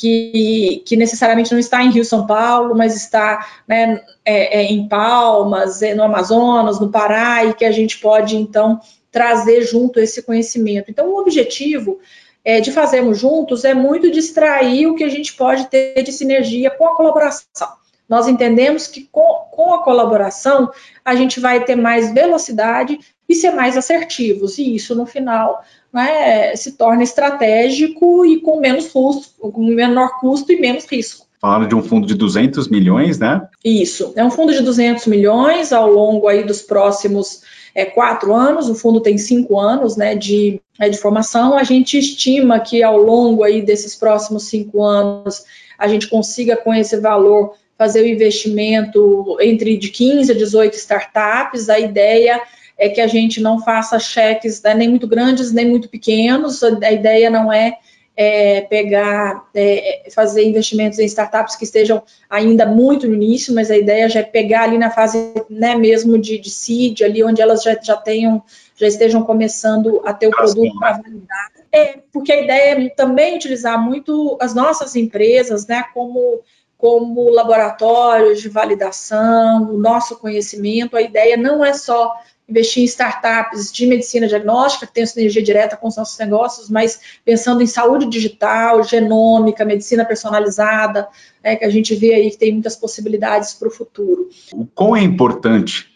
que, 0.00 0.82
que, 0.86 0.96
necessariamente 0.96 1.52
não 1.52 1.58
está 1.58 1.84
em 1.84 1.90
Rio 1.90 2.06
São 2.06 2.26
Paulo, 2.26 2.74
mas 2.74 2.96
está 2.96 3.46
né, 3.68 4.00
é, 4.24 4.60
é, 4.60 4.64
em 4.64 4.88
Palmas, 4.88 5.82
é, 5.82 5.94
no 5.94 6.02
Amazonas, 6.02 6.80
no 6.80 6.90
Pará, 6.90 7.44
e 7.44 7.52
que 7.52 7.66
a 7.66 7.70
gente 7.70 7.98
pode 7.98 8.34
então 8.34 8.80
trazer 9.12 9.60
junto 9.60 10.00
esse 10.00 10.22
conhecimento. 10.22 10.90
Então, 10.90 11.06
o 11.10 11.18
objetivo 11.18 11.98
é, 12.42 12.62
de 12.62 12.72
fazermos 12.72 13.18
juntos 13.18 13.62
é 13.62 13.74
muito 13.74 14.10
distrair 14.10 14.86
o 14.86 14.94
que 14.94 15.04
a 15.04 15.08
gente 15.10 15.34
pode 15.34 15.66
ter 15.66 16.02
de 16.02 16.12
sinergia 16.12 16.70
com 16.70 16.86
a 16.86 16.96
colaboração. 16.96 17.68
Nós 18.08 18.26
entendemos 18.26 18.86
que 18.86 19.06
com, 19.12 19.48
com 19.50 19.74
a 19.74 19.84
colaboração 19.84 20.72
a 21.04 21.14
gente 21.14 21.38
vai 21.38 21.62
ter 21.62 21.76
mais 21.76 22.10
velocidade 22.10 22.98
e 23.30 23.34
ser 23.36 23.52
mais 23.52 23.76
assertivos, 23.76 24.58
e 24.58 24.74
isso 24.74 24.92
no 24.92 25.06
final 25.06 25.62
né, 25.92 26.56
se 26.56 26.72
torna 26.72 27.04
estratégico 27.04 28.26
e 28.26 28.40
com 28.40 28.58
menos 28.58 28.88
custo, 28.88 29.30
com 29.38 29.64
menor 29.64 30.18
custo 30.18 30.52
e 30.52 30.60
menos 30.60 30.84
risco. 30.84 31.26
Falaram 31.40 31.68
de 31.68 31.76
um 31.76 31.82
fundo 31.82 32.08
de 32.08 32.14
200 32.16 32.66
milhões, 32.68 33.20
né? 33.20 33.48
Isso, 33.64 34.12
é 34.16 34.24
um 34.24 34.32
fundo 34.32 34.52
de 34.52 34.60
200 34.62 35.06
milhões 35.06 35.72
ao 35.72 35.88
longo 35.88 36.26
aí 36.26 36.42
dos 36.42 36.60
próximos 36.60 37.42
é, 37.72 37.84
quatro 37.84 38.34
anos, 38.34 38.68
o 38.68 38.74
fundo 38.74 39.00
tem 39.00 39.16
cinco 39.16 39.60
anos 39.60 39.96
né, 39.96 40.16
de, 40.16 40.60
é, 40.80 40.88
de 40.88 40.98
formação, 40.98 41.56
a 41.56 41.62
gente 41.62 41.96
estima 41.96 42.58
que 42.58 42.82
ao 42.82 42.98
longo 42.98 43.44
aí 43.44 43.62
desses 43.62 43.94
próximos 43.94 44.48
cinco 44.48 44.82
anos 44.82 45.44
a 45.78 45.86
gente 45.86 46.08
consiga 46.08 46.56
com 46.56 46.74
esse 46.74 46.96
valor 46.96 47.54
fazer 47.78 48.02
o 48.02 48.08
investimento 48.08 49.38
entre 49.40 49.76
de 49.76 49.88
15 49.88 50.32
a 50.32 50.34
18 50.34 50.74
startups, 50.74 51.70
a 51.70 51.78
ideia 51.78 52.42
é 52.59 52.59
que 52.88 53.00
a 53.00 53.06
gente 53.06 53.40
não 53.40 53.62
faça 53.62 53.98
cheques 53.98 54.62
né, 54.62 54.74
nem 54.74 54.88
muito 54.88 55.06
grandes, 55.06 55.52
nem 55.52 55.68
muito 55.68 55.88
pequenos, 55.88 56.62
a 56.62 56.90
ideia 56.90 57.28
não 57.28 57.52
é 57.52 57.78
é, 58.22 58.60
pegar, 58.60 59.48
é, 59.54 60.02
fazer 60.14 60.44
investimentos 60.44 60.98
em 60.98 61.06
startups 61.06 61.56
que 61.56 61.64
estejam 61.64 62.02
ainda 62.28 62.66
muito 62.66 63.08
no 63.08 63.14
início, 63.14 63.54
mas 63.54 63.70
a 63.70 63.76
ideia 63.78 64.10
já 64.10 64.20
é 64.20 64.24
pegar 64.24 64.64
ali 64.64 64.76
na 64.76 64.90
fase 64.90 65.32
né, 65.48 65.74
mesmo 65.74 66.18
de, 66.18 66.38
de 66.38 66.50
seed, 66.50 67.00
ali 67.02 67.24
onde 67.24 67.40
elas 67.40 67.62
já, 67.62 67.74
já 67.80 67.96
tenham, 67.96 68.42
já 68.76 68.86
estejam 68.86 69.22
começando 69.22 70.02
a 70.04 70.12
ter 70.12 70.26
o 70.26 70.32
produto 70.32 70.78
para 70.78 70.98
validar. 70.98 71.50
É, 71.72 71.98
porque 72.12 72.30
a 72.30 72.42
ideia 72.42 72.84
é 72.84 72.88
também 72.90 73.36
utilizar 73.36 73.82
muito 73.82 74.36
as 74.38 74.54
nossas 74.54 74.96
empresas, 74.96 75.66
né, 75.66 75.84
como 75.94 76.40
como 76.80 77.28
laboratórios 77.28 78.40
de 78.40 78.48
validação, 78.48 79.70
o 79.70 79.78
nosso 79.78 80.16
conhecimento. 80.16 80.96
A 80.96 81.02
ideia 81.02 81.36
não 81.36 81.62
é 81.62 81.74
só 81.74 82.14
investir 82.48 82.82
em 82.82 82.86
startups 82.86 83.70
de 83.70 83.86
medicina 83.86 84.26
diagnóstica, 84.26 84.86
que 84.86 84.94
tem 84.94 85.04
sinergia 85.04 85.42
direta 85.42 85.76
com 85.76 85.86
os 85.86 85.96
nossos 85.96 86.18
negócios, 86.18 86.70
mas 86.70 86.98
pensando 87.22 87.62
em 87.62 87.66
saúde 87.66 88.06
digital, 88.06 88.82
genômica, 88.82 89.64
medicina 89.64 90.06
personalizada, 90.06 91.06
né, 91.44 91.54
que 91.54 91.64
a 91.66 91.70
gente 91.70 91.94
vê 91.94 92.14
aí 92.14 92.30
que 92.30 92.38
tem 92.38 92.52
muitas 92.52 92.74
possibilidades 92.74 93.52
para 93.52 93.68
o 93.68 93.70
futuro. 93.70 94.30
O 94.52 94.66
quão 94.66 94.96
é 94.96 95.02
importante 95.02 95.86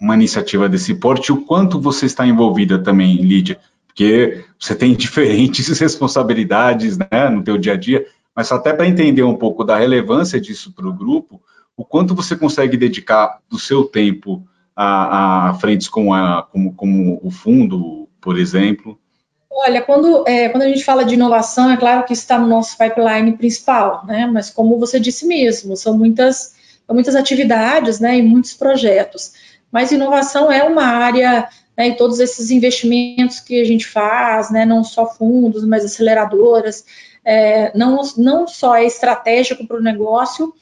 uma 0.00 0.14
iniciativa 0.14 0.68
desse 0.68 0.94
porte 0.94 1.32
o 1.32 1.44
quanto 1.44 1.80
você 1.80 2.06
está 2.06 2.24
envolvida 2.24 2.78
também, 2.78 3.16
Lídia? 3.16 3.58
Porque 3.88 4.44
você 4.56 4.74
tem 4.74 4.94
diferentes 4.96 5.80
responsabilidades 5.80 6.96
né, 6.96 7.28
no 7.28 7.42
teu 7.42 7.58
dia 7.58 7.72
a 7.72 7.76
dia, 7.76 8.06
mas 8.34 8.50
até 8.52 8.72
para 8.72 8.86
entender 8.86 9.22
um 9.22 9.36
pouco 9.36 9.64
da 9.64 9.76
relevância 9.76 10.40
disso 10.40 10.72
para 10.72 10.88
o 10.88 10.92
grupo, 10.92 11.42
o 11.76 11.84
quanto 11.84 12.14
você 12.14 12.36
consegue 12.36 12.76
dedicar 12.76 13.40
do 13.48 13.58
seu 13.58 13.84
tempo 13.84 14.46
a, 14.76 15.50
a 15.50 15.54
frentes 15.54 15.88
como, 15.88 16.14
a, 16.14 16.42
como, 16.50 16.74
como 16.74 17.20
o 17.22 17.30
fundo, 17.30 18.08
por 18.20 18.38
exemplo? 18.38 18.98
Olha, 19.50 19.82
quando, 19.82 20.24
é, 20.26 20.48
quando 20.48 20.62
a 20.62 20.68
gente 20.68 20.84
fala 20.84 21.04
de 21.04 21.14
inovação, 21.14 21.70
é 21.70 21.76
claro 21.76 22.04
que 22.04 22.12
está 22.12 22.38
no 22.38 22.46
nosso 22.46 22.78
pipeline 22.78 23.36
principal, 23.36 24.06
né? 24.06 24.26
Mas 24.26 24.48
como 24.48 24.78
você 24.78 25.00
disse 25.00 25.26
mesmo, 25.26 25.76
são 25.76 25.98
muitas, 25.98 26.54
são 26.86 26.94
muitas 26.94 27.16
atividades, 27.16 27.98
né? 27.98 28.16
E 28.16 28.22
muitos 28.22 28.54
projetos. 28.54 29.32
Mas 29.70 29.92
inovação 29.92 30.50
é 30.50 30.62
uma 30.64 30.84
área, 30.84 31.48
né, 31.76 31.88
e 31.88 31.96
todos 31.96 32.20
esses 32.20 32.50
investimentos 32.50 33.40
que 33.40 33.60
a 33.60 33.64
gente 33.64 33.86
faz, 33.86 34.50
né? 34.50 34.64
Não 34.64 34.82
só 34.84 35.06
fundos, 35.06 35.64
mas 35.64 35.84
aceleradoras, 35.84 36.84
é, 37.24 37.76
não, 37.76 38.00
não 38.16 38.46
só 38.46 38.76
é 38.76 38.84
estratégico 38.84 39.66
para 39.66 39.76
o 39.76 39.82
negócio, 39.82 40.52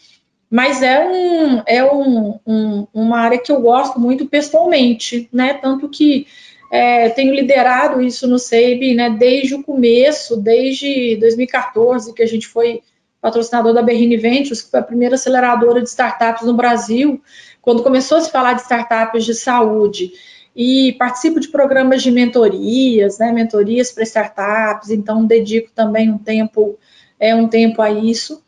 mas 0.51 0.83
é, 0.83 1.07
um, 1.07 1.63
é 1.67 1.85
um, 1.85 2.39
um, 2.47 2.87
uma 2.93 3.19
área 3.19 3.39
que 3.39 3.53
eu 3.53 3.61
gosto 3.61 4.01
muito 4.01 4.27
pessoalmente, 4.27 5.29
né? 5.33 5.55
Tanto 5.55 5.89
que 5.89 6.27
é, 6.71 7.09
tenho 7.11 7.35
liderado 7.35 8.01
isso 8.01 8.27
no 8.27 8.39
SEIB 8.39 8.95
né, 8.95 9.11
desde 9.11 9.55
o 9.55 9.63
começo, 9.63 10.37
desde 10.37 11.17
2014, 11.17 12.15
que 12.15 12.23
a 12.23 12.27
gente 12.27 12.47
foi 12.47 12.83
patrocinador 13.21 13.75
da 13.75 13.83
Berrine 13.83 14.17
Ventures, 14.17 14.63
que 14.63 14.71
foi 14.71 14.81
a 14.81 14.85
primeira 14.85 15.17
aceleradora 15.17 15.83
de 15.83 15.89
startups 15.89 16.47
no 16.47 16.55
Brasil, 16.55 17.21
quando 17.61 17.83
começou 17.83 18.19
a 18.19 18.21
se 18.21 18.31
falar 18.31 18.53
de 18.53 18.63
startups 18.63 19.25
de 19.25 19.35
saúde. 19.35 20.13
E 20.61 20.95
participo 20.95 21.39
de 21.39 21.47
programas 21.47 22.03
de 22.03 22.11
mentorias, 22.11 23.17
né, 23.21 23.31
mentorias 23.31 23.93
para 23.93 24.03
startups, 24.03 24.91
então 24.91 25.25
dedico 25.25 25.71
também 25.73 26.11
um 26.11 26.19
tempo, 26.19 26.77
é, 27.21 27.33
um 27.33 27.47
tempo 27.47 27.81
a 27.81 27.93
isso. 27.93 28.43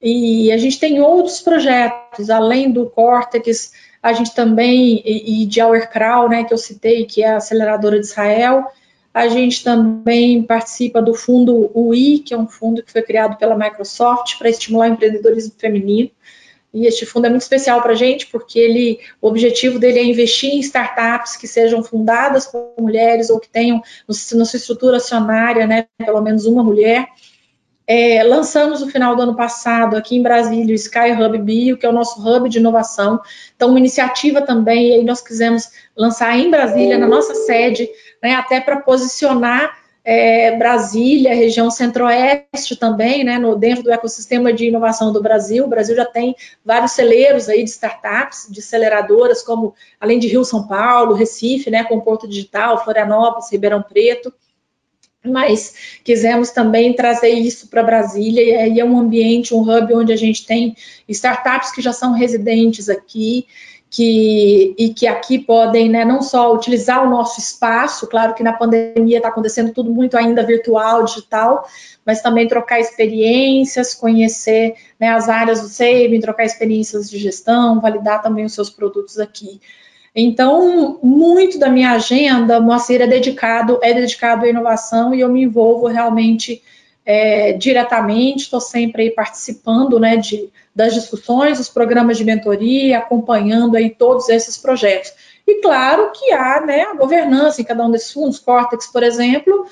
E 0.00 0.50
a 0.50 0.56
gente 0.56 0.80
tem 0.80 1.02
outros 1.02 1.42
projetos, 1.42 2.30
além 2.30 2.72
do 2.72 2.86
Cortex, 2.86 3.74
a 4.02 4.14
gente 4.14 4.34
também, 4.34 5.02
e, 5.04 5.42
e 5.42 5.46
de 5.46 5.60
Auerkraut, 5.60 6.30
né, 6.30 6.42
que 6.42 6.54
eu 6.54 6.58
citei, 6.58 7.04
que 7.04 7.22
é 7.22 7.34
a 7.34 7.36
aceleradora 7.36 8.00
de 8.00 8.06
Israel, 8.06 8.64
a 9.12 9.28
gente 9.28 9.62
também 9.62 10.42
participa 10.42 11.02
do 11.02 11.12
fundo 11.12 11.70
UI, 11.74 12.20
que 12.20 12.32
é 12.32 12.38
um 12.38 12.48
fundo 12.48 12.82
que 12.82 12.90
foi 12.90 13.02
criado 13.02 13.36
pela 13.36 13.58
Microsoft 13.58 14.38
para 14.38 14.48
estimular 14.48 14.88
o 14.88 14.94
empreendedorismo 14.94 15.52
feminino. 15.58 16.10
E 16.72 16.86
este 16.86 17.04
fundo 17.04 17.26
é 17.26 17.30
muito 17.30 17.42
especial 17.42 17.82
para 17.82 17.92
a 17.92 17.96
gente, 17.96 18.26
porque 18.28 18.58
ele, 18.58 18.98
o 19.20 19.28
objetivo 19.28 19.78
dele 19.78 19.98
é 19.98 20.04
investir 20.04 20.50
em 20.50 20.60
startups 20.60 21.36
que 21.36 21.46
sejam 21.46 21.82
fundadas 21.82 22.46
por 22.46 22.72
mulheres 22.78 23.28
ou 23.28 23.38
que 23.38 23.48
tenham 23.48 23.82
no, 24.08 24.38
na 24.38 24.44
sua 24.44 24.56
estrutura 24.56 24.96
acionária, 24.96 25.66
né, 25.66 25.86
pelo 25.98 26.22
menos 26.22 26.46
uma 26.46 26.64
mulher, 26.64 27.08
é, 27.86 28.22
lançamos 28.22 28.80
no 28.80 28.88
final 28.88 29.14
do 29.16 29.22
ano 29.22 29.36
passado 29.36 29.96
aqui 29.96 30.16
em 30.16 30.22
Brasília 30.22 30.72
o 30.72 30.74
Sky 30.74 31.12
Hub 31.12 31.38
Bio, 31.38 31.76
que 31.76 31.84
é 31.84 31.88
o 31.88 31.92
nosso 31.92 32.26
hub 32.26 32.48
de 32.48 32.58
inovação. 32.58 33.20
Então, 33.54 33.68
uma 33.68 33.78
iniciativa 33.78 34.40
também, 34.40 34.88
e 34.88 34.92
aí 34.94 35.04
nós 35.04 35.20
quisemos 35.20 35.68
lançar 35.96 36.38
em 36.38 36.50
Brasília, 36.50 36.96
na 36.96 37.06
nossa 37.06 37.34
sede, 37.34 37.88
né, 38.22 38.34
até 38.34 38.60
para 38.60 38.80
posicionar 38.80 39.81
é, 40.04 40.56
Brasília, 40.56 41.34
região 41.34 41.70
centro-oeste 41.70 42.76
também, 42.76 43.22
né, 43.22 43.38
no, 43.38 43.54
dentro 43.56 43.84
do 43.84 43.92
ecossistema 43.92 44.52
de 44.52 44.66
inovação 44.66 45.12
do 45.12 45.22
Brasil. 45.22 45.64
O 45.64 45.68
Brasil 45.68 45.94
já 45.94 46.04
tem 46.04 46.34
vários 46.64 46.92
celeiros 46.92 47.48
aí 47.48 47.62
de 47.62 47.70
startups, 47.70 48.48
de 48.50 48.60
aceleradoras, 48.60 49.42
como 49.42 49.74
além 50.00 50.18
de 50.18 50.28
Rio, 50.28 50.44
São 50.44 50.66
Paulo, 50.66 51.14
Recife, 51.14 51.70
né, 51.70 51.84
com 51.84 52.00
Porto 52.00 52.28
Digital, 52.28 52.82
Florianópolis, 52.82 53.50
Ribeirão 53.50 53.82
Preto 53.82 54.32
mas 55.24 56.00
quisemos 56.02 56.50
também 56.50 56.94
trazer 56.94 57.28
isso 57.28 57.68
para 57.68 57.82
Brasília, 57.82 58.42
e 58.42 58.54
aí 58.56 58.80
é 58.80 58.84
um 58.84 58.98
ambiente, 58.98 59.54
um 59.54 59.60
hub 59.60 59.94
onde 59.94 60.12
a 60.12 60.16
gente 60.16 60.44
tem 60.44 60.74
startups 61.08 61.70
que 61.70 61.80
já 61.80 61.92
são 61.92 62.12
residentes 62.12 62.88
aqui, 62.88 63.46
que, 63.92 64.74
e 64.78 64.94
que 64.94 65.06
aqui 65.06 65.38
podem 65.38 65.90
né, 65.90 66.02
não 66.02 66.22
só 66.22 66.54
utilizar 66.54 67.06
o 67.06 67.10
nosso 67.10 67.38
espaço, 67.38 68.06
claro 68.06 68.32
que 68.32 68.42
na 68.42 68.54
pandemia 68.54 69.18
está 69.18 69.28
acontecendo 69.28 69.70
tudo 69.70 69.90
muito 69.90 70.16
ainda 70.16 70.42
virtual, 70.42 71.04
digital, 71.04 71.68
mas 72.04 72.22
também 72.22 72.48
trocar 72.48 72.80
experiências, 72.80 73.92
conhecer 73.92 74.74
né, 74.98 75.10
as 75.10 75.28
áreas 75.28 75.60
do 75.60 75.68
SEIB, 75.68 76.20
trocar 76.20 76.44
experiências 76.44 77.10
de 77.10 77.18
gestão, 77.18 77.82
validar 77.82 78.22
também 78.22 78.46
os 78.46 78.54
seus 78.54 78.70
produtos 78.70 79.20
aqui. 79.20 79.60
Então, 80.16 80.98
muito 81.02 81.58
da 81.58 81.68
minha 81.68 81.92
agenda, 81.92 82.60
Moacir, 82.60 83.02
é 83.02 83.06
dedicado, 83.06 83.78
é 83.82 83.92
dedicado 83.92 84.46
à 84.46 84.48
inovação 84.48 85.14
e 85.14 85.20
eu 85.20 85.28
me 85.28 85.42
envolvo 85.42 85.86
realmente 85.86 86.62
é, 87.04 87.52
diretamente, 87.52 88.44
estou 88.44 88.60
sempre 88.60 89.02
aí 89.02 89.10
participando 89.10 89.98
né, 89.98 90.16
de, 90.16 90.50
das 90.74 90.94
discussões, 90.94 91.58
dos 91.58 91.68
programas 91.68 92.16
de 92.16 92.24
mentoria, 92.24 92.98
acompanhando 92.98 93.76
aí 93.76 93.90
todos 93.90 94.28
esses 94.28 94.56
projetos. 94.56 95.12
E 95.46 95.60
claro 95.60 96.12
que 96.12 96.32
há 96.32 96.60
né, 96.60 96.82
a 96.82 96.94
governança 96.94 97.60
em 97.60 97.64
cada 97.64 97.84
um 97.84 97.90
desses 97.90 98.12
fundos, 98.12 98.38
Cortex, 98.38 98.86
por 98.86 99.02
exemplo, 99.02 99.66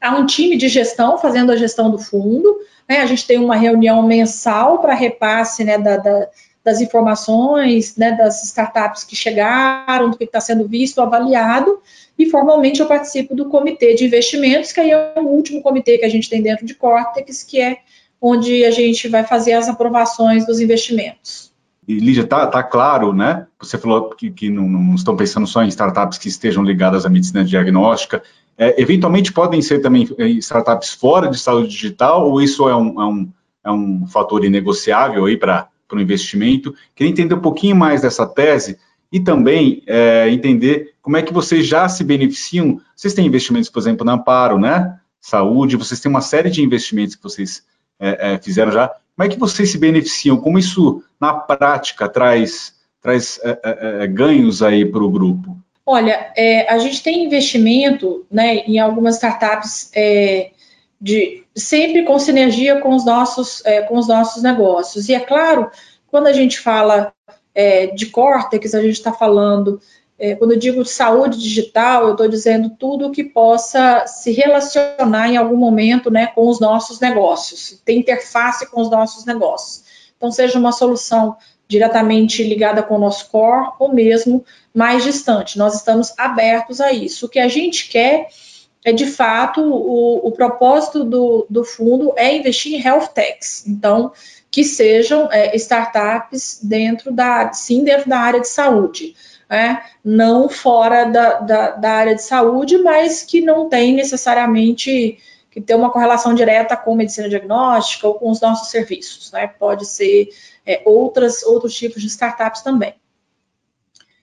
há 0.00 0.16
um 0.16 0.26
time 0.26 0.56
de 0.56 0.68
gestão 0.68 1.18
fazendo 1.18 1.50
a 1.50 1.56
gestão 1.56 1.90
do 1.90 1.98
fundo, 1.98 2.56
né, 2.88 3.00
a 3.00 3.06
gente 3.06 3.26
tem 3.26 3.38
uma 3.38 3.56
reunião 3.56 4.02
mensal 4.02 4.78
para 4.78 4.94
repasse 4.94 5.64
né, 5.64 5.76
da, 5.78 5.96
da 5.96 6.28
das 6.66 6.80
informações, 6.80 7.96
né, 7.96 8.10
das 8.10 8.42
startups 8.42 9.04
que 9.04 9.14
chegaram, 9.14 10.10
do 10.10 10.18
que 10.18 10.24
está 10.24 10.40
sendo 10.40 10.66
visto, 10.66 11.00
avaliado, 11.00 11.78
e 12.18 12.28
formalmente 12.28 12.80
eu 12.80 12.86
participo 12.86 13.36
do 13.36 13.44
comitê 13.44 13.94
de 13.94 14.04
investimentos, 14.04 14.72
que 14.72 14.80
aí 14.80 14.90
é 14.90 15.14
o 15.16 15.28
último 15.28 15.62
comitê 15.62 15.96
que 15.96 16.04
a 16.04 16.08
gente 16.08 16.28
tem 16.28 16.42
dentro 16.42 16.66
de 16.66 16.74
Cortex, 16.74 17.44
que 17.44 17.60
é 17.60 17.78
onde 18.20 18.64
a 18.64 18.72
gente 18.72 19.06
vai 19.06 19.22
fazer 19.22 19.52
as 19.52 19.68
aprovações 19.68 20.44
dos 20.44 20.58
investimentos. 20.58 21.52
E, 21.86 22.00
Lígia, 22.00 22.26
tá, 22.26 22.44
tá 22.48 22.64
claro, 22.64 23.12
né? 23.12 23.46
Você 23.60 23.78
falou 23.78 24.10
que, 24.10 24.28
que 24.28 24.50
não, 24.50 24.68
não, 24.68 24.96
estão 24.96 25.16
pensando 25.16 25.46
só 25.46 25.62
em 25.62 25.68
startups 25.68 26.18
que 26.18 26.26
estejam 26.26 26.64
ligadas 26.64 27.06
à 27.06 27.08
medicina 27.08 27.44
diagnóstica. 27.44 28.24
É, 28.58 28.82
eventualmente 28.82 29.32
podem 29.32 29.62
ser 29.62 29.78
também 29.78 30.08
é, 30.18 30.26
startups 30.30 30.94
fora 30.94 31.28
de 31.28 31.38
saúde 31.38 31.68
digital, 31.68 32.28
ou 32.28 32.42
isso 32.42 32.68
é 32.68 32.74
um, 32.74 33.00
é 33.00 33.04
um, 33.04 33.28
é 33.66 33.70
um 33.70 34.06
fator 34.08 34.44
inegociável 34.44 35.26
aí 35.26 35.36
para 35.36 35.68
o 35.94 36.00
investimento? 36.00 36.74
Queria 36.94 37.10
entender 37.10 37.34
um 37.34 37.40
pouquinho 37.40 37.76
mais 37.76 38.02
dessa 38.02 38.26
tese 38.26 38.78
e 39.12 39.20
também 39.20 39.82
é, 39.86 40.28
entender 40.30 40.94
como 41.00 41.16
é 41.16 41.22
que 41.22 41.32
vocês 41.32 41.66
já 41.66 41.88
se 41.88 42.02
beneficiam. 42.02 42.80
Vocês 42.94 43.14
têm 43.14 43.26
investimentos, 43.26 43.70
por 43.70 43.78
exemplo, 43.78 44.04
na 44.04 44.14
Amparo, 44.14 44.58
né? 44.58 44.98
Saúde, 45.20 45.76
vocês 45.76 46.00
têm 46.00 46.10
uma 46.10 46.20
série 46.20 46.50
de 46.50 46.62
investimentos 46.62 47.14
que 47.14 47.22
vocês 47.22 47.64
é, 47.98 48.34
é, 48.34 48.38
fizeram 48.38 48.72
já. 48.72 48.88
Como 48.88 49.26
é 49.26 49.28
que 49.28 49.38
vocês 49.38 49.70
se 49.70 49.78
beneficiam? 49.78 50.36
Como 50.36 50.58
isso, 50.58 51.02
na 51.20 51.32
prática, 51.32 52.08
traz, 52.08 52.74
traz 53.00 53.40
é, 53.42 53.58
é, 53.64 54.04
é 54.04 54.06
ganhos 54.06 54.62
aí 54.62 54.84
para 54.84 55.02
o 55.02 55.10
grupo? 55.10 55.56
Olha, 55.88 56.32
a 56.68 56.78
gente 56.78 57.00
tem 57.00 57.24
investimento 57.24 58.26
né, 58.28 58.56
em 58.66 58.80
algumas 58.80 59.14
startups 59.14 59.92
de, 61.00 61.44
sempre 61.54 62.04
com 62.04 62.18
sinergia 62.18 62.80
com 62.80 62.94
os 62.94 63.04
nossos, 63.04 63.62
com 63.88 63.98
os 63.98 64.08
nossos 64.08 64.42
negócios. 64.42 65.08
E 65.08 65.14
é 65.14 65.20
claro, 65.20 65.70
quando 66.08 66.26
a 66.26 66.32
gente 66.32 66.58
fala 66.58 67.12
de 67.94 68.06
Cortex, 68.06 68.74
a 68.74 68.82
gente 68.82 68.94
está 68.94 69.12
falando 69.12 69.80
é, 70.18 70.34
quando 70.34 70.52
eu 70.52 70.58
digo 70.58 70.84
saúde 70.84 71.38
digital, 71.38 72.04
eu 72.04 72.12
estou 72.12 72.28
dizendo 72.28 72.70
tudo 72.70 73.10
que 73.10 73.22
possa 73.22 74.06
se 74.06 74.32
relacionar 74.32 75.28
em 75.28 75.36
algum 75.36 75.56
momento 75.56 76.10
né, 76.10 76.26
com 76.28 76.48
os 76.48 76.58
nossos 76.58 77.00
negócios, 77.00 77.80
ter 77.84 77.94
interface 77.94 78.70
com 78.70 78.80
os 78.80 78.90
nossos 78.90 79.26
negócios. 79.26 79.84
Então, 80.16 80.30
seja 80.30 80.58
uma 80.58 80.72
solução 80.72 81.36
diretamente 81.68 82.42
ligada 82.42 82.82
com 82.82 82.94
o 82.94 82.98
nosso 82.98 83.28
core 83.28 83.72
ou 83.78 83.92
mesmo 83.92 84.42
mais 84.72 85.04
distante. 85.04 85.58
Nós 85.58 85.74
estamos 85.74 86.14
abertos 86.16 86.80
a 86.80 86.92
isso. 86.92 87.26
O 87.26 87.28
que 87.28 87.38
a 87.38 87.48
gente 87.48 87.90
quer 87.90 88.28
é, 88.86 88.92
de 88.92 89.06
fato, 89.06 89.60
o, 89.60 90.28
o 90.28 90.30
propósito 90.30 91.02
do, 91.02 91.44
do, 91.50 91.64
fundo 91.64 92.14
é 92.16 92.36
investir 92.36 92.72
em 92.72 92.80
health 92.80 93.08
techs. 93.08 93.66
Então, 93.66 94.12
que 94.48 94.62
sejam 94.62 95.28
é, 95.32 95.56
startups 95.56 96.60
dentro 96.62 97.10
da, 97.12 97.52
sim, 97.52 97.82
dentro 97.82 98.08
da 98.08 98.20
área 98.20 98.40
de 98.40 98.46
saúde 98.46 99.16
né, 99.50 99.82
não 100.04 100.48
fora 100.48 101.04
da, 101.04 101.40
da, 101.40 101.70
da, 101.72 101.90
área 101.90 102.14
de 102.14 102.22
saúde, 102.22 102.78
mas 102.78 103.24
que 103.24 103.40
não 103.40 103.68
tem 103.68 103.92
necessariamente 103.92 105.18
que 105.50 105.60
ter 105.60 105.74
uma 105.74 105.90
correlação 105.90 106.32
direta 106.32 106.76
com 106.76 106.94
medicina 106.94 107.28
diagnóstica 107.28 108.06
ou 108.06 108.14
com 108.14 108.30
os 108.30 108.40
nossos 108.40 108.70
serviços, 108.70 109.32
né? 109.32 109.48
Pode 109.48 109.84
ser 109.84 110.28
é, 110.64 110.82
outras, 110.84 111.42
outros 111.42 111.74
tipos 111.74 112.02
de 112.02 112.08
startups 112.08 112.62
também. 112.62 112.94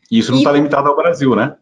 Isso 0.10 0.32
não 0.32 0.38
está 0.38 0.54
limitado 0.54 0.88
ao 0.88 0.96
Brasil, 0.96 1.36
né? 1.36 1.58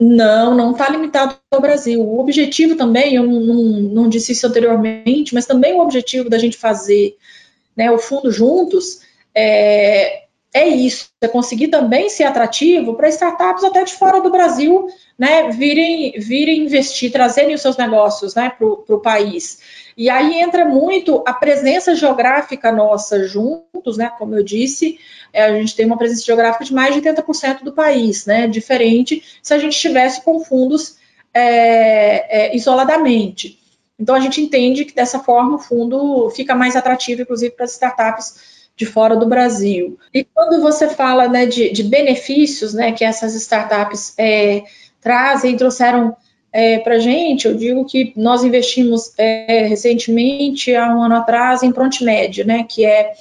Não, 0.00 0.54
não 0.54 0.72
está 0.72 0.88
limitado 0.88 1.36
ao 1.50 1.60
Brasil. 1.60 2.00
O 2.00 2.20
objetivo 2.20 2.74
também, 2.74 3.16
eu 3.16 3.22
não, 3.22 3.54
não, 3.82 4.08
disse 4.08 4.32
isso 4.32 4.46
anteriormente, 4.46 5.34
mas 5.34 5.44
também 5.44 5.74
o 5.74 5.80
objetivo 5.80 6.30
da 6.30 6.38
gente 6.38 6.56
fazer 6.56 7.18
né, 7.76 7.90
o 7.90 7.98
fundo 7.98 8.32
juntos 8.32 9.02
é, 9.34 10.22
é 10.54 10.66
isso, 10.66 11.10
é 11.20 11.28
conseguir 11.28 11.68
também 11.68 12.08
ser 12.08 12.24
atrativo 12.24 12.94
para 12.94 13.10
startups 13.10 13.62
até 13.62 13.84
de 13.84 13.92
fora 13.92 14.20
do 14.20 14.30
Brasil, 14.30 14.88
né, 15.20 15.50
virem, 15.50 16.12
virem 16.18 16.62
investir, 16.62 17.12
trazerem 17.12 17.54
os 17.54 17.60
seus 17.60 17.76
negócios, 17.76 18.34
né, 18.34 18.50
para 18.56 18.66
o 18.66 19.00
país. 19.00 19.60
E 19.94 20.08
aí 20.08 20.40
entra 20.40 20.64
muito 20.64 21.22
a 21.26 21.34
presença 21.34 21.94
geográfica 21.94 22.72
nossa 22.72 23.26
juntos, 23.26 23.98
né, 23.98 24.10
como 24.16 24.34
eu 24.34 24.42
disse, 24.42 24.98
é, 25.30 25.44
a 25.44 25.52
gente 25.52 25.76
tem 25.76 25.84
uma 25.84 25.98
presença 25.98 26.24
geográfica 26.24 26.64
de 26.64 26.72
mais 26.72 26.94
de 26.94 27.02
80% 27.02 27.62
do 27.62 27.72
país, 27.72 28.24
né, 28.24 28.46
diferente 28.46 29.22
se 29.42 29.52
a 29.52 29.58
gente 29.58 29.74
estivesse 29.74 30.24
com 30.24 30.42
fundos 30.42 30.96
é, 31.34 32.46
é, 32.46 32.56
isoladamente. 32.56 33.60
Então 33.98 34.14
a 34.14 34.20
gente 34.20 34.40
entende 34.40 34.86
que 34.86 34.94
dessa 34.94 35.18
forma 35.18 35.56
o 35.56 35.58
fundo 35.58 36.30
fica 36.30 36.54
mais 36.54 36.74
atrativo, 36.76 37.20
inclusive 37.20 37.54
para 37.54 37.66
as 37.66 37.72
startups 37.72 38.70
de 38.74 38.86
fora 38.86 39.14
do 39.14 39.26
Brasil. 39.26 39.98
E 40.14 40.24
quando 40.24 40.62
você 40.62 40.88
fala 40.88 41.28
né, 41.28 41.44
de, 41.44 41.70
de 41.70 41.82
benefícios 41.82 42.72
né, 42.72 42.92
que 42.92 43.04
essas 43.04 43.34
startups 43.34 44.14
é, 44.16 44.62
trazem, 45.00 45.56
trouxeram 45.56 46.16
é, 46.52 46.78
para 46.78 46.96
a 46.96 46.98
gente, 46.98 47.46
eu 47.46 47.54
digo 47.54 47.84
que 47.84 48.12
nós 48.16 48.42
investimos 48.42 49.12
é, 49.16 49.66
recentemente, 49.66 50.74
há 50.74 50.94
um 50.94 51.02
ano 51.02 51.16
atrás, 51.16 51.62
em 51.62 51.72
ProntMed, 51.72 52.44
né, 52.44 52.64
que 52.64 52.84
é 52.84 53.12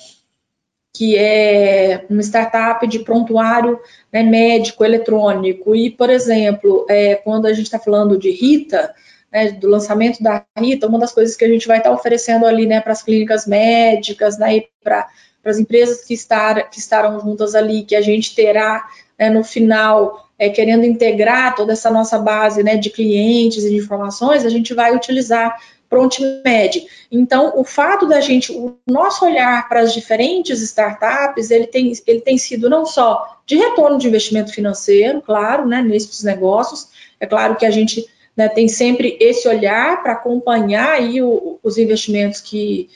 que 0.91 1.15
é 1.17 2.03
uma 2.09 2.21
startup 2.21 2.85
de 2.85 2.99
prontuário 2.99 3.79
né, 4.11 4.23
médico 4.23 4.83
eletrônico. 4.83 5.73
E, 5.75 5.91
por 5.91 6.09
exemplo, 6.09 6.85
é, 6.89 7.15
quando 7.15 7.45
a 7.45 7.53
gente 7.53 7.65
está 7.65 7.79
falando 7.79 8.17
de 8.17 8.31
Rita, 8.31 8.93
né, 9.31 9.51
do 9.51 9.69
lançamento 9.69 10.21
da 10.21 10.43
Rita, 10.57 10.87
uma 10.87 10.99
das 10.99 11.13
coisas 11.13 11.37
que 11.37 11.45
a 11.45 11.47
gente 11.47 11.67
vai 11.67 11.77
estar 11.77 11.91
tá 11.91 11.95
oferecendo 11.95 12.45
ali 12.45 12.65
né, 12.65 12.81
para 12.81 12.91
as 12.91 13.03
clínicas 13.03 13.45
médicas, 13.45 14.37
né, 14.37 14.63
para 14.83 15.07
para 15.41 15.51
as 15.51 15.59
empresas 15.59 16.03
que, 16.03 16.13
estar, 16.13 16.69
que 16.69 16.79
estarão 16.79 17.19
juntas 17.19 17.55
ali, 17.55 17.83
que 17.83 17.95
a 17.95 18.01
gente 18.01 18.35
terá 18.35 18.87
né, 19.17 19.29
no 19.29 19.43
final, 19.43 20.28
é, 20.39 20.49
querendo 20.49 20.85
integrar 20.85 21.53
toda 21.53 21.73
essa 21.73 21.91
nossa 21.91 22.17
base 22.17 22.63
né, 22.63 22.77
de 22.77 22.89
clientes 22.89 23.65
e 23.65 23.69
de 23.69 23.75
informações, 23.75 24.45
a 24.45 24.49
gente 24.49 24.73
vai 24.73 24.95
utilizar 24.95 25.59
ProntMed. 25.89 26.87
Então, 27.11 27.53
o 27.55 27.63
fato 27.63 28.07
da 28.07 28.21
gente, 28.21 28.51
o 28.51 28.77
nosso 28.87 29.25
olhar 29.25 29.67
para 29.67 29.81
as 29.81 29.93
diferentes 29.93 30.61
startups, 30.61 31.51
ele 31.51 31.67
tem, 31.67 31.91
ele 32.07 32.21
tem 32.21 32.37
sido 32.37 32.69
não 32.69 32.85
só 32.85 33.39
de 33.45 33.57
retorno 33.57 33.97
de 33.97 34.07
investimento 34.07 34.53
financeiro, 34.53 35.21
claro, 35.21 35.67
né, 35.67 35.81
nesses 35.81 36.23
negócios, 36.23 36.87
é 37.19 37.25
claro 37.25 37.55
que 37.55 37.65
a 37.65 37.71
gente 37.71 38.05
né, 38.37 38.47
tem 38.47 38.67
sempre 38.67 39.17
esse 39.19 39.47
olhar 39.47 40.01
para 40.01 40.13
acompanhar 40.13 40.93
aí 40.93 41.21
o, 41.21 41.59
os 41.61 41.77
investimentos 41.77 42.39
que, 42.39 42.89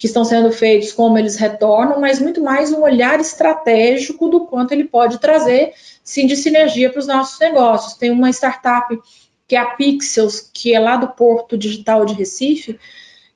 que 0.00 0.06
estão 0.06 0.24
sendo 0.24 0.50
feitos, 0.50 0.92
como 0.92 1.18
eles 1.18 1.36
retornam, 1.36 2.00
mas 2.00 2.18
muito 2.18 2.42
mais 2.42 2.72
um 2.72 2.80
olhar 2.80 3.20
estratégico 3.20 4.30
do 4.30 4.46
quanto 4.46 4.72
ele 4.72 4.84
pode 4.84 5.18
trazer, 5.18 5.74
sim, 6.02 6.26
de 6.26 6.36
sinergia 6.36 6.88
para 6.88 7.00
os 7.00 7.06
nossos 7.06 7.38
negócios. 7.38 7.98
Tem 7.98 8.10
uma 8.10 8.30
startup 8.30 8.98
que 9.46 9.54
é 9.54 9.58
a 9.58 9.66
Pixels, 9.66 10.40
que 10.54 10.74
é 10.74 10.80
lá 10.80 10.96
do 10.96 11.08
Porto 11.08 11.58
Digital 11.58 12.06
de 12.06 12.14
Recife, 12.14 12.80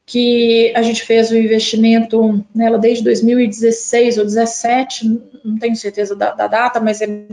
que 0.06 0.72
a 0.74 0.80
gente 0.80 1.02
fez 1.02 1.30
o 1.30 1.34
um 1.34 1.38
investimento 1.38 2.42
nela 2.54 2.78
desde 2.78 3.04
2016 3.04 4.16
ou 4.16 4.24
2017, 4.24 5.20
não 5.44 5.58
tenho 5.58 5.76
certeza 5.76 6.16
da, 6.16 6.32
da 6.32 6.46
data, 6.46 6.80
mas 6.80 7.02
é, 7.02 7.26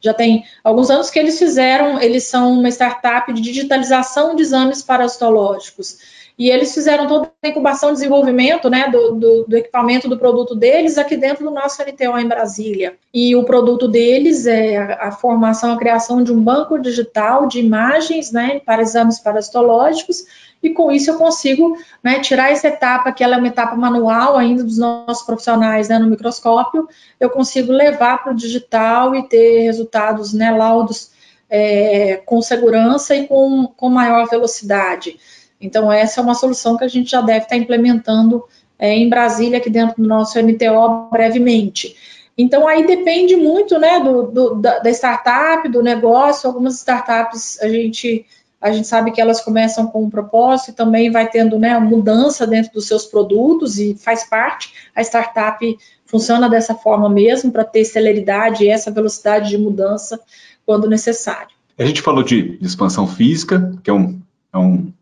já 0.00 0.14
tem 0.14 0.44
alguns 0.62 0.88
anos 0.88 1.10
que 1.10 1.18
eles 1.18 1.36
fizeram, 1.36 2.00
eles 2.00 2.28
são 2.28 2.52
uma 2.52 2.68
startup 2.68 3.32
de 3.32 3.42
digitalização 3.42 4.36
de 4.36 4.42
exames 4.42 4.82
parasitológicos 4.82 5.98
e 6.38 6.50
eles 6.50 6.72
fizeram 6.72 7.08
toda 7.08 7.32
a 7.42 7.48
incubação 7.48 7.90
e 7.90 7.94
desenvolvimento 7.94 8.70
né, 8.70 8.88
do, 8.88 9.12
do, 9.12 9.44
do, 9.48 9.56
equipamento 9.56 10.08
do 10.08 10.16
produto 10.16 10.54
deles 10.54 10.96
aqui 10.96 11.16
dentro 11.16 11.44
do 11.44 11.50
nosso 11.50 11.82
NTO 11.82 12.16
em 12.16 12.28
Brasília. 12.28 12.94
E 13.12 13.34
o 13.34 13.42
produto 13.42 13.88
deles 13.88 14.46
é 14.46 14.76
a, 14.76 15.08
a 15.08 15.10
formação, 15.10 15.72
a 15.72 15.78
criação 15.78 16.22
de 16.22 16.32
um 16.32 16.40
banco 16.40 16.78
digital 16.78 17.48
de 17.48 17.58
imagens 17.58 18.30
né, 18.30 18.60
para 18.64 18.82
exames 18.82 19.18
parasitológicos, 19.18 20.24
e 20.62 20.70
com 20.70 20.92
isso 20.92 21.10
eu 21.10 21.18
consigo 21.18 21.76
né, 22.02 22.20
tirar 22.20 22.52
essa 22.52 22.68
etapa, 22.68 23.10
que 23.10 23.24
ela 23.24 23.34
é 23.34 23.38
uma 23.38 23.48
etapa 23.48 23.74
manual 23.74 24.36
ainda 24.36 24.62
dos 24.62 24.78
nossos 24.78 25.26
profissionais 25.26 25.88
né, 25.88 25.98
no 25.98 26.06
microscópio, 26.06 26.88
eu 27.18 27.30
consigo 27.30 27.72
levar 27.72 28.22
para 28.22 28.32
o 28.32 28.36
digital 28.36 29.12
e 29.12 29.28
ter 29.28 29.62
resultados, 29.62 30.32
né, 30.32 30.52
laudos 30.52 31.10
é, 31.50 32.20
com 32.24 32.40
segurança 32.42 33.14
e 33.16 33.26
com, 33.26 33.66
com 33.76 33.88
maior 33.88 34.28
velocidade. 34.28 35.18
Então, 35.60 35.92
essa 35.92 36.20
é 36.20 36.22
uma 36.22 36.34
solução 36.34 36.76
que 36.76 36.84
a 36.84 36.88
gente 36.88 37.10
já 37.10 37.20
deve 37.20 37.44
estar 37.44 37.56
implementando 37.56 38.44
é, 38.78 38.94
em 38.94 39.08
Brasília, 39.08 39.58
aqui 39.58 39.68
dentro 39.68 40.00
do 40.00 40.08
nosso 40.08 40.38
MTO, 40.40 41.08
brevemente. 41.10 41.96
Então, 42.36 42.68
aí 42.68 42.86
depende 42.86 43.34
muito 43.34 43.78
né, 43.78 43.98
do, 43.98 44.22
do 44.22 44.54
da, 44.54 44.90
startup, 44.90 45.68
do 45.68 45.82
negócio. 45.82 46.46
Algumas 46.46 46.76
startups, 46.76 47.60
a 47.60 47.68
gente, 47.68 48.24
a 48.60 48.70
gente 48.70 48.86
sabe 48.86 49.10
que 49.10 49.20
elas 49.20 49.40
começam 49.40 49.88
com 49.88 50.04
um 50.04 50.10
propósito 50.10 50.70
e 50.70 50.74
também 50.74 51.10
vai 51.10 51.28
tendo 51.28 51.58
né, 51.58 51.76
mudança 51.80 52.46
dentro 52.46 52.72
dos 52.74 52.86
seus 52.86 53.04
produtos 53.04 53.80
e 53.80 53.96
faz 53.96 54.22
parte. 54.22 54.72
A 54.94 55.02
startup 55.02 55.76
funciona 56.06 56.48
dessa 56.48 56.74
forma 56.76 57.10
mesmo, 57.10 57.50
para 57.50 57.64
ter 57.64 57.84
celeridade 57.84 58.64
e 58.64 58.68
essa 58.68 58.90
velocidade 58.90 59.50
de 59.50 59.58
mudança 59.58 60.20
quando 60.64 60.88
necessário. 60.88 61.58
A 61.76 61.84
gente 61.84 62.02
falou 62.02 62.22
de, 62.22 62.58
expansão 62.60 63.06
física, 63.06 63.72
que 63.82 63.90
é 63.90 63.92
um, 63.92 64.20
é 64.52 64.58
um 64.58 64.92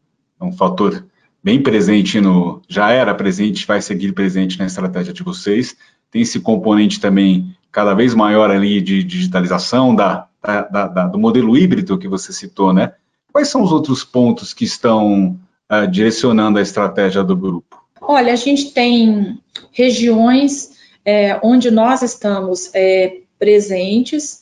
um 0.41 0.53
fator 0.53 1.05
bem 1.43 1.63
presente 1.63 2.21
no, 2.21 2.61
já 2.69 2.91
era 2.91 3.15
presente, 3.15 3.67
vai 3.67 3.81
seguir 3.81 4.13
presente 4.13 4.59
na 4.59 4.67
estratégia 4.67 5.13
de 5.13 5.23
vocês. 5.23 5.77
Tem 6.11 6.23
esse 6.23 6.41
componente 6.41 7.01
também 7.01 7.57
cada 7.71 7.95
vez 7.95 8.15
maior 8.15 8.51
ali 8.51 8.81
de 8.81 9.03
digitalização 9.03 9.95
da, 9.95 10.27
da, 10.43 10.63
da, 10.63 11.07
do 11.07 11.19
modelo 11.19 11.57
híbrido 11.57 11.99
que 11.99 12.09
você 12.09 12.33
citou, 12.33 12.73
né? 12.73 12.93
Quais 13.33 13.49
são 13.49 13.63
os 13.63 13.71
outros 13.71 14.03
pontos 14.03 14.55
que 14.55 14.65
estão 14.65 15.39
uh, 15.71 15.87
direcionando 15.87 16.59
a 16.59 16.63
estratégia 16.63 17.23
do 17.23 17.37
grupo? 17.37 17.85
Olha, 18.01 18.33
a 18.33 18.37
gente 18.37 18.73
tem 18.73 19.39
regiões 19.73 20.71
é, 21.05 21.39
onde 21.43 21.71
nós 21.71 22.03
estamos 22.03 22.71
é, 22.75 23.19
presentes 23.39 24.41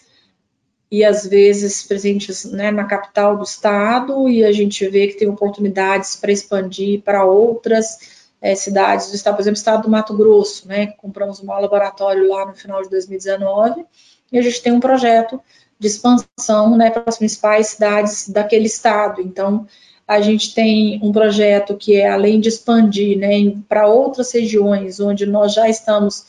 e 0.95 1.05
às 1.05 1.27
vezes 1.27 1.83
presentes 1.83 2.45
né, 2.45 2.71
na 2.71 2.85
capital 2.85 3.37
do 3.37 3.43
estado 3.43 4.29
e 4.29 4.45
a 4.45 4.53
gente 4.53 4.87
vê 4.87 5.09
que 5.09 5.15
tem 5.15 5.29
oportunidades 5.29 6.15
para 6.15 6.31
expandir 6.31 7.03
para 7.03 7.25
outras 7.25 7.99
é, 8.41 8.55
cidades 8.55 9.11
do 9.11 9.17
estado, 9.17 9.35
por 9.35 9.43
exemplo, 9.43 9.57
estado 9.57 9.83
do 9.83 9.91
Mato 9.91 10.17
Grosso, 10.17 10.69
né? 10.69 10.87
Compramos 10.99 11.43
um 11.43 11.47
laboratório 11.47 12.29
lá 12.29 12.47
no 12.47 12.55
final 12.55 12.81
de 12.81 12.89
2019 12.91 13.85
e 14.31 14.39
a 14.39 14.43
gente 14.43 14.63
tem 14.63 14.73
um 14.73 14.79
projeto 14.79 15.43
de 15.81 15.89
expansão 15.89 16.77
né, 16.77 16.91
para 16.91 17.03
as 17.09 17.19
principais 17.19 17.67
cidades 17.71 18.29
daquele 18.29 18.67
estado. 18.67 19.21
Então, 19.21 19.67
a 20.07 20.21
gente 20.21 20.55
tem 20.55 21.01
um 21.03 21.11
projeto 21.11 21.77
que 21.77 21.97
é, 21.97 22.09
além 22.09 22.39
de 22.39 22.51
expandir 22.51 23.19
né, 23.19 23.53
para 23.69 23.89
outras 23.89 24.33
regiões 24.33 25.01
onde 25.01 25.27
nós 25.27 25.55
já 25.55 25.69
estamos 25.69 26.25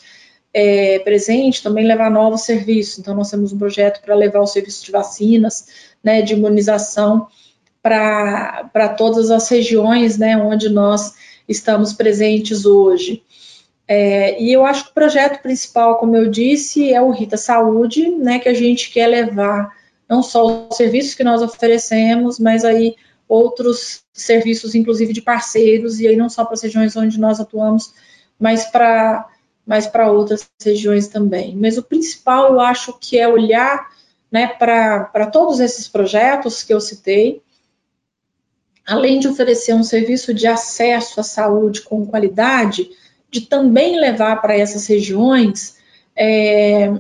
é, 0.57 0.99
presentes, 0.99 1.59
também 1.59 1.85
levar 1.85 2.09
novos 2.09 2.43
serviços. 2.43 2.97
Então, 2.97 3.13
nós 3.13 3.29
temos 3.29 3.51
um 3.51 3.57
projeto 3.57 4.01
para 4.01 4.15
levar 4.15 4.39
o 4.39 4.47
serviço 4.47 4.85
de 4.85 4.91
vacinas, 4.91 5.67
né, 6.01 6.21
de 6.21 6.33
imunização 6.33 7.27
para 7.83 8.95
todas 8.97 9.29
as 9.29 9.49
regiões 9.49 10.17
né, 10.17 10.37
onde 10.37 10.69
nós 10.69 11.13
estamos 11.47 11.91
presentes 11.91 12.65
hoje. 12.65 13.21
É, 13.85 14.41
e 14.41 14.51
eu 14.51 14.65
acho 14.65 14.85
que 14.85 14.91
o 14.91 14.93
projeto 14.93 15.41
principal, 15.41 15.97
como 15.97 16.15
eu 16.15 16.29
disse, 16.29 16.91
é 16.91 17.01
o 17.01 17.11
Rita 17.11 17.35
Saúde, 17.35 18.07
né, 18.07 18.39
que 18.39 18.47
a 18.47 18.53
gente 18.53 18.89
quer 18.91 19.07
levar 19.07 19.75
não 20.07 20.23
só 20.23 20.69
os 20.69 20.77
serviços 20.77 21.15
que 21.15 21.23
nós 21.23 21.41
oferecemos, 21.41 22.39
mas 22.39 22.63
aí 22.63 22.95
outros 23.27 24.03
serviços, 24.13 24.73
inclusive 24.73 25.11
de 25.11 25.21
parceiros, 25.21 25.99
e 25.99 26.07
aí 26.07 26.15
não 26.15 26.29
só 26.29 26.45
para 26.45 26.53
as 26.53 26.61
regiões 26.61 26.95
onde 26.95 27.19
nós 27.19 27.41
atuamos, 27.41 27.93
mas 28.39 28.65
para 28.65 29.27
mas 29.66 29.88
para 29.88 30.11
outras 30.11 30.49
regiões 30.63 31.07
também. 31.07 31.55
Mas 31.55 31.78
o 31.78 31.84
principal, 31.84 32.53
eu 32.53 32.59
acho 32.59 32.97
que 32.99 33.18
é 33.18 33.28
olhar 33.28 33.89
né, 34.32 34.47
para 34.47 35.28
todos 35.32 35.59
esses 35.59 35.88
projetos 35.88 36.61
que 36.61 36.74
eu 36.74 36.80
citei, 36.80 37.41
além 38.86 39.20
de 39.20 39.28
oferecer 39.28 39.74
um 39.74 39.84
serviço 39.84 40.34
de 40.34 40.45
acesso 40.45 41.20
à 41.20 41.24
saúde 41.24 41.82
com 41.82 42.05
qualidade, 42.05 42.89
de 43.32 43.41
também 43.41 43.99
levar 43.99 44.41
para 44.41 44.55
essas 44.55 44.86
regiões 44.88 45.78
é, 46.16 46.93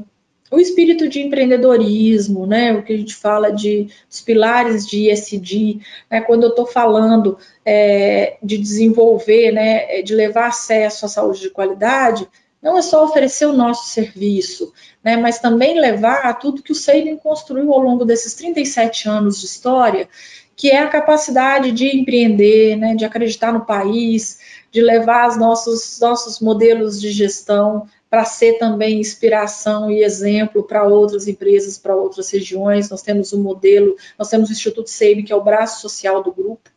o 0.51 0.59
espírito 0.59 1.07
de 1.07 1.21
empreendedorismo, 1.21 2.45
né, 2.45 2.73
o 2.73 2.83
que 2.83 2.93
a 2.93 2.97
gente 2.97 3.15
fala 3.15 3.51
de 3.51 3.87
os 4.09 4.21
pilares 4.21 4.87
de 4.87 5.09
ESG, 5.09 5.81
né, 6.09 6.21
quando 6.21 6.43
eu 6.43 6.49
estou 6.49 6.65
falando 6.65 7.37
é, 7.65 8.37
de 8.41 8.57
desenvolver, 8.57 9.51
né, 9.51 10.01
de 10.01 10.13
levar 10.13 10.47
acesso 10.47 11.05
à 11.05 11.09
saúde 11.09 11.41
de 11.41 11.49
qualidade, 11.49 12.27
não 12.65 12.79
é 12.79 12.81
só 12.81 13.05
oferecer 13.05 13.45
o 13.45 13.53
nosso 13.53 13.91
serviço, 13.91 14.73
né, 15.03 15.15
mas 15.15 15.37
também 15.37 15.79
levar 15.79 16.21
a 16.25 16.33
tudo 16.33 16.63
que 16.63 16.71
o 16.71 16.75
Sabin 16.75 17.15
construiu 17.15 17.71
ao 17.71 17.79
longo 17.79 18.03
desses 18.03 18.33
37 18.33 19.07
anos 19.07 19.39
de 19.39 19.45
história, 19.45 20.09
que 20.55 20.71
é 20.71 20.79
a 20.79 20.87
capacidade 20.87 21.71
de 21.71 21.95
empreender, 21.95 22.75
né, 22.75 22.95
de 22.95 23.05
acreditar 23.05 23.53
no 23.53 23.67
país, 23.67 24.39
de 24.71 24.81
levar 24.81 25.29
os 25.29 25.37
nossos, 25.37 25.99
nossos 25.99 26.39
modelos 26.39 26.99
de 26.99 27.11
gestão 27.11 27.87
para 28.09 28.25
ser 28.25 28.57
também 28.57 28.99
inspiração 28.99 29.91
e 29.91 30.03
exemplo 30.03 30.63
para 30.63 30.87
outras 30.87 31.27
empresas, 31.27 31.77
para 31.77 31.95
outras 31.95 32.31
regiões. 32.31 32.89
Nós 32.89 33.03
temos 33.03 33.31
um 33.31 33.43
modelo, 33.43 33.95
nós 34.17 34.27
temos 34.27 34.49
o 34.49 34.53
Instituto 34.53 34.89
SEIB, 34.89 35.21
que 35.21 35.33
é 35.33 35.35
o 35.35 35.43
braço 35.43 35.81
social 35.81 36.23
do 36.23 36.31
grupo, 36.33 36.67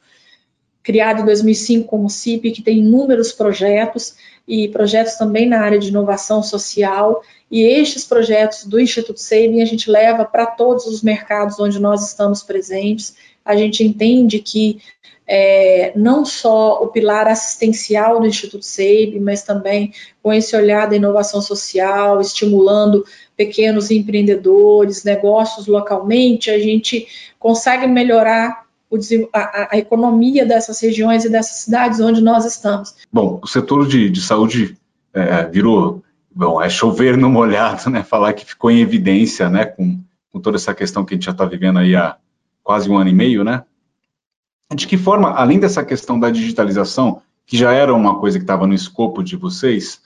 criado 0.83 1.23
em 1.23 1.25
2005 1.25 1.89
como 1.89 2.11
CIP, 2.11 2.51
que 2.51 2.63
tem 2.63 2.79
inúmeros 2.79 3.33
projetos 3.33 4.17
e 4.49 4.67
projetos 4.69 5.15
também 5.15 5.47
na 5.47 5.61
área 5.61 5.79
de 5.79 5.89
inovação 5.89 6.43
social. 6.43 7.23
E 7.51 7.63
estes 7.63 8.05
projetos 8.05 8.65
do 8.65 8.81
Instituto 8.81 9.21
SEIB 9.21 9.61
a 9.61 9.67
gente 9.67 9.91
leva 9.91 10.25
para 10.25 10.47
todos 10.47 10.87
os 10.87 11.03
mercados 11.03 11.61
onde 11.61 11.79
nós 11.79 12.07
estamos 12.07 12.43
presentes. 12.43 13.15
A 13.45 13.55
gente 13.55 13.85
entende 13.85 14.39
que 14.39 14.81
é, 15.27 15.93
não 15.95 16.25
só 16.25 16.83
o 16.83 16.89
pilar 16.89 17.29
assistencial 17.29 18.19
do 18.19 18.27
Instituto 18.27 18.65
SEIB, 18.65 19.21
mas 19.21 19.43
também 19.43 19.93
com 20.23 20.33
esse 20.33 20.57
olhar 20.57 20.89
da 20.89 20.97
inovação 20.97 21.43
social, 21.43 22.19
estimulando 22.19 23.05
pequenos 23.37 23.91
empreendedores, 23.91 25.05
negócios 25.05 25.67
localmente, 25.67 26.51
a 26.51 26.59
gente 26.59 27.07
consegue 27.39 27.87
melhorar 27.87 28.68
o, 28.91 28.99
a, 29.33 29.75
a, 29.75 29.79
economia 29.79 30.47
dessas 30.47 30.81
regiões 30.81 31.25
e 31.25 31.29
dessas 31.29 31.59
cidades 31.59 32.01
onde 32.01 32.21
nós 32.21 32.45
estamos. 32.45 32.95
Bom, 33.13 33.39
o 33.43 33.47
setor 33.47 33.87
de, 33.87 34.09
de 34.09 34.21
saúde 34.21 34.77
é, 35.13 35.45
virou, 35.47 36.03
bom, 36.35 36.61
é 36.61 36.69
chover 36.69 37.17
no 37.17 37.29
molhado, 37.29 37.91
né? 37.91 38.03
Falar 38.03 38.33
que 38.33 38.45
ficou 38.45 38.71
em 38.71 38.81
evidência, 38.81 39.49
né? 39.49 39.67
Com, 39.67 40.01
com 40.31 40.41
toda 40.41 40.57
essa 40.57 40.75
questão 40.75 41.05
que 41.05 41.15
a 41.15 41.17
gente 41.17 41.27
já 41.27 41.33
está 41.33 41.45
vivendo 41.45 41.79
aí 41.79 41.95
há 41.95 42.17
quase 42.63 42.91
um 42.91 42.97
ano 42.97 43.11
e 43.11 43.15
meio, 43.15 43.45
né? 43.45 43.65
De 44.75 44.87
que 44.87 44.97
forma, 44.97 45.31
além 45.31 45.59
dessa 45.59 45.85
questão 45.85 46.19
da 46.19 46.31
digitalização, 46.31 47.23
que 47.47 47.57
já 47.57 47.73
era 47.73 47.95
uma 47.95 48.19
coisa 48.19 48.39
que 48.39 48.45
estava 48.45 48.67
no 48.67 48.75
escopo 48.75 49.23
de 49.23 49.37
vocês, 49.37 50.01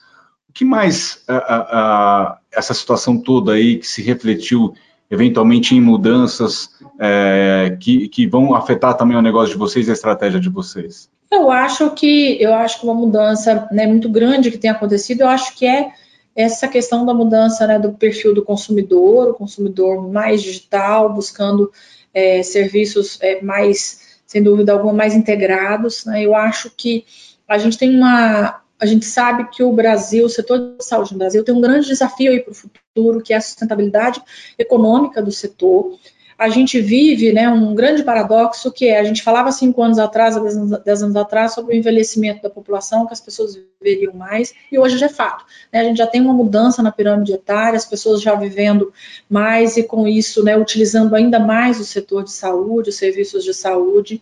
o 0.49 0.53
que 0.53 0.63
mais 0.63 1.23
a, 1.27 1.35
a, 1.35 2.37
essa 2.51 2.73
situação 2.73 3.17
toda 3.17 3.53
aí 3.53 3.79
que 3.79 3.87
se 3.87 4.01
refletiu 4.01 4.73
eventualmente 5.13 5.75
em 5.75 5.81
mudanças 5.81 6.69
é, 6.99 7.77
que, 7.79 8.07
que 8.07 8.25
vão 8.25 8.55
afetar 8.55 8.97
também 8.97 9.15
o 9.15 9.21
negócio 9.21 9.53
de 9.53 9.59
vocês 9.59 9.87
e 9.87 9.91
a 9.91 9.93
estratégia 9.93 10.39
de 10.39 10.49
vocês? 10.49 11.09
Eu 11.31 11.51
acho 11.51 11.91
que 11.91 12.41
eu 12.41 12.53
acho 12.53 12.79
que 12.79 12.85
uma 12.85 12.93
mudança 12.93 13.67
né, 13.71 13.85
muito 13.85 14.09
grande 14.09 14.49
que 14.49 14.57
tem 14.57 14.71
acontecido, 14.71 15.21
eu 15.21 15.27
acho 15.27 15.55
que 15.55 15.65
é 15.65 15.91
essa 16.35 16.67
questão 16.67 17.05
da 17.05 17.13
mudança 17.13 17.67
né, 17.67 17.77
do 17.77 17.93
perfil 17.93 18.33
do 18.33 18.43
consumidor, 18.43 19.29
o 19.29 19.33
consumidor 19.35 20.11
mais 20.11 20.41
digital, 20.41 21.13
buscando 21.13 21.71
é, 22.11 22.41
serviços 22.41 23.19
é, 23.21 23.39
mais 23.41 24.19
sem 24.25 24.41
dúvida 24.41 24.73
alguma, 24.73 24.93
mais 24.93 25.13
integrados. 25.13 26.05
Né? 26.05 26.23
Eu 26.23 26.35
acho 26.35 26.71
que 26.75 27.05
a 27.47 27.59
gente 27.59 27.77
tem 27.77 27.95
uma. 27.95 28.62
A 28.83 28.85
gente 28.85 29.05
sabe 29.05 29.49
que 29.49 29.63
o 29.63 29.71
Brasil, 29.71 30.25
o 30.25 30.29
setor 30.29 30.75
de 30.77 30.83
saúde 30.83 31.13
no 31.13 31.19
Brasil, 31.19 31.43
tem 31.43 31.55
um 31.55 31.61
grande 31.61 31.87
desafio 31.87 32.31
aí 32.31 32.41
para 32.41 32.51
o 32.51 32.53
futuro, 32.53 33.21
que 33.21 33.33
é 33.33 33.37
a 33.37 33.41
sustentabilidade 33.41 34.21
econômica 34.57 35.21
do 35.21 35.31
setor 35.31 35.97
a 36.37 36.49
gente 36.49 36.81
vive 36.81 37.31
né, 37.31 37.47
um 37.47 37.73
grande 37.73 38.03
paradoxo 38.03 38.71
que 38.71 38.87
é, 38.87 38.99
a 38.99 39.03
gente 39.03 39.21
falava 39.21 39.51
cinco 39.51 39.81
anos 39.81 39.99
atrás, 39.99 40.35
dez 40.35 40.57
anos, 40.57 40.83
dez 40.83 41.03
anos 41.03 41.15
atrás, 41.15 41.53
sobre 41.53 41.73
o 41.73 41.77
envelhecimento 41.77 42.41
da 42.41 42.49
população, 42.49 43.05
que 43.05 43.13
as 43.13 43.21
pessoas 43.21 43.57
viveriam 43.81 44.13
mais, 44.13 44.53
e 44.71 44.77
hoje 44.77 44.97
já 44.97 45.05
é 45.05 45.09
fato. 45.09 45.45
Né, 45.71 45.79
a 45.79 45.83
gente 45.83 45.97
já 45.97 46.07
tem 46.07 46.21
uma 46.21 46.33
mudança 46.33 46.81
na 46.81 46.91
pirâmide 46.91 47.33
etária, 47.33 47.77
as 47.77 47.85
pessoas 47.85 48.21
já 48.21 48.35
vivendo 48.35 48.91
mais 49.29 49.77
e 49.77 49.83
com 49.83 50.07
isso, 50.07 50.43
né, 50.43 50.57
utilizando 50.57 51.15
ainda 51.15 51.39
mais 51.39 51.79
o 51.79 51.85
setor 51.85 52.23
de 52.23 52.31
saúde, 52.31 52.89
os 52.89 52.97
serviços 52.97 53.43
de 53.43 53.53
saúde. 53.53 54.21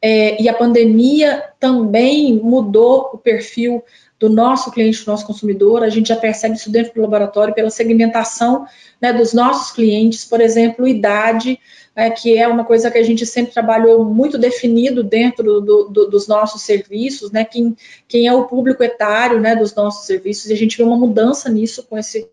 É, 0.00 0.40
e 0.40 0.48
a 0.48 0.54
pandemia 0.54 1.42
também 1.58 2.34
mudou 2.34 3.10
o 3.12 3.18
perfil 3.18 3.82
do 4.18 4.30
nosso 4.30 4.70
cliente, 4.70 5.04
do 5.04 5.10
nosso 5.10 5.26
consumidor, 5.26 5.82
a 5.82 5.90
gente 5.90 6.08
já 6.08 6.16
percebe 6.16 6.56
isso 6.56 6.70
dentro 6.70 6.94
do 6.94 7.02
laboratório 7.02 7.54
pela 7.54 7.68
segmentação 7.68 8.66
né, 9.00 9.12
dos 9.12 9.34
nossos 9.34 9.72
clientes, 9.72 10.24
por 10.24 10.40
exemplo, 10.40 10.88
idade, 10.88 11.58
é, 11.94 12.08
que 12.10 12.36
é 12.36 12.48
uma 12.48 12.64
coisa 12.64 12.90
que 12.90 12.96
a 12.96 13.02
gente 13.02 13.26
sempre 13.26 13.52
trabalhou 13.52 14.04
muito 14.04 14.38
definido 14.38 15.02
dentro 15.02 15.60
do, 15.60 15.84
do, 15.88 16.06
dos 16.08 16.26
nossos 16.26 16.62
serviços, 16.62 17.30
né, 17.30 17.44
quem, 17.44 17.76
quem 18.08 18.26
é 18.26 18.32
o 18.32 18.46
público 18.46 18.82
etário 18.82 19.38
né, 19.38 19.54
dos 19.54 19.74
nossos 19.74 20.06
serviços, 20.06 20.50
e 20.50 20.52
a 20.54 20.56
gente 20.56 20.78
vê 20.78 20.82
uma 20.82 20.96
mudança 20.96 21.50
nisso 21.50 21.82
com, 21.82 21.98
esse, 21.98 22.26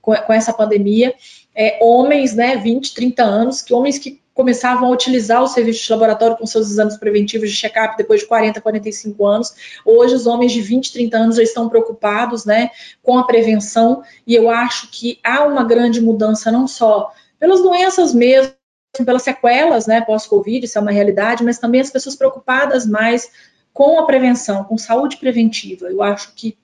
com, 0.00 0.14
com 0.14 0.32
essa 0.32 0.54
pandemia. 0.54 1.14
É, 1.54 1.78
homens, 1.82 2.34
né, 2.34 2.56
20, 2.56 2.94
30 2.94 3.22
anos, 3.22 3.62
que 3.62 3.74
homens 3.74 3.98
que 3.98 4.20
começavam 4.36 4.88
a 4.88 4.92
utilizar 4.92 5.42
o 5.42 5.48
serviço 5.48 5.82
de 5.82 5.90
laboratório 5.90 6.36
com 6.36 6.44
seus 6.44 6.70
exames 6.70 6.98
preventivos 6.98 7.50
de 7.50 7.56
check-up 7.56 7.96
depois 7.96 8.20
de 8.20 8.26
40, 8.26 8.60
45 8.60 9.26
anos. 9.26 9.54
Hoje, 9.82 10.14
os 10.14 10.26
homens 10.26 10.52
de 10.52 10.60
20, 10.60 10.92
30 10.92 11.16
anos 11.16 11.36
já 11.36 11.42
estão 11.42 11.70
preocupados 11.70 12.44
né, 12.44 12.70
com 13.02 13.18
a 13.18 13.26
prevenção, 13.26 14.02
e 14.26 14.34
eu 14.34 14.50
acho 14.50 14.90
que 14.90 15.18
há 15.24 15.42
uma 15.44 15.64
grande 15.64 16.02
mudança, 16.02 16.52
não 16.52 16.68
só 16.68 17.10
pelas 17.40 17.62
doenças 17.62 18.12
mesmo, 18.12 18.52
pelas 19.06 19.22
sequelas 19.22 19.86
né, 19.86 20.02
pós-Covid, 20.02 20.66
isso 20.66 20.76
é 20.76 20.82
uma 20.82 20.90
realidade, 20.90 21.42
mas 21.42 21.58
também 21.58 21.80
as 21.80 21.90
pessoas 21.90 22.14
preocupadas 22.14 22.86
mais 22.86 23.30
com 23.72 23.98
a 23.98 24.04
prevenção, 24.04 24.64
com 24.64 24.76
saúde 24.76 25.16
preventiva. 25.16 25.86
Eu 25.90 26.02
acho 26.02 26.34
que 26.34 26.58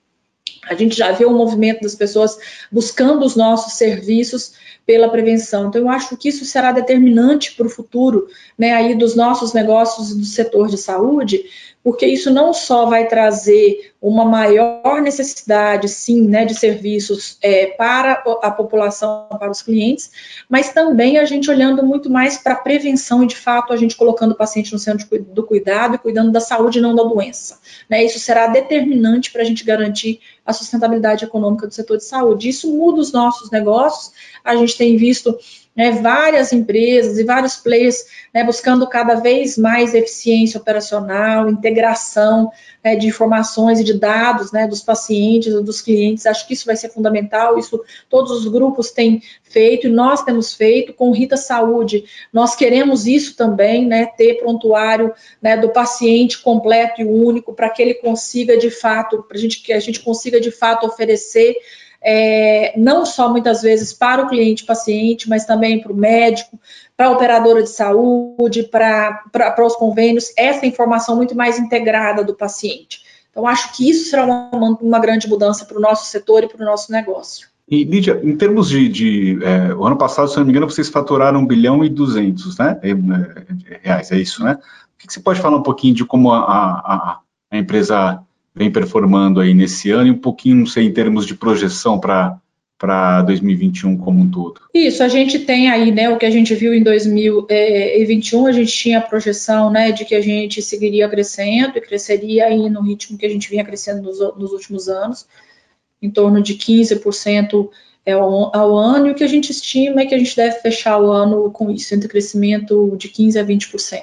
a 0.69 0.75
gente 0.75 0.97
já 0.97 1.13
vê 1.13 1.25
o 1.25 1.33
movimento 1.33 1.81
das 1.83 1.95
pessoas 1.95 2.39
buscando 2.71 3.25
os 3.25 3.37
nossos 3.37 3.75
serviços 3.75 4.55
pela 4.87 5.09
prevenção. 5.09 5.69
Então, 5.69 5.81
eu 5.81 5.89
acho 5.89 6.17
que 6.17 6.29
isso 6.29 6.45
será 6.45 6.73
determinante 6.73 7.55
para 7.55 7.67
o 7.67 7.71
futuro, 7.71 8.27
né, 8.59 8.73
aí 8.73 8.95
dos 8.95 9.15
nossos 9.15 9.53
negócios 9.53 10.11
e 10.11 10.19
do 10.19 10.25
setor 10.25 10.69
de 10.69 10.77
saúde, 10.77 11.45
porque 11.83 12.07
isso 12.07 12.31
não 12.31 12.53
só 12.53 12.87
vai 12.87 13.07
trazer 13.09 13.93
uma 14.01 14.25
maior 14.25 15.01
necessidade, 15.01 15.89
sim, 15.89 16.27
né, 16.27 16.45
de 16.45 16.55
serviços 16.55 17.39
é, 17.41 17.67
para 17.67 18.23
a 18.43 18.51
população, 18.51 19.29
para 19.39 19.51
os 19.51 19.63
clientes, 19.63 20.11
mas 20.49 20.73
também 20.73 21.19
a 21.19 21.25
gente 21.25 21.51
olhando 21.51 21.85
muito 21.85 22.11
mais 22.11 22.37
para 22.39 22.55
a 22.55 22.57
prevenção 22.57 23.23
e, 23.23 23.27
de 23.27 23.37
fato, 23.37 23.73
a 23.73 23.77
gente 23.77 23.97
colocando 23.97 24.33
o 24.33 24.37
paciente 24.37 24.73
no 24.73 24.79
centro 24.79 25.07
do 25.21 25.43
cuidado 25.45 25.95
e 25.95 25.99
cuidando 25.99 26.33
da 26.33 26.41
saúde 26.41 26.79
e 26.79 26.83
não 26.83 26.95
da 26.95 27.03
doença. 27.03 27.59
Né? 27.89 28.05
Isso 28.05 28.19
será 28.19 28.47
determinante 28.49 29.31
para 29.31 29.43
a 29.43 29.45
gente 29.45 29.65
garantir 29.65 30.21
a 30.45 30.53
sustentabilidade 30.53 31.25
econômica 31.25 31.67
do 31.67 31.75
setor 31.75 31.97
de 31.97 32.05
saúde. 32.05 32.49
Isso 32.49 32.73
muda 32.77 33.01
os 33.01 33.13
nossos 33.13 33.51
negócios, 33.51 34.13
a 34.45 34.57
gente 34.57 34.77
tem 34.77 34.97
visto 34.97 35.37
né, 35.75 35.93
várias 35.93 36.53
empresas 36.53 37.19
e 37.19 37.25
vários 37.25 37.57
players 37.57 38.05
né, 38.33 38.45
buscando 38.45 38.87
cada 38.89 39.15
vez 39.15 39.57
mais 39.57 39.95
eficiência 39.95 40.61
operacional, 40.61 41.49
integração 41.49 42.51
né, 42.85 42.95
de 42.95 43.07
informações 43.07 43.81
e 43.81 43.85
de 43.85 43.95
dados 43.95 44.53
né, 44.53 44.67
dos 44.67 44.83
pacientes, 44.83 45.53
dos 45.63 45.81
clientes. 45.81 46.27
Acho 46.27 46.47
que 46.47 46.53
isso 46.53 46.67
vai 46.67 46.77
ser 46.77 46.91
fundamental. 46.91 47.59
Isso 47.59 47.83
todos 48.09 48.33
os 48.33 48.49
grupos 48.49 48.91
têm 48.91 49.23
feito 49.45 49.87
e 49.87 49.91
nós 49.91 50.23
temos 50.23 50.53
feito 50.53 50.93
com 50.93 51.11
Rita 51.11 51.37
Saúde. 51.37 52.05
Nós 52.33 52.55
queremos 52.55 53.07
isso 53.07 53.35
também, 53.37 53.87
né, 53.87 54.07
ter 54.07 54.35
prontuário 54.35 55.13
né, 55.41 55.57
do 55.57 55.71
paciente 55.71 56.41
completo 56.43 57.01
e 57.01 57.05
único 57.05 57.55
para 57.55 57.71
que 57.71 57.81
ele 57.81 57.95
consiga 57.95 58.59
de 58.59 58.71
fato, 58.71 59.23
para 59.23 59.39
gente 59.39 59.63
que 59.63 59.73
a 59.73 59.81
gente 59.81 60.01
consiga 60.01 60.41
de 60.41 60.51
fato 60.51 60.87
oferecer 60.87 61.57
é, 62.05 62.75
não 62.77 63.07
só 63.07 63.31
muitas 63.31 63.63
vezes 63.63 63.93
para 63.93 64.25
o 64.25 64.29
cliente 64.29 64.65
paciente, 64.65 65.29
mas 65.29 65.45
também 65.45 65.81
para 65.81 65.93
o 65.93 65.97
médico, 65.97 66.59
para 66.97 67.07
a 67.07 67.11
operadora 67.11 67.63
de 67.63 67.71
saúde, 67.71 68.65
para, 68.65 69.23
os 69.65 69.77
convênios, 69.77 70.33
essa 70.37 70.67
informação 70.67 71.17
muito 71.17 71.37
mais 71.37 71.59
integrada 71.59 72.25
do 72.25 72.35
paciente. 72.35 73.03
Então, 73.31 73.47
acho 73.47 73.75
que 73.77 73.89
isso 73.89 74.11
será 74.11 74.25
uma, 74.25 74.77
uma 74.81 74.99
grande 74.99 75.29
mudança 75.29 75.65
para 75.65 75.79
o 75.79 75.81
nosso 75.81 76.07
setor 76.07 76.45
e 76.45 76.49
para 76.49 76.63
o 76.63 76.67
nosso 76.67 76.91
negócio. 76.93 77.49
E, 77.69 77.85
Lídia, 77.85 78.21
em 78.23 78.37
termos 78.37 78.69
de, 78.69 78.89
de 78.89 79.39
é, 79.43 79.75
o 79.75 79.87
ano 79.87 79.97
passado, 79.97 80.29
se 80.29 80.37
não 80.37 80.45
me 80.45 80.51
engano, 80.51 80.69
vocês 80.69 80.89
faturaram 80.89 81.41
1 81.41 81.47
bilhão 81.47 81.85
e 81.85 81.89
200 81.89 82.59
né, 82.59 82.79
é, 82.83 82.91
é, 82.91 83.81
reais, 83.83 84.11
é 84.13 84.19
isso, 84.19 84.45
né? 84.45 84.59
O 84.95 85.07
que 85.07 85.13
você 85.13 85.21
pode 85.21 85.41
falar 85.41 85.57
um 85.57 85.63
pouquinho 85.63 85.95
de 85.95 86.05
como 86.05 86.33
a, 86.33 86.41
a, 86.41 87.21
a 87.51 87.59
empresa 87.59 88.23
vem 88.55 88.71
performando 88.71 89.41
aí 89.41 89.55
nesse 89.55 89.91
ano 89.91 90.09
e 90.09 90.11
um 90.11 90.19
pouquinho, 90.19 90.57
não 90.57 90.67
sei, 90.67 90.85
em 90.85 90.93
termos 90.93 91.27
de 91.27 91.35
projeção 91.35 91.99
para 91.99 92.39
para 92.83 93.23
2021 93.23 93.97
como 93.97 94.23
um 94.23 94.29
todo? 94.29 94.61
Isso, 94.75 95.05
a 95.05 95.09
gente 95.09 95.39
tem 95.39 95.71
aí, 95.71 95.93
né, 95.93 96.11
o 96.11 96.19
que 96.19 96.27
a 96.27 96.31
gente 96.33 96.53
viu 96.53 96.75
em 96.75 96.83
2021, 96.83 98.45
a 98.45 98.51
gente 98.51 98.73
tinha 98.73 98.99
a 98.99 99.01
projeção, 99.01 99.71
né, 99.71 99.93
de 99.93 100.05
que 100.05 100.17
a 100.17 100.21
gente 100.21 100.61
seguiria 100.61 101.09
crescendo 101.09 101.79
e 101.79 101.81
cresceria 101.81 102.47
aí 102.47 102.69
no 102.69 102.83
ritmo 102.83 103.17
que 103.17 103.25
a 103.25 103.29
gente 103.29 103.49
vinha 103.49 103.65
crescendo 103.65 104.03
nos, 104.03 104.19
nos 104.37 104.51
últimos 104.51 104.89
anos, 104.89 105.29
em 106.03 106.11
torno 106.11 106.43
de 106.43 106.55
15% 106.55 107.69
é, 108.05 108.15
ao, 108.15 108.55
ao, 108.57 108.77
ano, 108.77 109.07
e 109.07 109.11
o 109.13 109.15
que 109.15 109.23
a 109.23 109.29
gente 109.29 109.53
estima 109.53 110.01
é 110.01 110.07
que 110.07 110.17
a 110.17 110.19
gente 110.19 110.35
deve 110.35 110.59
fechar 110.59 110.99
o 110.99 111.13
ano 111.13 111.53
com 111.53 111.71
isso, 111.71 111.95
entre 111.95 112.09
crescimento 112.09 112.97
de 112.99 113.09
15% 113.09 113.41
a 113.41 113.45
20%. 113.45 114.03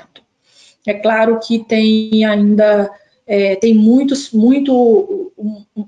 É 0.87 0.93
claro 0.93 1.37
que 1.45 1.59
tem 1.59 2.23
ainda 2.23 2.89
é, 3.31 3.55
tem 3.55 3.75
muitos, 3.75 4.31
muito, 4.31 5.31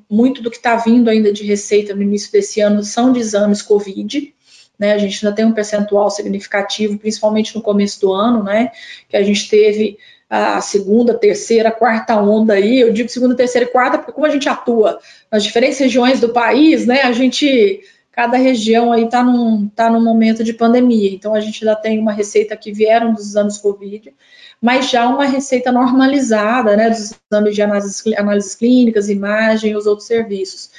muito 0.07 0.43
do 0.43 0.51
que 0.51 0.57
está 0.57 0.75
vindo 0.75 1.09
ainda 1.09 1.33
de 1.33 1.43
receita 1.43 1.95
no 1.95 2.03
início 2.03 2.31
desse 2.31 2.61
ano 2.61 2.83
são 2.83 3.11
de 3.11 3.19
exames 3.19 3.63
Covid. 3.63 4.31
Né, 4.77 4.93
a 4.93 4.97
gente 4.99 5.25
ainda 5.25 5.35
tem 5.35 5.45
um 5.45 5.51
percentual 5.51 6.09
significativo, 6.11 6.99
principalmente 6.99 7.55
no 7.55 7.61
começo 7.61 7.99
do 7.99 8.13
ano, 8.13 8.43
né, 8.43 8.71
que 9.09 9.17
a 9.17 9.23
gente 9.23 9.49
teve 9.49 9.97
a 10.29 10.61
segunda, 10.61 11.15
terceira, 11.15 11.71
quarta 11.71 12.15
onda 12.15 12.53
aí, 12.53 12.79
eu 12.79 12.93
digo 12.93 13.09
segunda, 13.09 13.35
terceira 13.35 13.67
e 13.67 13.71
quarta, 13.71 13.97
porque 13.97 14.11
como 14.11 14.25
a 14.25 14.29
gente 14.29 14.47
atua 14.47 14.99
nas 15.31 15.43
diferentes 15.43 15.79
regiões 15.79 16.19
do 16.19 16.29
país, 16.29 16.85
né, 16.85 17.01
a 17.01 17.11
gente, 17.11 17.81
cada 18.21 18.37
região 18.37 18.91
aí 18.91 19.05
está 19.05 19.23
num, 19.23 19.67
tá 19.67 19.89
num 19.89 20.03
momento 20.03 20.43
de 20.43 20.53
pandemia, 20.53 21.09
então 21.09 21.33
a 21.33 21.39
gente 21.39 21.67
ainda 21.67 21.75
tem 21.75 21.97
uma 21.97 22.11
receita 22.11 22.55
que 22.55 22.71
vieram 22.71 23.13
dos 23.13 23.29
exames 23.29 23.57
Covid, 23.57 24.13
mas 24.61 24.91
já 24.91 25.09
uma 25.09 25.25
receita 25.25 25.71
normalizada, 25.71 26.77
né, 26.77 26.91
dos 26.91 27.15
exames 27.31 27.55
de 27.55 27.61
análises, 27.63 28.03
análises 28.15 28.53
clínicas, 28.53 29.09
imagem 29.09 29.71
e 29.71 29.75
os 29.75 29.87
outros 29.87 30.05
serviços. 30.05 30.69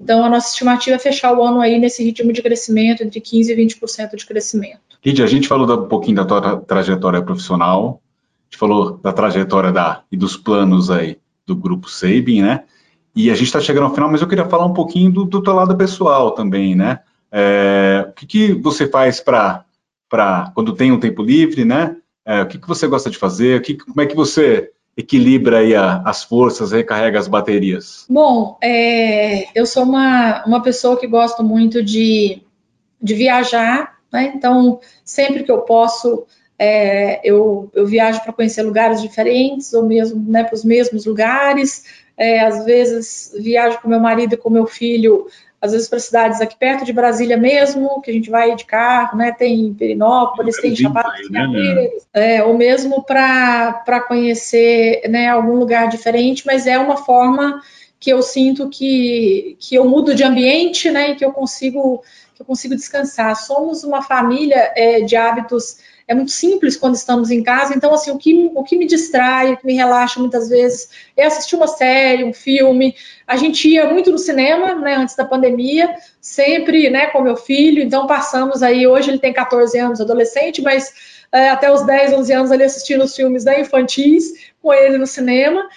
Então, 0.00 0.24
a 0.24 0.28
nossa 0.28 0.48
estimativa 0.48 0.96
é 0.96 0.98
fechar 0.98 1.32
o 1.32 1.44
ano 1.44 1.60
aí 1.60 1.78
nesse 1.78 2.02
ritmo 2.02 2.32
de 2.32 2.42
crescimento, 2.42 3.04
entre 3.04 3.20
15% 3.20 3.50
e 3.50 3.54
20% 3.54 4.16
de 4.16 4.26
crescimento. 4.26 4.80
Lídia, 5.04 5.24
a 5.24 5.28
gente 5.28 5.46
falou 5.46 5.84
um 5.84 5.86
pouquinho 5.86 6.16
da 6.16 6.24
tua 6.24 6.56
trajetória 6.56 7.22
profissional, 7.22 8.02
a 8.02 8.44
gente 8.50 8.58
falou 8.58 8.96
da 8.96 9.12
trajetória 9.12 9.70
da, 9.70 10.02
e 10.10 10.16
dos 10.16 10.36
planos 10.36 10.90
aí 10.90 11.18
do 11.46 11.54
Grupo 11.54 11.88
Sabin, 11.88 12.42
né? 12.42 12.64
E 13.14 13.30
a 13.30 13.34
gente 13.34 13.46
está 13.46 13.60
chegando 13.60 13.84
ao 13.84 13.94
final, 13.94 14.10
mas 14.10 14.20
eu 14.20 14.28
queria 14.28 14.48
falar 14.48 14.66
um 14.66 14.74
pouquinho 14.74 15.10
do, 15.10 15.24
do 15.24 15.42
teu 15.42 15.52
lado 15.52 15.76
pessoal 15.76 16.32
também, 16.32 16.74
né? 16.74 17.00
É, 17.32 18.06
o 18.08 18.12
que, 18.12 18.26
que 18.26 18.52
você 18.54 18.86
faz 18.86 19.20
para, 19.20 19.64
quando 20.54 20.74
tem 20.74 20.92
um 20.92 21.00
tempo 21.00 21.22
livre, 21.22 21.64
né? 21.64 21.96
É, 22.24 22.42
o 22.42 22.46
que, 22.46 22.58
que 22.58 22.68
você 22.68 22.86
gosta 22.86 23.10
de 23.10 23.18
fazer? 23.18 23.58
O 23.58 23.62
que, 23.62 23.74
como 23.74 24.00
é 24.00 24.06
que 24.06 24.14
você 24.14 24.70
equilibra 24.96 25.58
aí 25.58 25.74
a, 25.74 26.02
as 26.04 26.22
forças, 26.22 26.72
recarrega 26.72 27.18
as 27.18 27.28
baterias? 27.28 28.04
Bom, 28.08 28.58
é, 28.62 29.46
eu 29.58 29.66
sou 29.66 29.84
uma, 29.84 30.44
uma 30.44 30.62
pessoa 30.62 30.96
que 30.96 31.06
gosto 31.06 31.42
muito 31.42 31.82
de, 31.82 32.42
de 33.00 33.14
viajar, 33.14 33.98
né? 34.12 34.32
Então, 34.34 34.80
sempre 35.04 35.44
que 35.44 35.50
eu 35.50 35.62
posso, 35.62 36.26
é, 36.58 37.20
eu, 37.28 37.70
eu 37.74 37.86
viajo 37.86 38.20
para 38.22 38.32
conhecer 38.32 38.62
lugares 38.62 39.00
diferentes, 39.00 39.72
ou 39.72 39.84
mesmo 39.84 40.22
né, 40.30 40.44
para 40.44 40.54
os 40.54 40.64
mesmos 40.64 41.06
lugares. 41.06 41.84
É, 42.16 42.40
às 42.40 42.64
vezes 42.64 43.34
viajo 43.38 43.80
com 43.80 43.88
meu 43.88 44.00
marido 44.00 44.34
e 44.34 44.36
com 44.36 44.50
meu 44.50 44.66
filho 44.66 45.26
às 45.60 45.72
vezes 45.72 45.88
para 45.88 45.98
cidades 45.98 46.40
aqui 46.40 46.56
perto 46.56 46.86
de 46.86 46.92
Brasília 46.92 47.36
mesmo, 47.36 48.00
que 48.00 48.10
a 48.10 48.14
gente 48.14 48.30
vai 48.30 48.56
de 48.56 48.64
carro, 48.64 49.18
né? 49.18 49.30
Tem 49.30 49.74
Perinópolis, 49.74 50.56
tem 50.56 50.74
Chapada 50.74 51.18
dos 51.18 51.30
né? 51.30 51.88
é, 52.14 52.42
ou 52.42 52.56
mesmo 52.56 53.02
para 53.02 54.00
conhecer 54.08 55.02
né, 55.08 55.28
algum 55.28 55.56
lugar 55.56 55.88
diferente, 55.88 56.46
mas 56.46 56.66
é 56.66 56.78
uma 56.78 56.96
forma 56.96 57.60
que 57.98 58.10
eu 58.10 58.22
sinto 58.22 58.70
que, 58.70 59.56
que 59.60 59.74
eu 59.74 59.86
mudo 59.86 60.14
de 60.14 60.24
ambiente, 60.24 60.90
né? 60.90 61.10
E 61.10 61.16
que 61.16 61.24
eu 61.24 61.32
consigo 61.32 62.02
que 62.34 62.40
eu 62.40 62.46
consigo 62.46 62.74
descansar. 62.74 63.36
Somos 63.36 63.84
uma 63.84 64.00
família 64.00 64.72
é, 64.74 65.02
de 65.02 65.14
hábitos 65.14 65.76
é 66.10 66.14
muito 66.14 66.32
simples 66.32 66.76
quando 66.76 66.96
estamos 66.96 67.30
em 67.30 67.40
casa. 67.40 67.72
Então, 67.72 67.94
assim, 67.94 68.10
o 68.10 68.18
que, 68.18 68.50
o 68.52 68.64
que 68.64 68.76
me 68.76 68.84
distrai, 68.84 69.52
o 69.52 69.56
que 69.56 69.64
me 69.64 69.74
relaxa 69.74 70.18
muitas 70.18 70.48
vezes 70.48 70.90
é 71.16 71.24
assistir 71.24 71.54
uma 71.54 71.68
série, 71.68 72.24
um 72.24 72.32
filme. 72.32 72.96
A 73.24 73.36
gente 73.36 73.68
ia 73.68 73.88
muito 73.88 74.10
no 74.10 74.18
cinema, 74.18 74.74
né, 74.74 74.96
antes 74.96 75.14
da 75.14 75.24
pandemia, 75.24 75.94
sempre, 76.20 76.90
né, 76.90 77.06
com 77.06 77.22
meu 77.22 77.36
filho. 77.36 77.80
Então, 77.80 78.08
passamos 78.08 78.60
aí, 78.60 78.88
hoje 78.88 79.08
ele 79.08 79.20
tem 79.20 79.32
14 79.32 79.78
anos, 79.78 80.00
adolescente, 80.00 80.60
mas 80.60 80.92
é, 81.30 81.48
até 81.48 81.72
os 81.72 81.86
10, 81.86 82.14
11 82.14 82.32
anos 82.32 82.50
ali 82.50 82.64
assistindo 82.64 83.04
os 83.04 83.14
filmes 83.14 83.44
da 83.44 83.60
infantis 83.60 84.32
com 84.60 84.74
ele 84.74 84.98
no 84.98 85.06
cinema. 85.06 85.68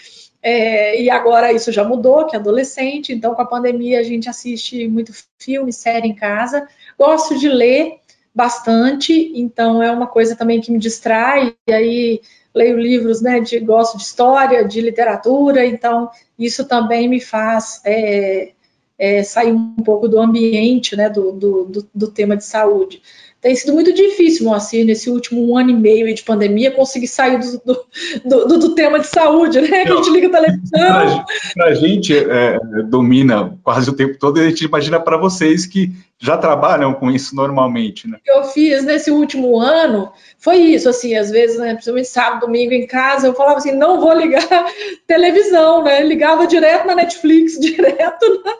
É, 0.41 0.99
e 0.99 1.11
agora 1.11 1.53
isso 1.53 1.71
já 1.71 1.83
mudou, 1.83 2.25
que 2.25 2.35
é 2.35 2.39
adolescente, 2.39 3.13
então 3.13 3.35
com 3.35 3.41
a 3.43 3.45
pandemia 3.45 3.99
a 3.99 4.03
gente 4.03 4.27
assiste 4.27 4.87
muito 4.87 5.13
filme, 5.37 5.71
série 5.71 6.07
em 6.07 6.15
casa. 6.15 6.67
Gosto 6.97 7.37
de 7.37 7.47
ler, 7.47 7.99
bastante, 8.33 9.31
então 9.35 9.81
é 9.81 9.91
uma 9.91 10.07
coisa 10.07 10.35
também 10.35 10.59
que 10.59 10.71
me 10.71 10.79
distrai, 10.79 11.55
e 11.67 11.73
aí 11.73 12.21
leio 12.53 12.77
livros, 12.77 13.21
né, 13.21 13.39
de, 13.39 13.59
gosto 13.59 13.97
de 13.97 14.03
história, 14.03 14.65
de 14.65 14.81
literatura, 14.81 15.65
então 15.65 16.09
isso 16.37 16.65
também 16.65 17.07
me 17.07 17.19
faz 17.19 17.81
é, 17.85 18.51
é, 18.97 19.23
sair 19.23 19.51
um 19.51 19.75
pouco 19.75 20.07
do 20.07 20.19
ambiente, 20.19 20.95
né, 20.95 21.09
do, 21.09 21.31
do, 21.31 21.65
do, 21.65 21.89
do 21.93 22.07
tema 22.07 22.37
de 22.37 22.45
saúde 22.45 23.01
tem 23.43 23.53
sido 23.57 23.73
muito 23.73 23.91
difícil, 23.91 24.45
Moacir, 24.45 24.85
nesse 24.85 25.09
último 25.09 25.45
um 25.45 25.57
ano 25.57 25.71
e 25.71 25.75
meio 25.75 26.15
de 26.15 26.23
pandemia, 26.23 26.71
conseguir 26.71 27.09
sair 27.09 27.37
do, 27.37 27.77
do, 28.23 28.57
do, 28.57 28.73
tema 28.73 29.01
de 29.01 29.07
saúde, 29.07 29.59
né? 29.59 29.83
Que 29.83 29.91
a 29.91 29.95
gente 29.97 30.09
liga 30.11 30.27
a 30.27 30.31
televisão. 30.31 31.25
Para 31.53 31.65
a 31.65 31.73
gente, 31.73 32.15
é, 32.15 32.57
domina 32.87 33.59
quase 33.61 33.89
o 33.89 33.93
tempo 33.93 34.17
todo, 34.17 34.39
a 34.39 34.47
gente 34.47 34.63
imagina 34.63 34.97
para 34.97 35.17
vocês 35.17 35.65
que 35.65 35.91
já 36.23 36.37
trabalham 36.37 36.93
com 36.93 37.11
isso 37.11 37.35
normalmente, 37.35 38.07
né? 38.07 38.17
O 38.17 38.23
que 38.23 38.31
eu 38.31 38.45
fiz 38.45 38.81
nesse 38.85 39.11
último 39.11 39.59
ano 39.59 40.09
foi 40.39 40.55
isso, 40.55 40.87
assim, 40.87 41.17
às 41.17 41.29
vezes, 41.29 41.59
né, 41.59 41.73
principalmente 41.73 42.07
sábado, 42.07 42.45
domingo 42.45 42.71
em 42.71 42.87
casa, 42.87 43.27
eu 43.27 43.33
falava 43.33 43.57
assim, 43.57 43.73
não 43.73 43.99
vou 43.99 44.13
ligar 44.13 44.47
televisão, 45.05 45.83
né? 45.83 46.01
Ligava 46.01 46.47
direto 46.47 46.87
na 46.87 46.95
Netflix, 46.95 47.59
direto 47.59 48.41
na, 48.41 48.55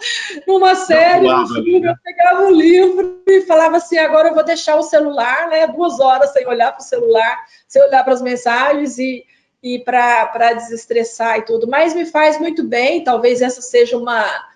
numa 0.46 0.76
série, 0.76 1.26
filme, 1.48 1.80
né? 1.80 1.92
eu 1.92 1.96
pegava 2.04 2.48
o 2.48 2.52
livro 2.52 3.22
e 3.26 3.40
falava 3.44 3.78
assim, 3.78 3.98
agora 3.98 4.28
eu 4.28 4.34
vou 4.36 4.44
deixar 4.44 4.76
o 4.76 4.84
celular, 4.84 5.48
né? 5.48 5.66
Duas 5.66 6.02
horas 6.02 6.34
sem 6.34 6.46
olhar 6.46 6.74
para 6.74 6.82
o 6.82 6.86
celular, 6.86 7.46
sem 7.66 7.82
olhar 7.82 8.04
para 8.04 8.14
as 8.14 8.22
mensagens 8.22 9.00
e, 9.00 9.24
e 9.64 9.80
para 9.80 10.52
desestressar 10.52 11.38
e 11.38 11.44
tudo. 11.44 11.66
Mas 11.66 11.96
me 11.96 12.06
faz 12.06 12.38
muito 12.38 12.62
bem, 12.62 13.06
talvez 13.06 13.42
essa 13.42 13.62
seja 13.62 13.98
uma 13.98 14.53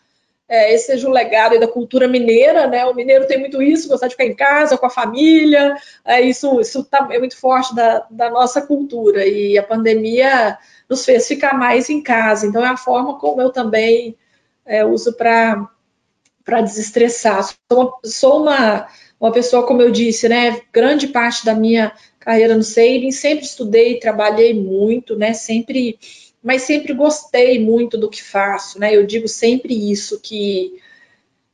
é, 0.50 0.74
esse 0.74 0.88
seja 0.88 1.08
o 1.08 1.12
legado 1.12 1.60
da 1.60 1.68
cultura 1.68 2.08
mineira, 2.08 2.68
né? 2.68 2.86
O 2.86 2.96
mineiro 2.96 3.28
tem 3.28 3.40
muito 3.40 3.62
isso, 3.62 3.90
gostar 3.90 4.08
de 4.08 4.14
ficar 4.14 4.26
em 4.26 4.36
casa, 4.36 4.78
com 4.78 4.86
a 4.86 4.90
família, 4.90 5.76
é, 6.06 6.22
isso, 6.22 6.60
isso 6.62 6.84
tá, 6.86 7.08
é 7.12 7.20
muito 7.20 7.38
forte 7.38 7.76
da, 7.76 8.06
da 8.10 8.30
nossa 8.30 8.62
cultura, 8.62 9.26
e 9.26 9.58
a 9.58 9.64
pandemia 9.64 10.58
nos 10.90 11.04
fez 11.04 11.28
ficar 11.28 11.54
mais 11.54 11.90
em 11.90 12.02
casa, 12.02 12.48
então 12.48 12.64
é 12.64 12.70
a 12.70 12.78
forma 12.78 13.20
como 13.20 13.42
eu 13.42 13.52
também 13.52 14.16
é, 14.66 14.86
uso 14.86 15.14
para 15.14 15.70
desestressar. 16.62 17.44
Sou, 17.44 17.58
uma, 17.72 17.94
sou 18.04 18.42
uma, 18.44 18.88
uma 19.20 19.32
pessoa, 19.32 19.66
como 19.66 19.82
eu 19.82 19.92
disse, 19.92 20.30
né? 20.30 20.62
Grande 20.72 21.08
parte 21.08 21.46
da 21.46 21.54
minha 21.54 21.92
carreira 22.20 22.56
no 22.56 22.64
Saving, 22.64 23.12
sempre 23.12 23.46
estudei, 23.46 24.00
trabalhei 24.00 24.54
muito, 24.54 25.18
né? 25.18 25.34
Sempre 25.34 25.98
mas 26.48 26.62
sempre 26.62 26.94
gostei 26.94 27.60
muito 27.60 27.98
do 27.98 28.10
que 28.10 28.24
faço, 28.24 28.80
né? 28.80 28.96
Eu 28.96 29.06
digo 29.06 29.28
sempre 29.28 29.92
isso, 29.92 30.18
que 30.22 30.80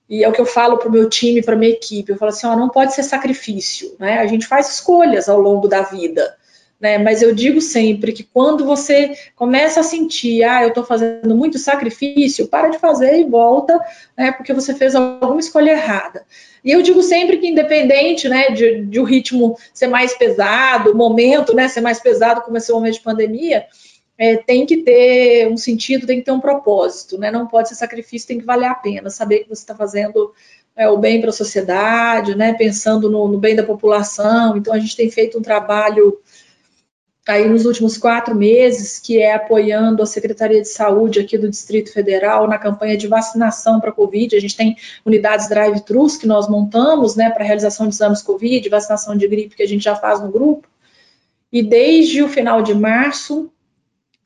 e 0.07 0.23
é 0.23 0.29
o 0.29 0.31
que 0.31 0.39
eu 0.39 0.45
falo 0.45 0.77
para 0.77 0.87
o 0.87 0.91
meu 0.91 1.09
time, 1.09 1.41
para 1.41 1.55
minha 1.55 1.71
equipe. 1.71 2.11
Eu 2.11 2.17
falo 2.19 2.29
assim, 2.29 2.45
ó, 2.45 2.55
não 2.55 2.69
pode 2.69 2.93
ser 2.93 3.01
sacrifício, 3.01 3.95
né? 3.97 4.19
A 4.19 4.27
gente 4.27 4.45
faz 4.45 4.71
escolhas 4.71 5.27
ao 5.27 5.39
longo 5.39 5.67
da 5.67 5.81
vida, 5.81 6.37
né? 6.79 6.99
Mas 6.99 7.23
eu 7.23 7.33
digo 7.33 7.59
sempre 7.59 8.13
que 8.13 8.21
quando 8.21 8.65
você 8.65 9.17
começa 9.35 9.79
a 9.79 9.83
sentir, 9.83 10.43
ah, 10.43 10.61
eu 10.61 10.67
estou 10.67 10.85
fazendo 10.85 11.35
muito 11.35 11.57
sacrifício, 11.57 12.47
para 12.47 12.69
de 12.69 12.77
fazer 12.77 13.19
e 13.19 13.23
volta, 13.23 13.83
né? 14.15 14.31
Porque 14.31 14.53
você 14.53 14.75
fez 14.75 14.93
alguma 14.93 15.39
escolha 15.39 15.71
errada. 15.71 16.23
E 16.63 16.71
eu 16.71 16.83
digo 16.83 17.01
sempre 17.01 17.37
que 17.37 17.47
independente, 17.47 18.29
né, 18.29 18.51
de, 18.51 18.85
de 18.85 18.99
o 18.99 19.03
ritmo 19.03 19.57
ser 19.73 19.87
mais 19.87 20.15
pesado, 20.15 20.91
o 20.91 20.95
momento, 20.95 21.55
né, 21.55 21.67
ser 21.67 21.81
mais 21.81 21.99
pesado 21.99 22.41
como 22.41 22.57
esse 22.57 22.71
momento 22.71 22.93
de 22.93 23.01
pandemia, 23.01 23.65
é, 24.18 24.38
tem 24.38 24.66
que 24.66 24.78
ter 24.78 25.47
um 25.47 25.57
sentido, 25.57 26.05
tem 26.05 26.20
que 26.20 26.26
ter 26.26 26.32
um 26.32 26.39
propósito, 26.39 27.18
né? 27.18 27.32
Não 27.32 27.47
pode 27.47 27.70
ser 27.70 27.76
sacrifício, 27.76 28.28
tem 28.28 28.39
que 28.39 28.45
valer 28.45 28.68
a 28.68 28.76
pena, 28.76 29.09
saber 29.09 29.39
que 29.39 29.49
você 29.49 29.64
está 29.64 29.76
fazendo 29.76 30.34
é, 30.76 30.88
o 30.88 30.97
bem 30.97 31.20
para 31.20 31.30
a 31.30 31.34
sociedade, 31.34 32.36
né? 32.36 32.53
Pensando 32.53 33.09
no, 33.09 33.28
no, 33.28 33.38
bem 33.38 33.55
da 33.55 33.64
população. 33.64 34.55
Então 34.57 34.74
a 34.74 34.80
gente 34.80 34.95
tem 34.95 35.09
feito 35.09 35.38
um 35.38 35.41
trabalho 35.41 36.20
aí 37.28 37.47
nos 37.47 37.66
últimos 37.66 37.97
quatro 37.97 38.36
meses, 38.36 38.99
que 38.99 39.20
é 39.20 39.34
apoiando 39.34 40.03
a 40.03 40.05
Secretaria 40.05 40.61
de 40.61 40.68
Saúde 40.68 41.22
aqui 41.22 41.38
do 41.38 41.49
Distrito 41.49 41.91
Federal 41.91 42.47
na 42.47 42.57
campanha 42.59 42.97
de 42.97 43.07
vacinação 43.07 43.80
para 43.80 43.93
Covid. 43.93 44.36
A 44.36 44.41
gente 44.41 44.57
tem 44.57 44.76
unidades 45.05 45.47
drive-thrus 45.47 46.18
que 46.18 46.28
nós 46.28 46.49
montamos, 46.49 47.16
né, 47.16 47.30
para 47.30 47.45
realização 47.45 47.88
de 47.88 47.95
exames 47.95 48.22
Covid, 48.22 48.68
vacinação 48.70 49.16
de 49.16 49.28
gripe 49.28 49.55
que 49.55 49.64
a 49.64 49.68
gente 49.68 49.84
já 49.84 49.95
faz 49.95 50.22
no 50.22 50.30
grupo. 50.30 50.68
E 51.51 51.64
desde 51.64 52.22
o 52.22 52.28
final 52.28 52.61
de 52.61 52.74
março, 52.74 53.49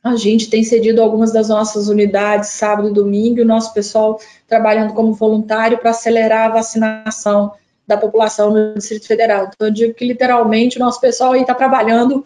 a 0.07 0.15
gente 0.15 0.49
tem 0.49 0.63
cedido 0.63 1.01
algumas 1.01 1.31
das 1.31 1.49
nossas 1.49 1.87
unidades 1.87 2.49
sábado 2.49 2.89
e 2.89 2.93
domingo, 2.93 3.39
e 3.39 3.43
o 3.43 3.45
nosso 3.45 3.73
pessoal 3.73 4.19
trabalhando 4.47 4.93
como 4.93 5.13
voluntário 5.13 5.77
para 5.77 5.91
acelerar 5.91 6.47
a 6.47 6.53
vacinação 6.53 7.51
da 7.85 7.97
população 7.97 8.51
no 8.51 8.73
Distrito 8.73 9.07
Federal. 9.07 9.49
Então, 9.53 9.67
eu 9.67 9.73
digo 9.73 9.93
que 9.93 10.05
literalmente 10.05 10.77
o 10.77 10.79
nosso 10.79 10.99
pessoal 10.99 11.31
aí 11.31 11.41
está 11.41 11.53
trabalhando 11.53 12.25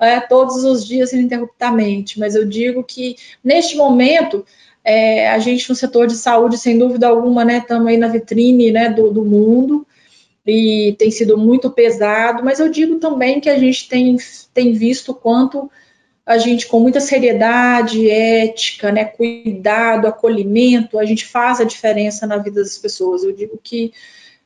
é, 0.00 0.20
todos 0.20 0.64
os 0.64 0.84
dias 0.84 1.12
ininterruptamente, 1.12 2.18
mas 2.18 2.34
eu 2.34 2.44
digo 2.44 2.82
que 2.82 3.16
neste 3.42 3.76
momento 3.76 4.44
é, 4.84 5.30
a 5.30 5.38
gente 5.38 5.68
no 5.68 5.74
setor 5.74 6.06
de 6.06 6.16
saúde, 6.16 6.58
sem 6.58 6.78
dúvida 6.78 7.08
alguma, 7.08 7.44
né, 7.44 7.58
estamos 7.58 7.86
aí 7.88 7.96
na 7.96 8.08
vitrine 8.08 8.70
né, 8.70 8.88
do, 8.88 9.10
do 9.10 9.24
mundo 9.24 9.86
e 10.46 10.94
tem 10.98 11.10
sido 11.10 11.36
muito 11.36 11.70
pesado, 11.70 12.44
mas 12.44 12.60
eu 12.60 12.68
digo 12.68 13.00
também 13.00 13.40
que 13.40 13.50
a 13.50 13.58
gente 13.58 13.88
tem, 13.88 14.16
tem 14.54 14.72
visto 14.72 15.12
quanto 15.12 15.70
a 16.26 16.38
gente 16.38 16.66
com 16.66 16.80
muita 16.80 16.98
seriedade, 16.98 18.10
ética, 18.10 18.90
né, 18.90 19.04
cuidado, 19.04 20.08
acolhimento, 20.08 20.98
a 20.98 21.04
gente 21.04 21.24
faz 21.24 21.60
a 21.60 21.64
diferença 21.64 22.26
na 22.26 22.36
vida 22.36 22.60
das 22.60 22.76
pessoas. 22.76 23.22
Eu 23.22 23.32
digo 23.32 23.56
que 23.62 23.92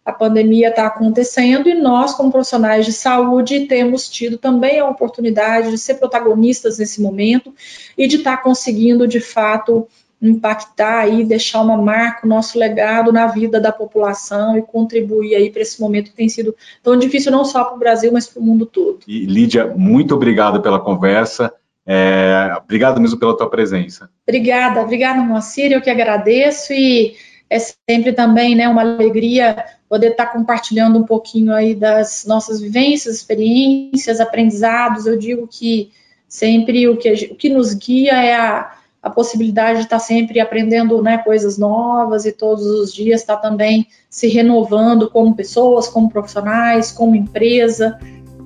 a 0.05 0.13
pandemia 0.13 0.69
está 0.69 0.87
acontecendo 0.87 1.71
e 1.71 1.75
nós, 1.75 2.13
como 2.13 2.31
profissionais 2.31 2.85
de 2.85 2.93
saúde, 2.93 3.67
temos 3.67 4.11
tido 4.11 4.37
também 4.37 4.79
a 4.79 4.89
oportunidade 4.89 5.71
de 5.71 5.79
ser 5.79 5.95
protagonistas 5.95 6.79
nesse 6.79 7.01
momento 7.01 7.55
e 7.97 8.07
de 8.07 8.17
estar 8.17 8.37
tá 8.37 8.43
conseguindo, 8.43 9.09
de 9.09 9.21
fato, 9.21 9.89
impactar 10.21 11.07
e 11.09 11.25
deixar 11.25 11.63
uma 11.63 11.79
marca, 11.79 12.27
o 12.27 12.29
nosso 12.29 12.59
legado 12.59 13.11
na 13.11 13.27
vida 13.27 13.59
da 13.59 13.73
população 13.73 14.59
e 14.59 14.63
contribuir 14.63 15.35
aí 15.35 15.51
para 15.51 15.63
esse 15.63 15.81
momento 15.81 16.11
que 16.11 16.17
tem 16.17 16.29
sido 16.29 16.55
tão 16.83 16.99
difícil 16.99 17.33
não 17.33 17.45
só 17.45 17.65
para 17.65 17.77
o 17.77 17.79
Brasil, 17.79 18.13
mas 18.13 18.27
para 18.27 18.41
o 18.41 18.45
mundo 18.45 18.67
todo. 18.67 18.99
E 19.09 19.25
Lídia, 19.25 19.67
muito 19.75 20.15
obrigado 20.15 20.61
pela 20.61 20.79
conversa. 20.79 21.51
É, 21.93 22.57
obrigado 22.57 23.01
mesmo 23.01 23.19
pela 23.19 23.37
tua 23.37 23.51
presença. 23.51 24.09
Obrigada, 24.23 24.81
obrigada, 24.81 25.21
Moacir, 25.23 25.73
eu 25.73 25.81
que 25.81 25.91
agradeço 25.91 26.73
e 26.73 27.17
é 27.51 27.59
sempre 27.59 28.13
também 28.13 28.55
né, 28.55 28.69
uma 28.69 28.83
alegria 28.83 29.65
poder 29.89 30.13
estar 30.13 30.27
compartilhando 30.27 31.01
um 31.01 31.03
pouquinho 31.03 31.53
aí 31.53 31.75
das 31.75 32.25
nossas 32.29 32.61
vivências, 32.61 33.17
experiências, 33.17 34.21
aprendizados. 34.21 35.05
Eu 35.05 35.19
digo 35.19 35.49
que 35.49 35.91
sempre 36.29 36.89
o 36.89 36.97
que, 36.97 37.31
o 37.33 37.35
que 37.35 37.49
nos 37.49 37.75
guia 37.75 38.13
é 38.13 38.37
a, 38.37 38.73
a 39.03 39.11
possibilidade 39.11 39.81
de 39.81 39.87
estar 39.87 39.99
sempre 39.99 40.39
aprendendo 40.39 41.03
né, 41.03 41.19
coisas 41.19 41.59
novas 41.59 42.25
e 42.25 42.31
todos 42.31 42.65
os 42.67 42.95
dias 42.95 43.23
estar 43.23 43.39
também 43.39 43.89
se 44.09 44.29
renovando 44.29 45.11
como 45.11 45.35
pessoas, 45.35 45.89
como 45.89 46.09
profissionais, 46.09 46.93
como 46.93 47.17
empresa 47.17 47.99